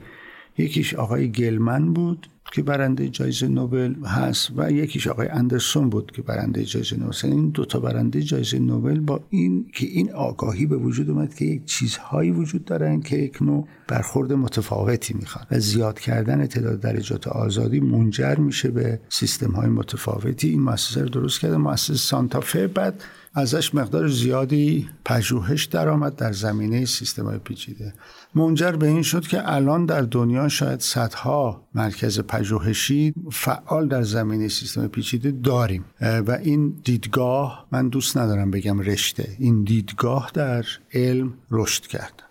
یکیش 0.57 0.93
آقای 0.93 1.31
گلمن 1.31 1.93
بود 1.93 2.27
که 2.53 2.63
برنده 2.63 3.09
جایزه 3.09 3.47
نوبل 3.47 3.95
هست 4.05 4.51
و 4.55 4.71
یکیش 4.71 5.07
آقای 5.07 5.27
اندرسون 5.27 5.89
بود 5.89 6.11
که 6.11 6.21
برنده 6.21 6.65
جایزه 6.65 6.97
نوبل 6.97 7.13
این 7.23 7.49
دو 7.49 7.65
تا 7.65 7.79
برنده 7.79 8.21
جایزه 8.21 8.59
نوبل 8.59 8.99
با 8.99 9.23
این 9.29 9.65
که 9.73 9.85
این 9.85 10.11
آگاهی 10.11 10.65
به 10.65 10.77
وجود 10.77 11.09
اومد 11.09 11.35
که 11.35 11.45
یک 11.45 11.65
چیزهایی 11.65 12.31
وجود 12.31 12.65
دارن 12.65 13.01
که 13.01 13.17
یک 13.17 13.41
نوع 13.41 13.67
برخورد 13.87 14.33
متفاوتی 14.33 15.13
می‌خواد 15.13 15.47
و 15.51 15.59
زیاد 15.59 15.99
کردن 15.99 16.45
تعداد 16.45 16.79
درجات 16.79 17.27
آزادی 17.27 17.79
منجر 17.79 18.35
میشه 18.35 18.71
به 18.71 18.99
سیستم 19.09 19.51
های 19.51 19.69
متفاوتی. 19.69 20.49
این 20.49 20.61
مؤسسه 20.61 21.01
رو 21.01 21.09
درست 21.09 21.39
کرده. 21.39 21.57
مؤسسه 21.57 21.93
سانتافه 21.93 22.67
بعد 22.67 23.03
ازش 23.35 23.75
مقدار 23.75 24.07
زیادی 24.07 24.89
پژوهش 25.05 25.65
درآمد 25.65 26.15
در 26.15 26.31
زمینه 26.31 26.85
سیستم 26.85 27.25
های 27.25 27.37
پیچیده. 27.37 27.93
منجر 28.35 28.71
به 28.71 28.87
این 28.87 29.01
شد 29.01 29.27
که 29.27 29.53
الان 29.53 29.85
در 29.85 30.01
دنیا 30.01 30.47
شاید 30.49 30.79
صدها 30.79 31.67
مرکز 31.75 32.19
پژوهشی 32.19 33.13
فعال 33.31 33.87
در 33.87 34.01
زمینه 34.01 34.47
سیستم 34.47 34.87
پیچیده 34.87 35.31
داریم. 35.31 35.85
و 36.01 36.31
این 36.31 36.75
دیدگاه 36.83 37.67
من 37.71 37.89
دوست 37.89 38.17
ندارم 38.17 38.51
بگم 38.51 38.79
رشته. 38.79 39.35
این 39.39 39.63
دیدگاه 39.63 40.31
در 40.33 40.65
علم 40.93 41.33
رشد 41.51 41.87
کرد. 41.87 42.23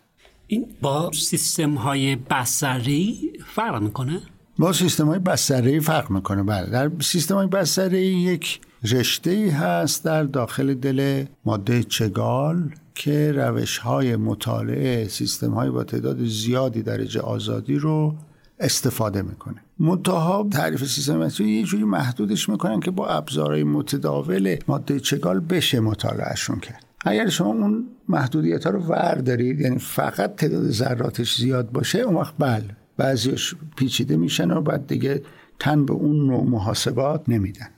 این 0.46 0.66
با 0.80 1.10
سیستم 1.12 1.74
های 1.74 2.16
بسری 2.16 3.32
فرق 3.54 3.82
می‌کنه؟ 3.82 4.20
با 4.58 4.72
سیستم 4.72 5.06
های 5.06 5.18
بسری 5.18 5.80
فرق 5.80 6.10
می‌کنه. 6.10 6.42
بله 6.42 6.70
در 6.70 6.90
سیستم 7.00 7.34
های 7.34 7.46
بسری 7.46 8.06
یک 8.06 8.60
رشته 8.90 9.30
ای 9.30 9.48
هست 9.48 10.04
در 10.04 10.22
داخل 10.22 10.74
دل 10.74 11.24
ماده 11.44 11.82
چگال 11.82 12.70
که 12.94 13.32
روش 13.32 13.78
های 13.78 14.16
مطالعه 14.16 15.08
سیستم 15.08 15.50
های 15.50 15.70
با 15.70 15.84
تعداد 15.84 16.24
زیادی 16.24 16.82
درجه 16.82 17.20
آزادی 17.20 17.74
رو 17.74 18.14
استفاده 18.60 19.22
می‌کنه. 19.22 19.56
منتها 19.78 20.48
تعریف 20.52 20.84
سیستم 20.84 21.28
یه 21.40 21.62
جوری 21.62 21.84
محدودش 21.84 22.48
می‌کنن 22.48 22.80
که 22.80 22.90
با 22.90 23.06
ابزارهای 23.06 23.64
متداول 23.64 24.56
ماده 24.68 25.00
چگال 25.00 25.40
بشه 25.40 25.80
مطالعهشون 25.80 26.60
کرد. 26.60 26.84
اگر 27.04 27.28
شما 27.28 27.48
اون 27.48 27.86
محدودیت 28.08 28.64
ها 28.64 28.70
رو 28.70 28.80
ور 28.80 29.14
دارید 29.14 29.60
یعنی 29.60 29.78
فقط 29.78 30.36
تعداد 30.36 30.70
ذراتش 30.70 31.36
زیاد 31.36 31.72
باشه 31.72 31.98
اون 31.98 32.14
وقت 32.14 32.34
بله 32.38 32.76
بعضیش 32.96 33.54
پیچیده 33.76 34.16
میشن 34.16 34.50
و 34.50 34.60
بعد 34.60 34.86
دیگه 34.86 35.22
تن 35.58 35.86
به 35.86 35.92
اون 35.92 36.26
نوع 36.26 36.44
محاسبات 36.44 37.28
نمیدن. 37.28 37.68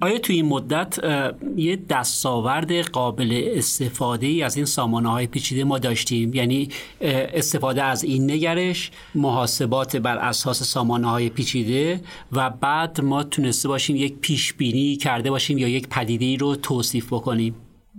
آیا 0.00 0.18
توی 0.18 0.36
این 0.36 0.46
مدت 0.46 0.98
یه 1.56 1.76
دستاورد 1.76 2.72
قابل 2.72 3.42
استفاده 3.46 4.26
ای 4.26 4.42
از 4.42 4.56
این 4.56 4.64
سامانه 4.66 5.10
های 5.10 5.26
پیچیده 5.26 5.64
ما 5.64 5.78
داشتیم؟ 5.78 6.34
یعنی 6.34 6.68
استفاده 7.00 7.82
از 7.82 8.04
این 8.04 8.30
نگرش 8.30 8.90
محاسبات 9.14 9.96
بر 9.96 10.16
اساس 10.16 10.62
سامانه 10.62 11.10
های 11.10 11.28
پیچیده 11.28 12.00
و 12.32 12.50
بعد 12.50 13.00
ما 13.00 13.22
تونسته 13.22 13.68
باشیم 13.68 13.96
یک 13.96 14.18
پیش 14.18 14.52
بینی 14.52 14.96
کرده 14.96 15.30
باشیم 15.30 15.58
یا 15.58 15.68
یک 15.68 15.88
پدیده 15.88 16.24
ای 16.24 16.36
رو 16.36 16.56
توصیف 16.56 17.06
بکنیم؟ 17.06 17.54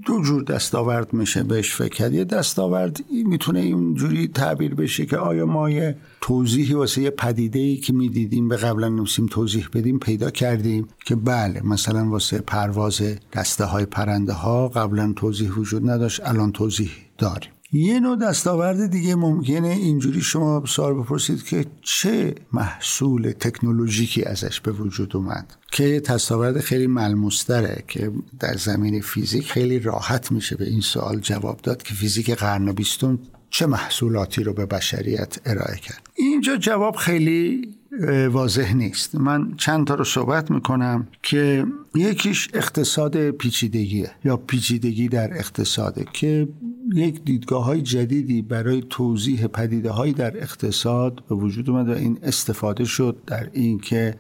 دو 0.05 0.21
جور 0.23 0.43
دستاورد 0.43 1.13
میشه 1.13 1.43
بهش 1.43 1.75
فکر 1.75 1.95
کرد. 1.95 2.13
یه 2.13 2.23
دستاورد 2.23 2.99
می‌تونه 3.25 3.59
اینجوری 3.59 4.27
تعبیر 4.27 4.75
بشه 4.75 5.05
که 5.05 5.17
آیا 5.17 5.45
ما 5.45 5.69
یه 5.69 5.95
توضیحی 6.21 6.73
واسه 6.73 7.01
یه 7.01 7.09
پدیده 7.09 7.59
ای 7.59 7.77
که 7.77 7.93
می‌دیدیم 7.93 8.47
به 8.47 8.57
قبلا 8.57 8.89
نوسیم 8.89 9.25
توضیح 9.25 9.67
بدیم 9.73 9.99
پیدا 9.99 10.31
کردیم 10.31 10.87
که 11.05 11.15
بله 11.15 11.61
مثلا 11.65 12.09
واسه 12.09 12.39
پرواز 12.39 13.01
دسته 13.33 13.65
های 13.65 13.85
پرنده 13.85 14.33
ها 14.33 14.67
قبلا 14.67 15.13
توضیح 15.15 15.51
وجود 15.51 15.89
نداشت 15.89 16.21
الان 16.27 16.51
توضیح 16.51 16.91
داریم. 17.17 17.49
یه 17.73 17.99
نوع 17.99 18.15
دستاورد 18.15 18.85
دیگه 18.85 19.15
ممکنه 19.15 19.67
اینجوری 19.67 20.21
شما 20.21 20.63
سوال 20.65 20.93
بپرسید 20.93 21.43
که 21.43 21.65
چه 21.81 22.35
محصول 22.53 23.31
تکنولوژیکی 23.31 24.23
ازش 24.23 24.59
به 24.59 24.71
وجود 24.71 25.15
اومد؟ 25.15 25.55
که 25.71 25.99
دستاورد 25.99 26.59
خیلی 26.59 26.87
ملموستره 26.87 27.83
که 27.87 28.11
در 28.39 28.57
زمین 28.57 29.01
فیزیک 29.01 29.51
خیلی 29.51 29.79
راحت 29.79 30.31
میشه 30.31 30.55
به 30.55 30.65
این 30.65 30.81
سوال 30.81 31.19
جواب 31.19 31.61
داد 31.61 31.83
که 31.83 31.93
فیزیک 31.93 32.29
قرن 32.29 32.71
بیستم 32.71 33.19
چه 33.49 33.65
محصولاتی 33.65 34.43
رو 34.43 34.53
به 34.53 34.65
بشریت 34.65 35.37
ارائه 35.45 35.77
کرد. 35.77 36.09
اینجا 36.15 36.57
جواب 36.57 36.95
خیلی 36.95 37.75
واضح 38.31 38.73
نیست. 38.73 39.15
من 39.15 39.53
چند 39.57 39.87
تا 39.87 39.95
رو 39.95 40.03
صحبت 40.03 40.51
می‌کنم 40.51 41.07
که 41.23 41.65
یکیش 41.95 42.49
اقتصاد 42.53 43.31
پیچیدگیه 43.31 44.11
یا 44.25 44.37
پیچیدگی 44.37 45.07
در 45.07 45.37
اقتصاده 45.37 46.05
که 46.13 46.47
یک 46.93 47.23
دیدگاه 47.23 47.65
های 47.65 47.81
جدیدی 47.81 48.41
برای 48.41 48.83
توضیح 48.89 49.47
پدیده 49.47 49.89
های 49.91 50.13
در 50.13 50.37
اقتصاد 50.37 51.23
به 51.29 51.35
وجود 51.35 51.69
اومد 51.69 51.89
و 51.89 51.91
این 51.91 52.19
استفاده 52.23 52.85
شد 52.85 53.17
در 53.27 53.49
این 53.53 53.79
که 53.79 54.15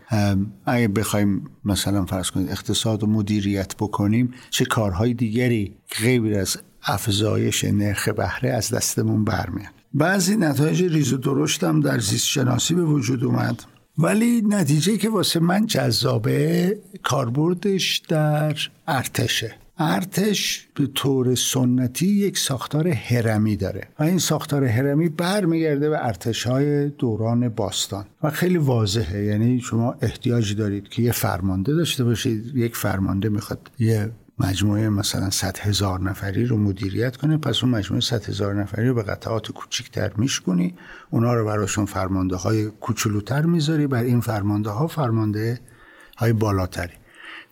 اگه 0.65 0.87
بخوایم 0.87 1.49
مثلا 1.65 2.05
فرض 2.05 2.31
کنید 2.31 2.49
اقتصاد 2.49 3.03
و 3.03 3.07
مدیریت 3.07 3.75
بکنیم 3.75 4.33
چه 4.49 4.65
کارهای 4.65 5.13
دیگری 5.13 5.75
غیر 6.01 6.39
از 6.39 6.57
افزایش 6.83 7.63
نرخ 7.63 8.09
بهره 8.09 8.49
از 8.49 8.69
دستمون 8.69 9.23
برمیاد. 9.23 9.71
بعضی 9.93 10.35
نتایج 10.35 10.83
ریز 10.83 11.13
و 11.13 11.17
درشت 11.17 11.63
هم 11.63 11.79
در 11.79 11.99
زیست 11.99 12.27
شناسی 12.27 12.75
به 12.75 12.83
وجود 12.83 13.23
اومد. 13.23 13.63
ولی 13.97 14.41
نتیجه 14.41 14.97
که 14.97 15.09
واسه 15.09 15.39
من 15.39 15.65
جذابه 15.65 16.79
کاربردش 17.03 17.97
در 17.97 18.55
ارتشه. 18.87 19.55
ارتش 19.81 20.67
به 20.75 20.87
طور 20.87 21.35
سنتی 21.35 22.07
یک 22.07 22.37
ساختار 22.37 22.87
هرمی 22.87 23.55
داره 23.55 23.87
و 23.99 24.03
این 24.03 24.19
ساختار 24.19 24.63
هرمی 24.63 25.09
برمیگرده 25.09 25.89
به 25.89 26.05
ارتش 26.05 26.47
های 26.47 26.89
دوران 26.89 27.49
باستان 27.49 28.05
و 28.23 28.29
خیلی 28.29 28.57
واضحه. 28.57 29.23
یعنی 29.23 29.59
شما 29.59 29.95
احتیاج 30.01 30.55
دارید 30.55 30.89
که 30.89 31.01
یه 31.01 31.11
فرمانده 31.11 31.73
داشته 31.73 32.03
باشید. 32.03 32.55
یک 32.55 32.75
فرمانده 32.75 33.29
می‌خواد 33.29 33.71
یه 33.79 34.11
مجموعه 34.39 34.89
مثلا 34.89 35.29
100 35.29 35.57
هزار 35.57 36.01
نفری 36.01 36.45
رو 36.45 36.57
مدیریت 36.57 37.17
کنه 37.17 37.37
پس 37.37 37.63
اون 37.63 37.75
مجموعه 37.75 38.01
100 38.01 38.25
هزار 38.25 38.61
نفری 38.61 38.87
رو 38.87 38.93
به 38.93 39.03
قطعات 39.03 39.51
کوچیکتر 39.51 40.11
میشکنی 40.17 40.75
اونا 41.09 41.33
رو 41.33 41.45
براشون 41.45 41.85
فرمانده 41.85 42.35
های 42.35 42.65
کوچولوتر 42.65 43.41
می‌ذاری. 43.41 43.87
بر 43.87 44.03
این 44.03 44.21
فرمانده 44.21 44.69
ها 44.69 44.87
فرمانده 44.87 45.59
های 46.17 46.33
بالاتری. 46.33 47.00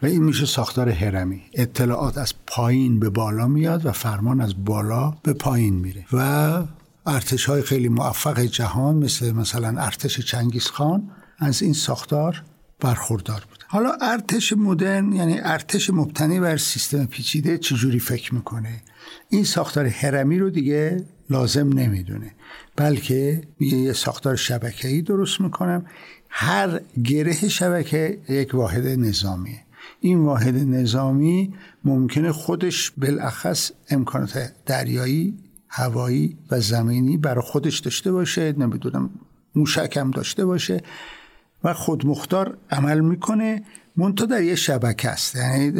و 0.02 0.06
این 0.06 0.24
میشه 0.24 0.46
ساختار 0.46 0.90
هرمی. 0.90 1.42
اطلاعات 1.54 2.18
از 2.18 2.34
پایین 2.48 3.00
به 3.00 3.10
بالا 3.10 3.48
میاد 3.48 3.86
و 3.86 3.92
فرمان 3.92 4.42
از 4.42 4.66
بالا 4.66 5.14
به 5.24 5.34
پایین 5.34 5.74
میره. 5.74 6.06
و 6.14 6.64
ارتش 7.06 7.46
های 7.46 7.62
خیلی 7.62 7.90
موفق 7.90 8.40
جهان 8.40 8.96
مثل 8.96 9.32
مثلا 9.32 9.82
ارتش 9.82 10.20
چنگیز 10.20 10.66
خان 10.66 11.12
از 11.40 11.62
این 11.62 11.74
ساختار 11.74 12.44
برخوردار 12.80 13.46
بود 13.50 13.64
حالا 13.68 13.92
ارتش 14.02 14.54
مدرن 14.54 15.14
یعنی 15.14 15.40
ارتش 15.40 15.90
مبتنی 15.90 16.40
بر 16.40 16.58
سیستم 16.58 17.06
پیچیده 17.06 17.58
چجوری 17.58 18.00
فکر 18.00 18.36
می‌کنه؟ 18.36 18.82
این 19.30 19.44
ساختار 19.44 19.86
هرمی 19.86 20.40
رو 20.40 20.50
دیگه 20.50 21.06
لازم 21.30 21.74
نمی‌دونه. 21.74 22.32
بلکه 22.76 23.42
میگه 23.60 23.78
یه 23.78 23.94
ساختار 23.94 24.36
شبکه‌ای 24.36 25.02
درست 25.02 25.42
می‌کنم. 25.42 25.86
هر 26.30 26.80
گره 27.04 27.48
شبکه 27.48 28.20
یک 28.30 28.56
واحد 28.56 28.88
نظامیه. 28.88 29.60
این 30.00 30.20
واحد 30.20 30.56
نظامی 30.56 31.54
ممکنه 31.86 32.32
خودش 32.32 32.92
بالاخص 32.98 33.72
امکانات 33.90 34.52
دریایی 34.66 35.38
هوایی 35.68 36.38
و 36.52 36.60
زمینی 36.60 37.18
برای 37.18 37.42
خودش 37.42 37.80
داشته 37.80 38.12
باشه 38.12 38.54
نمی‌دونم 38.58 39.10
موشک 39.56 39.98
هم 39.98 40.12
داشته 40.12 40.46
باشه 40.46 40.84
و 41.64 41.74
خودمختار 41.74 42.58
عمل 42.72 43.00
می‌کنه. 43.00 43.64
منتها 43.96 44.26
در 44.26 44.44
یه 44.44 44.56
شبکه 44.56 45.10
است 45.10 45.36
یعنی 45.36 45.72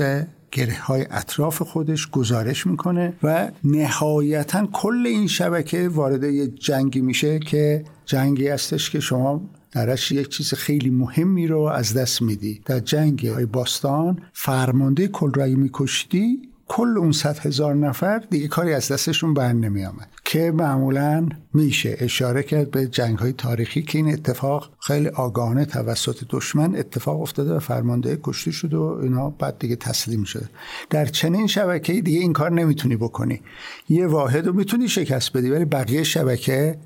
گره 0.52 0.80
های 0.80 1.06
اطراف 1.12 1.62
خودش 1.62 2.10
گزارش 2.10 2.68
می‌کنه 2.68 3.14
و 3.24 3.52
نهایتا 3.64 4.68
کل 4.74 5.04
این 5.06 5.28
شبکه 5.28 5.90
وارد 5.90 6.24
یه 6.24 6.48
جنگی 6.48 7.02
میشه 7.02 7.40
که 7.40 7.86
جنگی 8.06 8.48
هستش 8.48 8.90
که 8.90 9.00
شما 9.00 9.42
درش 9.72 10.12
یک 10.12 10.30
چیز 10.30 10.54
خیلی 10.54 10.90
مهمی 10.90 11.48
رو 11.48 11.62
از 11.62 11.94
دست 11.94 12.22
میدی. 12.22 12.62
در 12.66 12.80
جنگ 12.80 13.28
های 13.28 13.46
باستان 13.46 14.22
فرمانده 14.34 15.08
کل 15.08 15.34
رای 15.34 15.56
میکشتی 15.56 16.50
کل 16.70 16.98
اون 16.98 17.12
صد 17.12 17.40
هزار 17.40 17.76
نفر 17.76 18.18
دیگه 18.18 18.48
کاری 18.48 18.74
از 18.74 18.92
دستشون 18.92 19.34
بر 19.34 19.54
نمی 19.54 19.86
آمد 19.86 20.10
که 20.26 20.52
معمولا 20.52 21.30
میشه 21.54 21.96
اشاره 22.00 22.44
کرد 22.44 22.72
به 22.72 22.88
جنگ 22.88 23.18
های 23.18 23.34
تاریخی 23.34 23.82
که 23.82 23.98
این 23.98 24.14
اتفاق 24.14 24.72
خیلی 24.80 25.08
آگاهانه 25.08 25.66
توسط 25.66 26.24
دشمن 26.30 26.76
اتفاق 26.76 27.22
افتاده 27.22 27.54
و 27.54 27.60
فرمانده 27.60 28.20
کشته 28.24 28.52
شد 28.52 28.74
و 28.74 29.00
اینا 29.04 29.30
بعد 29.30 29.60
دیگه 29.60 29.76
تسلیم 29.76 30.24
شده. 30.24 30.50
در 30.90 31.06
چنین 31.06 31.48
شبکه 31.48 32.02
دیگه 32.02 32.20
این 32.20 32.34
کار 32.34 32.52
نمی‌تونی 32.52 32.96
بکنی. 32.96 33.42
یه 33.90 34.08
واحد 34.08 34.48
رو 34.48 34.54
می‌تونی 34.54 34.88
شکست 34.88 35.34
بدی 35.34 35.50
ولی 35.50 35.66
بقیه 35.66 36.04
شبکه 36.04 36.78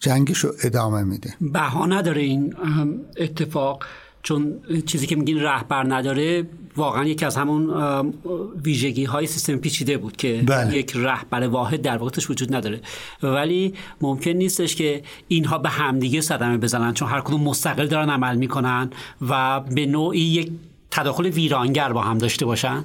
جنگش 0.00 0.38
رو 0.38 0.50
ادامه 0.64 1.02
میده. 1.02 1.34
بها 1.40 1.86
نداره 1.86 2.22
این 2.22 2.54
اتفاق. 3.16 3.84
چون 4.22 4.60
چیزی 4.86 5.06
که 5.06 5.16
میگین 5.16 5.40
رهبر 5.40 5.94
نداره 5.94 6.46
واقعا 6.76 7.04
یکی 7.04 7.24
از 7.24 7.36
همون 7.36 7.70
ویژگی 8.64 9.04
های 9.04 9.26
سیستم 9.26 9.56
پیچیده 9.56 9.98
بود 9.98 10.16
که 10.16 10.42
بله. 10.46 10.76
یک 10.76 10.92
رهبر 10.94 11.46
واحد 11.46 11.82
در 11.82 11.96
واقعش 11.96 12.30
وجود 12.30 12.54
نداره. 12.54 12.80
ولی 13.22 13.74
ممکن 14.00 14.30
نیستش 14.30 14.76
که 14.76 15.02
اینها 15.28 15.58
به 15.58 15.68
همدیگه 15.68 16.20
صدمه 16.20 16.58
بزنن 16.58 16.94
چون 16.94 17.08
هر 17.08 17.20
کدوم 17.20 17.42
مستقل 17.42 17.86
دارن 17.86 18.10
عمل 18.10 18.36
می‌کنن 18.36 18.90
و 19.28 19.60
به 19.60 19.86
نوعی 19.86 20.20
یک 20.20 20.50
تداخل 20.90 21.26
ویرانگر 21.26 21.92
با 21.92 22.02
هم 22.02 22.18
داشته 22.18 22.46
باشن. 22.46 22.84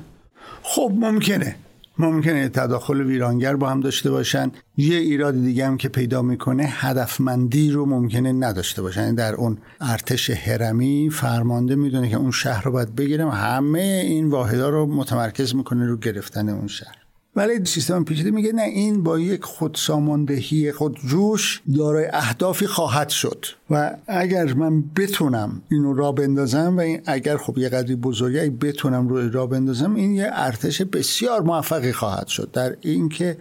خب 0.64 0.92
ممکنه. 0.96 1.56
ممکنه 2.00 2.50
تداخل 2.50 3.02
ویرانگر 3.02 3.56
با 3.56 3.70
هم 3.70 3.80
داشته 3.80 4.12
باشن. 4.12 4.52
یه 4.78 4.98
ایراد 4.98 5.34
دیگه 5.34 5.68
هم 5.68 5.78
که 5.78 5.90
پیدا 5.90 6.22
می‌کنه 6.22 6.64
هدفمندی 6.64 7.72
رو 7.72 7.86
ممکنه 7.86 8.32
نداشته 8.32 8.82
باشن. 8.82 9.02
یعنی 9.02 9.16
در 9.16 9.36
اون 9.36 9.58
ارتش 9.82 10.30
هرمی 10.30 11.10
فرمانده 11.12 11.76
می‌دونه 11.76 12.10
که 12.10 12.18
اون 12.18 12.32
شهر 12.32 12.64
رو 12.64 12.72
باید 12.72 12.96
بگیرم. 12.96 13.30
همه 13.30 14.04
این 14.06 14.30
واحدا 14.30 14.70
رو 14.70 14.86
متمرکز 14.86 15.56
می‌کنه 15.56 15.86
رو 15.86 15.98
گرفتن 15.98 16.50
اون 16.50 16.68
شهر. 16.68 17.05
ولی 17.36 17.66
سیستم 17.66 18.04
پیچیده 18.04 18.32
میگه 18.32 18.52
نه 18.52 18.62
این 18.62 19.04
با 19.04 19.20
یک 19.20 19.44
خودساماندهی 19.44 20.72
خودجوش 20.72 21.62
دارای 21.78 22.08
اهدافی 22.14 22.68
خواهد 22.68 23.10
شد. 23.10 23.46
و 23.70 23.96
اگر 24.08 24.54
من 24.54 24.82
بتونم 24.82 25.62
اینو 25.72 25.94
را 25.94 26.12
بندازم 26.12 26.78
و 26.78 26.80
این 26.80 27.02
اگر 27.06 27.38
خب 27.38 27.58
یه 27.58 27.70
قدری 27.70 27.96
بزرگی 27.96 28.50
بتونم 28.50 29.08
رو 29.08 29.30
را 29.30 29.48
بندازم 29.48 29.96
این 29.96 30.12
یه 30.12 30.30
ارتش 30.34 30.82
بسیار 30.82 31.42
موفقی 31.42 31.92
خواهد 31.92 32.28
شد. 32.28 32.50
در 32.54 32.76
اینکه 32.82 33.38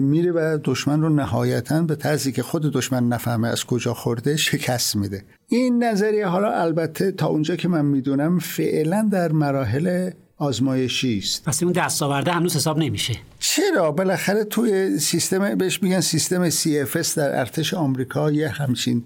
میره 0.00 0.32
و 0.32 0.58
دشمن 0.64 1.02
رو 1.02 1.08
نهایتا 1.08 1.82
به 1.82 1.94
طرزی 1.94 2.32
که 2.32 2.42
خود 2.42 2.62
دشمن 2.62 3.08
نفهمه 3.08 3.48
از 3.48 3.64
کجا 3.64 3.94
خورده 3.94 4.36
شکست 4.36 4.96
میده. 4.96 5.24
این 5.48 5.84
نظریه 5.84 6.26
حالا 6.26 6.50
البته 6.50 7.12
تا 7.12 7.26
اونجا 7.26 7.56
که 7.56 7.68
من 7.68 7.84
می‌دونم 7.84 8.38
فعلا 8.38 9.08
در 9.12 9.32
مراحل 9.32 10.10
آزمایشی 10.38 11.18
است. 11.18 11.44
پس 11.44 11.62
اون 11.62 11.72
دستاورده 11.72 12.32
هنوز 12.32 12.56
حساب 12.56 12.78
نمیشه. 12.78 13.16
چرا؟ 13.38 13.92
بالاخره 13.92 14.44
توی 14.44 14.98
سیستم 14.98 15.54
بهش 15.54 15.82
میگن 15.82 16.00
سیستم 16.00 16.50
CFS 16.50 17.14
در 17.16 17.38
ارتش 17.38 17.74
آمریکا 17.74 18.32
یه 18.32 18.48
همچین 18.48 19.04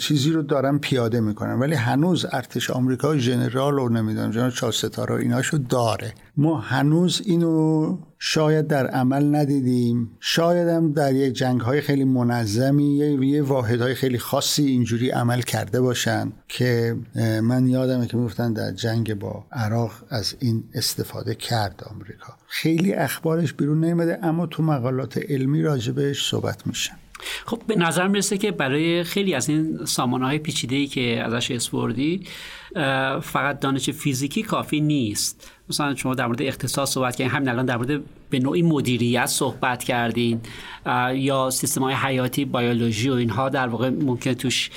چیزی 0.00 0.30
رو 0.30 0.42
دارن 0.42 0.78
پیاده 0.78 1.20
می‌کنن. 1.20 1.58
ولی 1.58 1.74
هنوز 1.74 2.26
ارتش 2.32 2.70
آمریکا 2.70 3.18
ژنرال 3.18 3.74
رو 3.74 3.88
نمی‌دونم 3.88 4.32
ژنرال 4.32 4.50
چهار 4.50 4.72
ستاره 4.72 5.14
ایناشو 5.14 5.58
داره. 5.68 6.14
ما 6.36 6.58
هنوز 6.58 7.22
اینو 7.24 7.98
شاید 8.18 8.66
در 8.66 8.86
عمل 8.86 9.36
ندیدیم. 9.36 10.10
شاید 10.20 10.68
هم 10.68 10.92
در 10.92 11.14
یک 11.14 11.32
جنگ 11.32 11.60
های 11.60 11.80
خیلی 11.80 12.04
منظمی 12.04 12.96
یه 12.96 13.42
واحد 13.42 13.80
های 13.80 13.94
خیلی 13.94 14.18
خاصی 14.18 14.64
اینجوری 14.64 15.10
عمل 15.10 15.40
کرده 15.40 15.80
باشن 15.80 16.32
که 16.48 16.96
من 17.42 17.66
یادمه 17.66 18.06
که 18.06 18.16
میفتن 18.16 18.52
در 18.52 18.72
جنگ 18.72 19.14
با 19.14 19.44
عراق 19.52 19.92
از 20.08 20.34
این 20.38 20.64
استفاده 20.74 21.34
کرد 21.34 21.84
آمریکا. 21.90 22.32
خیلی 22.46 22.94
اخبارش 22.94 23.52
بیرون 23.52 23.84
نیمده 23.84 24.18
اما 24.22 24.46
تو 24.46 24.62
مقالات 24.62 25.18
علمی 25.18 25.62
راجبش 25.62 26.30
صحبت 26.30 26.66
میشه. 26.66 26.92
خب 27.46 27.62
به 27.66 27.76
نظر 27.76 28.08
می‌رسه 28.08 28.38
که 28.38 28.50
برای 28.50 29.04
خیلی 29.04 29.34
از 29.34 29.48
این 29.48 29.84
سامانه 29.84 30.26
های 30.26 30.38
پیچیده 30.38 30.86
که 30.86 31.22
ازش 31.22 31.50
اسپوردی 31.50 32.26
فقط 33.22 33.60
دانش 33.60 33.90
فیزیکی 33.90 34.42
کافی 34.42 34.80
نیست. 34.80 35.50
مثلا 35.68 35.94
شما 35.94 36.14
در 36.14 36.26
مورد 36.26 36.42
اقتصاد 36.42 36.86
صحبت 36.86 37.16
کردین 37.16 37.34
همین 37.34 37.48
الان 37.48 37.66
در 37.66 37.76
مورد 37.76 38.00
به 38.30 38.38
نوعی 38.38 38.62
مدیریت 38.62 39.26
صحبت 39.26 39.84
کردین 39.84 40.40
یا 41.14 41.50
سیستم 41.50 41.82
های 41.82 41.94
حیاتی 41.94 42.44
بیولوژی 42.44 43.08
و 43.08 43.12
اینها 43.12 43.48
در 43.48 43.68
واقع 43.68 43.90
ممکن 43.90 44.32
توش 44.34 44.70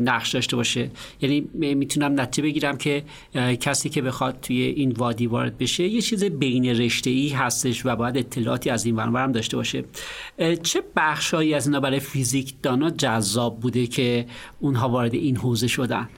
نقش 0.00 0.34
داشته 0.34 0.56
باشه. 0.56 0.90
یعنی 1.20 1.48
می‌تونم 1.54 2.20
نتیجه 2.20 2.48
بگیرم 2.48 2.76
که 2.76 3.04
کسی 3.60 3.88
که 3.88 4.02
بخواد 4.02 4.38
توی 4.42 4.62
این 4.62 4.92
وادی 4.92 5.26
وارد 5.26 5.58
بشه 5.58 5.84
یه 5.84 6.00
چیز 6.00 6.24
بین 6.24 6.64
رشته 6.64 7.10
ای 7.10 7.28
هستش 7.28 7.86
و 7.86 7.96
باید 7.96 8.16
اطلاعاتی 8.16 8.70
از 8.70 8.86
این 8.86 8.96
ورم 8.96 9.32
داشته 9.32 9.56
باشه. 9.56 9.84
چه 10.62 10.82
بخشهایی 10.96 11.54
از 11.54 11.66
اینا 11.66 11.80
برای 11.80 12.00
فیزیک 12.00 12.54
دانا 12.62 12.90
جذاب 12.90 13.60
بوده 13.60 13.86
که 13.86 14.26
اونها 14.60 14.88
وارد 14.88 15.14
این 15.14 15.36
حوزه 15.36 15.66
شدن؟ 15.66 16.08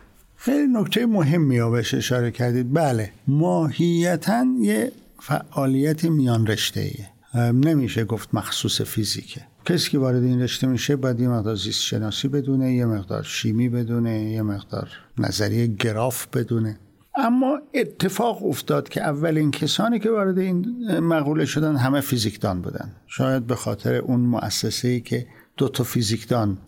خیلی 0.41 0.66
نکته 0.66 1.07
مهمی 1.07 1.59
ها 1.59 1.70
بهش 1.70 1.95
اشاره 1.95 2.30
کردید. 2.30 2.74
بله 2.74 3.11
ماهیتا 3.26 4.47
یه 4.61 4.93
فعالیت 5.20 6.05
میان 6.05 6.47
رشته 6.47 6.80
ایه. 6.80 7.09
نمیشه 7.53 8.05
گفت 8.05 8.34
مخصوص 8.34 8.80
فیزیکه. 8.80 9.41
کسی 9.64 9.91
که 9.91 9.99
وارد 9.99 10.22
این 10.22 10.43
رشته 10.43 10.66
میشه 10.66 10.97
باید 10.97 11.20
یه 11.20 11.28
مقدار 11.28 11.55
زیست 11.55 11.82
شناسی 11.82 12.28
بدونه 12.28 12.74
یه 12.74 12.86
مقدار 12.86 13.22
شیمی 13.22 13.68
بدونه 13.68 14.30
یه 14.32 14.43
مقدار 14.43 14.89
نظریه 15.18 15.66
گراف 15.66 16.26
بدونه. 16.26 16.78
اما 17.14 17.59
اتفاق 17.74 18.47
افتاد 18.47 18.89
که 18.89 19.03
اولین 19.03 19.51
کسانی 19.51 19.99
که 19.99 20.11
وارد 20.11 20.39
این 20.39 20.66
مقوله 20.99 21.45
شدن 21.45 21.76
همه 21.76 22.01
فیزیکدان 22.01 22.62
بودن. 22.62 22.93
شاید 23.07 23.47
به 23.47 23.55
خاطر 23.55 23.95
اون 23.95 24.20
مؤسسه 24.20 24.89
ای 24.89 25.01
که 25.01 25.26
دو 25.57 25.68
تا 25.68 25.84
فیزیکدان 25.84 26.59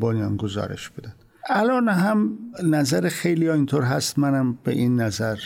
بنیان 0.00 0.36
گزارش 0.36 0.88
بودن. 0.88 1.14
الان 1.50 1.88
هم 1.88 2.38
نظر 2.64 3.08
خیلی 3.08 3.46
ها 3.46 3.54
اینطور 3.54 3.82
هست. 3.82 4.18
منم 4.18 4.58
به 4.64 4.72
این 4.72 5.00
نظر 5.00 5.38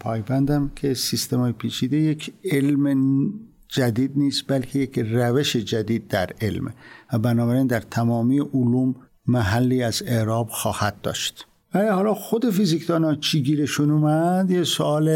پایبندم 0.00 0.70
که 0.76 0.94
سیستم 0.94 1.38
های 1.40 1.52
پیچیده 1.52 1.96
یک 1.96 2.32
علم 2.44 3.32
جدید 3.68 4.12
نیست 4.16 4.44
بلکه 4.48 4.78
یک 4.78 4.98
روش 4.98 5.56
جدید 5.56 6.08
در 6.08 6.30
علم. 6.40 6.74
و 7.12 7.18
بنابراین 7.18 7.66
در 7.66 7.80
تمامی 7.80 8.40
علوم 8.40 8.94
محلی 9.26 9.82
از 9.82 10.02
اعراب 10.06 10.48
خواهد 10.48 11.00
داشت. 11.02 11.46
ولی 11.74 11.88
حالا 11.88 12.14
خود 12.14 12.50
فیزیکدان 12.50 13.04
ها 13.04 13.14
چی 13.14 13.42
گیرشون 13.42 13.90
اومد؟ 13.90 14.50
یه 14.50 14.64
سوال 14.64 15.08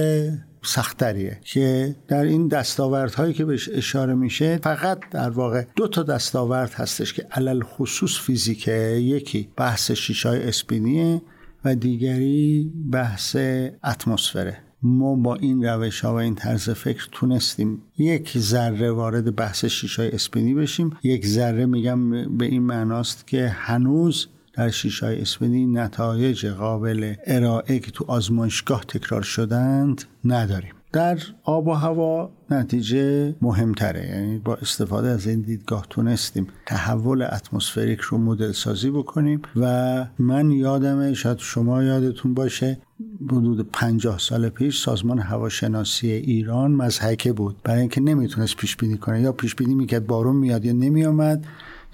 سختریه 0.63 1.41
که 1.45 1.97
در 2.09 2.23
این 2.23 2.49
دستاوردهایی 2.49 3.35
که 3.35 3.45
بهش 3.45 3.69
اشاره 3.73 4.15
میشه 4.15 4.59
فقط 4.63 4.99
در 5.11 5.31
واقع 5.31 5.65
دو 5.77 5.89
تا 5.89 6.03
دستاورد 6.03 6.75
هستش 6.75 7.13
که 7.13 7.27
علل 7.31 7.63
خصوص 7.63 8.19
فیزیکه. 8.21 8.73
یکی 9.01 9.49
بحث 9.57 9.91
شیشای 9.91 10.49
اسپینیه 10.49 11.23
و 11.65 11.75
دیگری 11.75 12.73
بحث 12.93 13.37
اتمسفره. 13.85 14.59
ما 14.83 15.15
با 15.15 15.35
این 15.35 15.65
روش 15.65 16.01
ها 16.01 16.13
و 16.15 16.17
این 16.17 16.35
طرز 16.35 16.71
فکر 16.71 17.09
تونستیم 17.13 17.83
یک 17.99 18.39
ذره 18.39 18.91
وارد 18.91 19.37
بحث 19.37 19.65
شیشای 19.65 20.11
اسپینی 20.11 20.55
بشیم. 20.55 20.97
یک 21.03 21.27
ذره 21.27 21.67
میگم 21.67 22.37
به 22.39 22.45
این 22.45 22.63
معناست 22.63 23.27
که 23.27 23.49
هنوز 23.49 24.29
در 24.59 24.71
شیشای 24.71 25.21
اسپینی 25.21 25.67
نتایج 25.67 26.47
قابل 26.47 27.15
ارائه 27.27 27.79
که 27.79 27.91
تو 27.91 28.05
آزمایشگاه 28.09 28.85
تکرار 28.89 29.23
شدند 29.23 30.05
نداریم. 30.25 30.73
در 30.93 31.19
آب 31.45 31.67
و 31.67 31.73
هوا 31.73 32.31
نتیجه 32.51 33.35
مهمتره 33.43 34.07
یعنی 34.07 34.39
با 34.39 34.55
استفاده 34.55 35.09
از 35.09 35.27
این 35.27 35.41
دیدگاه 35.41 35.87
تونستیم 35.91 36.47
تحول 36.67 37.23
اتمسفریک 37.23 38.01
رو 38.01 38.19
مدل 38.19 38.53
سازی 38.53 38.91
بکنیم 38.91 39.43
و 39.57 40.07
من 40.19 40.51
یادمه 40.51 41.15
شاید 41.15 41.39
شما 41.39 41.83
یادتون 41.83 42.35
باشه 42.35 42.79
حدود 43.27 43.71
پنجاه 43.73 44.19
سال 44.19 44.49
پیش 44.49 44.83
سازمان 44.83 45.19
هواشناسی 45.19 46.11
ایران 46.11 46.73
مزهکه 46.73 47.33
بود. 47.33 47.57
برای 47.65 47.81
اینکه 47.81 48.01
نمی‌تونست 48.01 48.57
پیش 48.57 48.77
بینی 48.77 48.97
کنه 48.97 49.21
یا 49.21 49.33
پیش 49.33 49.55
بینی 49.55 49.75
می‌کرد 49.75 50.07
بارون 50.07 50.37
میاد 50.37 50.65
یا 50.65 50.73
نمیآمد 50.73 51.45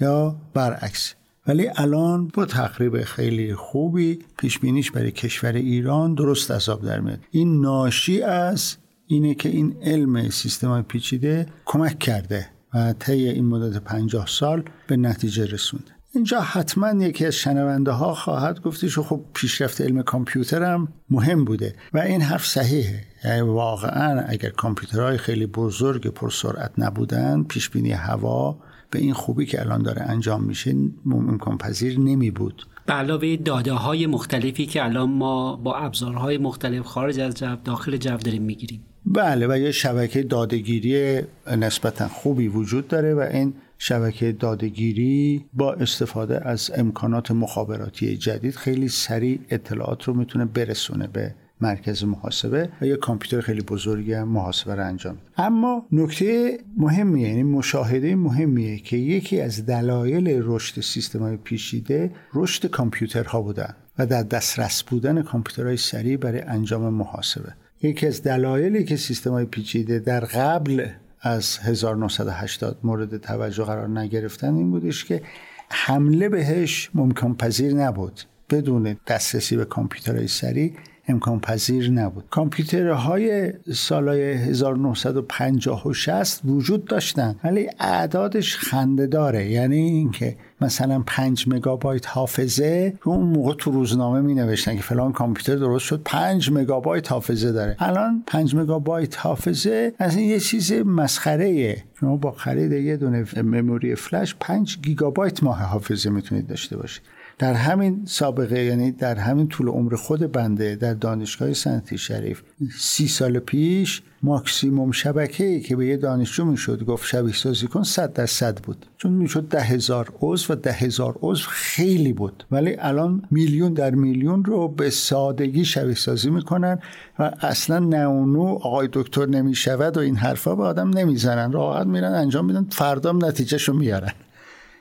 یا 0.01 0.37
برعکس. 0.55 1.15
ولی 1.47 1.71
الان 1.77 2.29
با 2.29 2.45
تقریب 2.45 3.03
خیلی 3.03 3.55
خوبی 3.55 4.19
پیش 4.39 4.59
بینیش 4.59 4.91
برای 4.91 5.11
کشور 5.11 5.53
ایران 5.53 6.15
درست 6.15 6.51
عذاب 6.51 6.85
در 6.85 7.01
میاد. 7.01 7.21
این 7.31 7.61
ناشی 7.61 8.23
از 8.23 8.77
اینه 9.07 9.35
که 9.35 9.49
این 9.49 9.77
علم 9.83 10.31
سیستم 10.31 10.83
پیچیده 10.83 11.47
کمک 11.65 11.99
کرده 11.99 12.47
و 12.75 12.93
طی 12.93 13.29
این 13.29 13.45
مدت 13.45 13.83
پنجاه 13.83 14.27
سال 14.27 14.65
به 14.87 14.97
نتیجه 14.97 15.47
رسونده. 15.47 15.95
اینجا 16.15 16.41
حتما 16.41 17.05
یکی 17.05 17.27
از 17.27 17.35
شنونده 17.35 17.91
ها 17.91 18.15
خواهد 18.15 18.61
گفتش 18.61 18.99
خب 18.99 19.25
پیشرفت 19.35 19.81
علم 19.81 20.03
کامپیوتر 20.03 20.63
هم 20.63 20.89
مهم 21.11 21.45
بوده 21.45 21.75
و 21.93 21.99
این 21.99 22.21
حرف 22.21 22.47
صحیحه. 22.47 23.05
یعنی 23.25 23.41
واقعا 23.41 24.21
اگر 24.21 24.51
کامپیوترهای 24.51 25.19
خیلی 25.19 25.47
بزرگ 25.47 26.07
پرسرعت 26.07 26.73
نبودن 26.79 27.43
پیش 27.43 27.71
بینی 27.71 27.93
هوا 27.93 28.59
به 28.95 29.01
این 29.01 29.13
خوبی 29.13 29.47
که 29.47 29.61
الان 29.61 29.83
داره 29.83 30.03
انجام 30.03 30.45
میشه 30.45 30.75
امکان 31.07 31.59
پذیر 31.59 32.01
نمی 32.01 32.31
بود. 32.31 32.67
به 32.87 32.93
علاوه 32.93 33.37
داده 33.37 33.73
های 33.73 34.07
مختلفی 34.07 34.67
که 34.67 34.85
الان 34.85 35.11
ما 35.11 35.57
با 35.57 35.77
ابزارهای 35.77 36.39
مختلف 36.39 36.85
خارج 36.85 37.21
از 37.21 37.35
جو 37.35 37.57
داخل 37.65 37.97
جو 37.97 38.17
داریم 38.17 38.43
می‌گیریم. 38.43 38.85
بله 39.07 39.47
و 39.47 39.59
یه 39.59 39.71
شبکه 39.71 40.23
دادگیری 40.23 41.21
نسبتا 41.47 42.09
خوبی 42.09 42.49
وجود 42.49 42.89
داره 42.89 43.15
و 43.15 43.21
این 43.21 43.55
شبکه 43.79 44.33
دادگیری 44.33 45.45
با 45.53 45.73
استفاده 45.73 46.49
از 46.49 46.71
امکانات 46.75 47.31
مخابراتی 47.31 48.17
جدید 48.17 48.55
خیلی 48.55 48.89
سریع 48.89 49.41
اطلاعات 49.51 50.05
رو 50.05 50.15
می‌تونه 50.15 50.45
برسونه 50.45 51.07
به 51.07 51.35
مرکز 51.65 52.05
محاسبه 52.05 52.69
و 52.81 52.87
یه 52.87 52.97
کامپیوتر 52.97 53.41
خیلی 53.41 53.63
بزرگی 53.63 54.13
هم 54.13 54.29
محاسبه 54.29 54.75
رو 54.75 54.87
انجام 54.87 55.19
اما 55.37 55.87
نکته 55.93 56.59
مهمیه 56.77 57.29
یعنی 57.29 57.43
مشاهده 57.43 58.15
مهمیه 58.15 58.79
که 58.79 58.97
یکی 58.97 59.41
از 59.41 59.67
دلایل 59.67 60.43
رشد 60.43 60.81
سیستم 60.81 61.19
های 61.19 61.37
پیشیده 61.37 62.11
رشد 62.35 62.67
کامپیوترها 62.67 63.43
بودن 63.43 63.75
و 63.99 64.07
در 64.07 64.23
دسترس 64.23 64.83
بودن 64.83 65.23
کامپیوترهای 65.23 65.77
سریع 65.77 66.17
برای 66.17 66.41
انجام 66.41 66.95
محاسبه. 66.95 67.53
یکی 67.83 68.07
از 68.07 68.23
دلایلی 68.23 68.85
که 68.85 68.97
سیستم 68.97 69.31
های 69.31 69.45
پیچیده 69.45 69.99
در 69.99 70.21
قبل 70.21 70.87
از 71.21 71.59
1980 71.59 72.79
مورد 72.83 73.17
توجه 73.17 73.65
قرار 73.65 73.89
نگرفتن 73.89 74.55
این 74.55 74.71
بودش 74.71 75.05
که 75.05 75.23
حمله 75.71 76.29
بهش 76.29 76.91
ممکن 76.95 77.35
پذیر 77.35 77.75
نبود. 77.75 78.21
بدون 78.51 78.97
دسترسی 79.07 79.57
به 79.57 79.65
کامپیوترهای 79.65 80.29
سریع 80.29 80.73
امکان 81.09 81.41
پذیر 81.41 81.91
نبود. 81.91 82.25
کامپیوترهای 82.31 83.53
سالهای 83.75 84.33
1950 84.33 85.87
و 85.89 85.93
60 85.93 86.41
وجود 86.45 86.85
داشتن 86.85 87.37
ولی 87.45 87.69
اعدادش 87.81 88.57
خنده 88.57 89.07
داره. 89.07 89.51
یعنی 89.51 89.77
اینکه 89.77 90.37
مثلا 90.61 91.03
5 91.07 91.45
مگابایت 91.49 92.09
حافظه 92.09 92.95
رو 93.03 93.13
اون 93.13 93.27
موقع 93.27 93.55
تو 93.55 93.71
روزنامه 93.71 94.21
می 94.21 94.35
نوشتن 94.35 94.77
که 94.77 94.83
فلان 94.83 95.13
کامپیوتر 95.13 95.57
درست 95.57 95.85
شد 95.85 96.03
5 96.05 96.51
مگابایت 96.53 97.13
حافظه 97.13 97.53
داره. 97.53 97.77
الان 97.79 98.23
5 98.27 98.55
مگابایت 98.55 99.19
حافظه 99.19 99.93
از 99.99 100.17
این 100.17 100.31
یه 100.31 100.41
چیز 100.41 100.73
مسخره 100.73 101.77
شما 102.01 102.17
با 102.17 102.33
خرید 102.33 102.73
یه 102.73 102.97
دونه 102.97 103.25
مموری 103.43 103.95
فلش 103.95 104.35
5 104.41 104.79
گیگابایت 104.83 105.43
ماه 105.43 105.63
حافظه 105.63 106.11
می‌تونید 106.11 106.47
داشته 106.47 106.77
باشید. 106.77 107.03
در 107.39 107.55
همین 107.55 108.03
سابقه 108.07 108.65
یعنی 108.65 108.93
در 108.93 109.15
همین 109.15 109.49
طول 109.49 109.69
عمر 109.69 109.95
خود 109.97 110.33
بنده 110.33 110.77
در 110.77 110.95
دانشگاه 110.95 111.53
سنتی 111.53 111.99
شریف 111.99 112.43
سی 112.79 113.09
سال 113.09 113.39
پیش 113.39 114.03
ماکسیموم 114.23 114.91
شبکه 114.91 115.45
ای 115.45 115.61
که 115.61 115.77
به 115.77 115.87
یه 115.87 115.97
دانشجو 115.97 116.45
می‌شد 116.45 116.85
گفت 116.85 117.07
شبیه 117.07 117.35
سازی 117.35 117.67
کن 117.67 117.83
صد 117.83 118.13
در 118.13 118.27
صد 118.27 118.59
بود. 118.59 118.87
چون 118.97 119.13
می‌شد 119.13 119.49
ده 119.49 119.61
هزار 119.61 120.13
عضو 120.21 120.53
و 120.53 120.57
ده 120.57 120.73
هزار 120.73 121.19
عضو 121.23 121.47
خیلی 121.49 122.13
بود. 122.13 122.45
ولی 122.51 122.77
الان 122.79 123.23
میلیون 123.31 123.73
در 123.73 123.91
میلیون 123.91 124.45
رو 124.45 124.69
به 124.69 124.91
سادگی 124.91 125.65
شبیه 125.65 125.95
سازی 125.95 126.31
می‌کنن 126.31 126.79
و 127.19 127.33
اصلا 127.41 127.79
نونو 127.79 128.45
آقای 128.45 128.89
دکتر 128.93 129.27
نمی‌شود 129.27 129.97
و 129.97 130.01
این 130.01 130.17
حرفا 130.17 130.55
به 130.55 130.63
آدم 130.63 130.99
نمی‌زنن. 130.99 131.53
راحت 131.53 131.87
میرن 131.87 132.13
انجام 132.13 132.45
میدن 132.45 132.67
فردام 132.71 133.25
نتیجهشو 133.25 133.73
میارن 133.73 134.13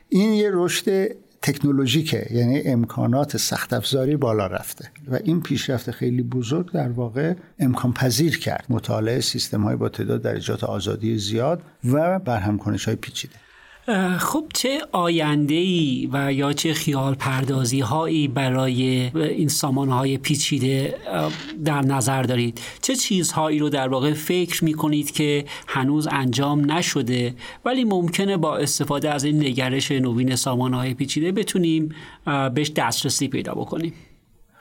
این 0.10 0.34
یه 0.34 0.50
رشد 0.54 1.16
تکنولوژیکه 1.44 2.28
یعنی 2.32 2.62
امکانات 2.62 3.38
سخت 3.38 3.74
افزاری 3.74 4.16
بالا 4.16 4.48
رفته 4.48 4.92
و 5.12 5.20
این 5.24 5.42
پیشرفت 5.42 5.92
خیلی 5.92 6.24
بزرگ 6.24 6.72
در 6.72 6.90
واقع 6.90 7.34
امکان 7.60 7.94
پذیر 7.94 8.40
کرد. 8.40 8.66
مطالعه 8.70 9.20
سیستم 9.20 9.64
های 9.64 9.76
با 9.76 9.90
تعداد 9.90 10.22
درجات 10.22 10.64
آزادی 10.64 11.18
زیاد 11.18 11.62
و 11.92 12.20
برهم 12.20 12.58
کنش 12.58 12.86
های 12.86 12.96
پیچیده. 12.96 13.36
خب 14.20 14.46
چه 14.54 14.82
آینده 14.92 15.54
ای 15.54 16.10
و 16.14 16.34
یا 16.34 16.54
چه 16.54 16.74
خیال 16.74 17.16
پردازی 17.16 17.80
هایی 17.80 18.28
برای 18.28 19.12
این 19.16 19.48
سامان 19.48 19.90
های 19.90 20.18
پیچیده 20.18 20.96
در 21.66 21.82
نظر 21.82 22.24
دارید؟ 22.24 22.62
چه 22.82 22.96
چیزهایی 22.96 23.60
رو 23.60 23.70
در 23.70 23.88
واقع 23.88 24.14
فکر 24.14 24.64
می 24.64 24.74
کنید 24.74 25.12
که 25.12 25.46
هنوز 25.68 26.08
انجام 26.12 26.72
نشده 26.72 27.34
ولی 27.66 27.84
ممکنه 27.84 28.38
با 28.38 28.58
استفاده 28.58 29.10
از 29.10 29.24
این 29.24 29.40
نگرش 29.40 29.92
نوین 29.92 30.36
سامان 30.36 30.74
های 30.74 30.94
پیچیده 30.94 31.32
بتونیم 31.32 31.90
بهش 32.54 32.72
دسترسی 32.76 33.28
پیدا 33.28 33.54
بکنیم؟ 33.54 33.94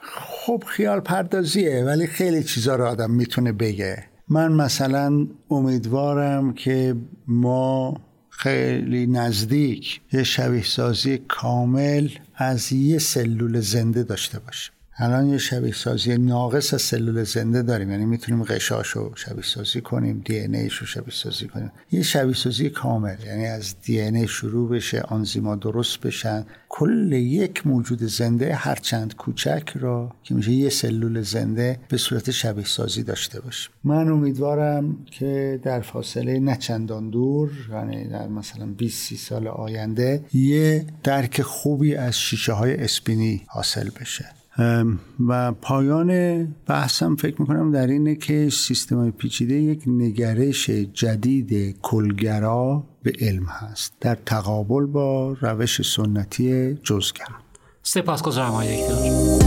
خب 0.01 0.63
خیال 0.67 0.99
پردازیه 0.99 1.83
ولی 1.83 2.07
خیلی 2.07 2.43
چیزها 2.43 2.75
رو 2.75 2.85
آدم 2.85 3.11
می‌تونه 3.11 3.51
بگه. 3.51 4.03
من 4.29 4.51
مثلا 4.51 5.27
امیدوارم 5.49 6.53
که 6.53 6.95
ما 7.27 7.93
خیلی 8.37 9.07
نزدیک 9.07 10.01
یه 10.11 10.23
شبیه 10.23 10.63
سازی 10.63 11.17
کامل 11.17 12.09
از 12.35 12.71
یه 12.73 12.99
سلول 12.99 13.59
زنده 13.59 14.03
داشته 14.03 14.39
باشیم 14.39 14.73
الان 14.97 15.29
یه 15.29 15.37
شبیه 15.37 15.73
سازی 15.73 16.17
ناقص 16.17 16.73
از 16.73 16.81
سلول 16.81 17.23
زنده 17.23 17.61
داریم. 17.61 17.91
یعنی 17.91 18.05
می‌تونیم 18.05 18.43
غشاش 18.43 18.87
رو 18.87 19.11
شبیه 19.15 19.43
سازی 19.43 19.81
کنیم 19.81 20.21
دی 20.25 20.39
ان 20.39 20.55
رو 20.55 20.69
شبیه 20.69 21.13
سازی 21.13 21.47
کنیم. 21.47 21.71
یه 21.91 22.01
شبیه 22.01 22.33
سازی 22.33 22.69
کامل. 22.69 23.15
یعنی 23.25 23.45
از 23.45 23.75
دی 23.81 24.01
ان 24.01 24.25
شروع 24.25 24.69
بشه 24.69 25.01
آنزیما 25.01 25.55
درست 25.55 25.99
بشن. 25.99 26.45
کل 26.69 27.11
یک 27.11 27.67
موجود 27.67 28.03
زنده 28.03 28.55
هرچند 28.55 29.15
کوچک 29.15 29.69
را 29.75 30.15
که 30.23 30.35
میشه 30.35 30.51
یه 30.51 30.69
سلول 30.69 31.21
زنده 31.21 31.79
به 31.89 31.97
صورت 31.97 32.31
شبیه 32.31 32.65
سازی 32.65 33.03
داشته 33.03 33.41
باشیم. 33.41 33.71
من 33.83 34.07
امیدوارم 34.07 34.97
که 35.11 35.59
در 35.63 35.81
فاصله 35.81 36.39
نه 36.39 36.55
چندان 36.55 37.09
دور 37.09 37.51
یعنی 37.71 38.07
در 38.07 38.27
مثلا 38.27 38.65
20 38.65 39.15
سال 39.15 39.47
آینده 39.47 40.25
یه 40.33 40.85
درک 41.03 41.41
خوبی 41.41 41.95
از 41.95 42.19
شیشه 42.19 42.53
های 42.53 42.83
اسپینی 42.83 43.41
حاصل 43.47 43.89
بشه. 43.99 44.42
و 45.27 45.51
پایان 45.51 46.43
بحثم 46.67 47.15
فکر 47.15 47.41
می‌کنم 47.41 47.71
در 47.71 47.87
اینه 47.87 48.15
که 48.15 48.49
سیستم 48.49 49.11
پیچیده 49.11 49.55
یک 49.55 49.83
نگرش 49.87 50.69
جدید 50.69 51.81
کلگرا 51.81 52.83
به 53.03 53.13
علم 53.21 53.45
هست. 53.45 53.93
در 54.01 54.17
تقابل 54.25 54.85
با 54.85 55.37
روش 55.41 55.95
سنتی 55.95 56.73
جزگر 56.73 57.25
سپاسگزارم 57.83 58.49
آقای 58.51 58.81
دکتر. 58.81 59.43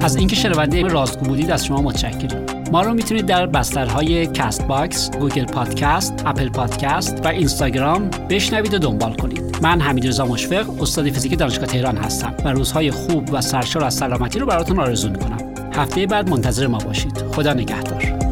از 0.00 0.16
اینکه 0.16 0.36
شنونده 0.36 0.82
رازگو 0.82 1.26
بودید 1.26 1.50
از 1.50 1.66
شما 1.66 1.82
متشکریم 1.82 2.57
ما 2.72 2.82
رو 2.82 2.94
می‌تونید 2.94 3.26
در 3.26 3.46
بسترهای 3.46 4.26
Castbox، 4.26 5.10
Google 5.10 5.44
Podcast، 5.44 6.22
Apple 6.26 6.48
Podcast 6.48 7.24
و 7.24 7.28
اینستاگرام 7.28 8.10
بشنوید 8.30 8.74
و 8.74 8.78
دنبال 8.78 9.14
کنید. 9.14 9.58
من 9.62 9.80
حمید 9.80 10.06
رضا 10.06 10.26
مشفق، 10.26 10.82
استاد 10.82 11.10
فیزیک 11.10 11.38
دانشگاه 11.38 11.66
تهران 11.66 11.96
هستم 11.96 12.34
و 12.44 12.48
روزهای 12.48 12.90
خوب 12.90 13.28
و 13.32 13.40
سرشار 13.40 13.84
از 13.84 13.94
سلامتی 13.94 14.38
رو 14.38 14.46
براتون 14.46 14.80
آرزو 14.80 15.10
می‌کنم. 15.10 15.38
هفته 15.72 16.06
بعد 16.06 16.30
منتظر 16.30 16.66
ما 16.66 16.78
باشید. 16.78 17.18
خدا 17.18 17.52
نگهدار. 17.52 18.27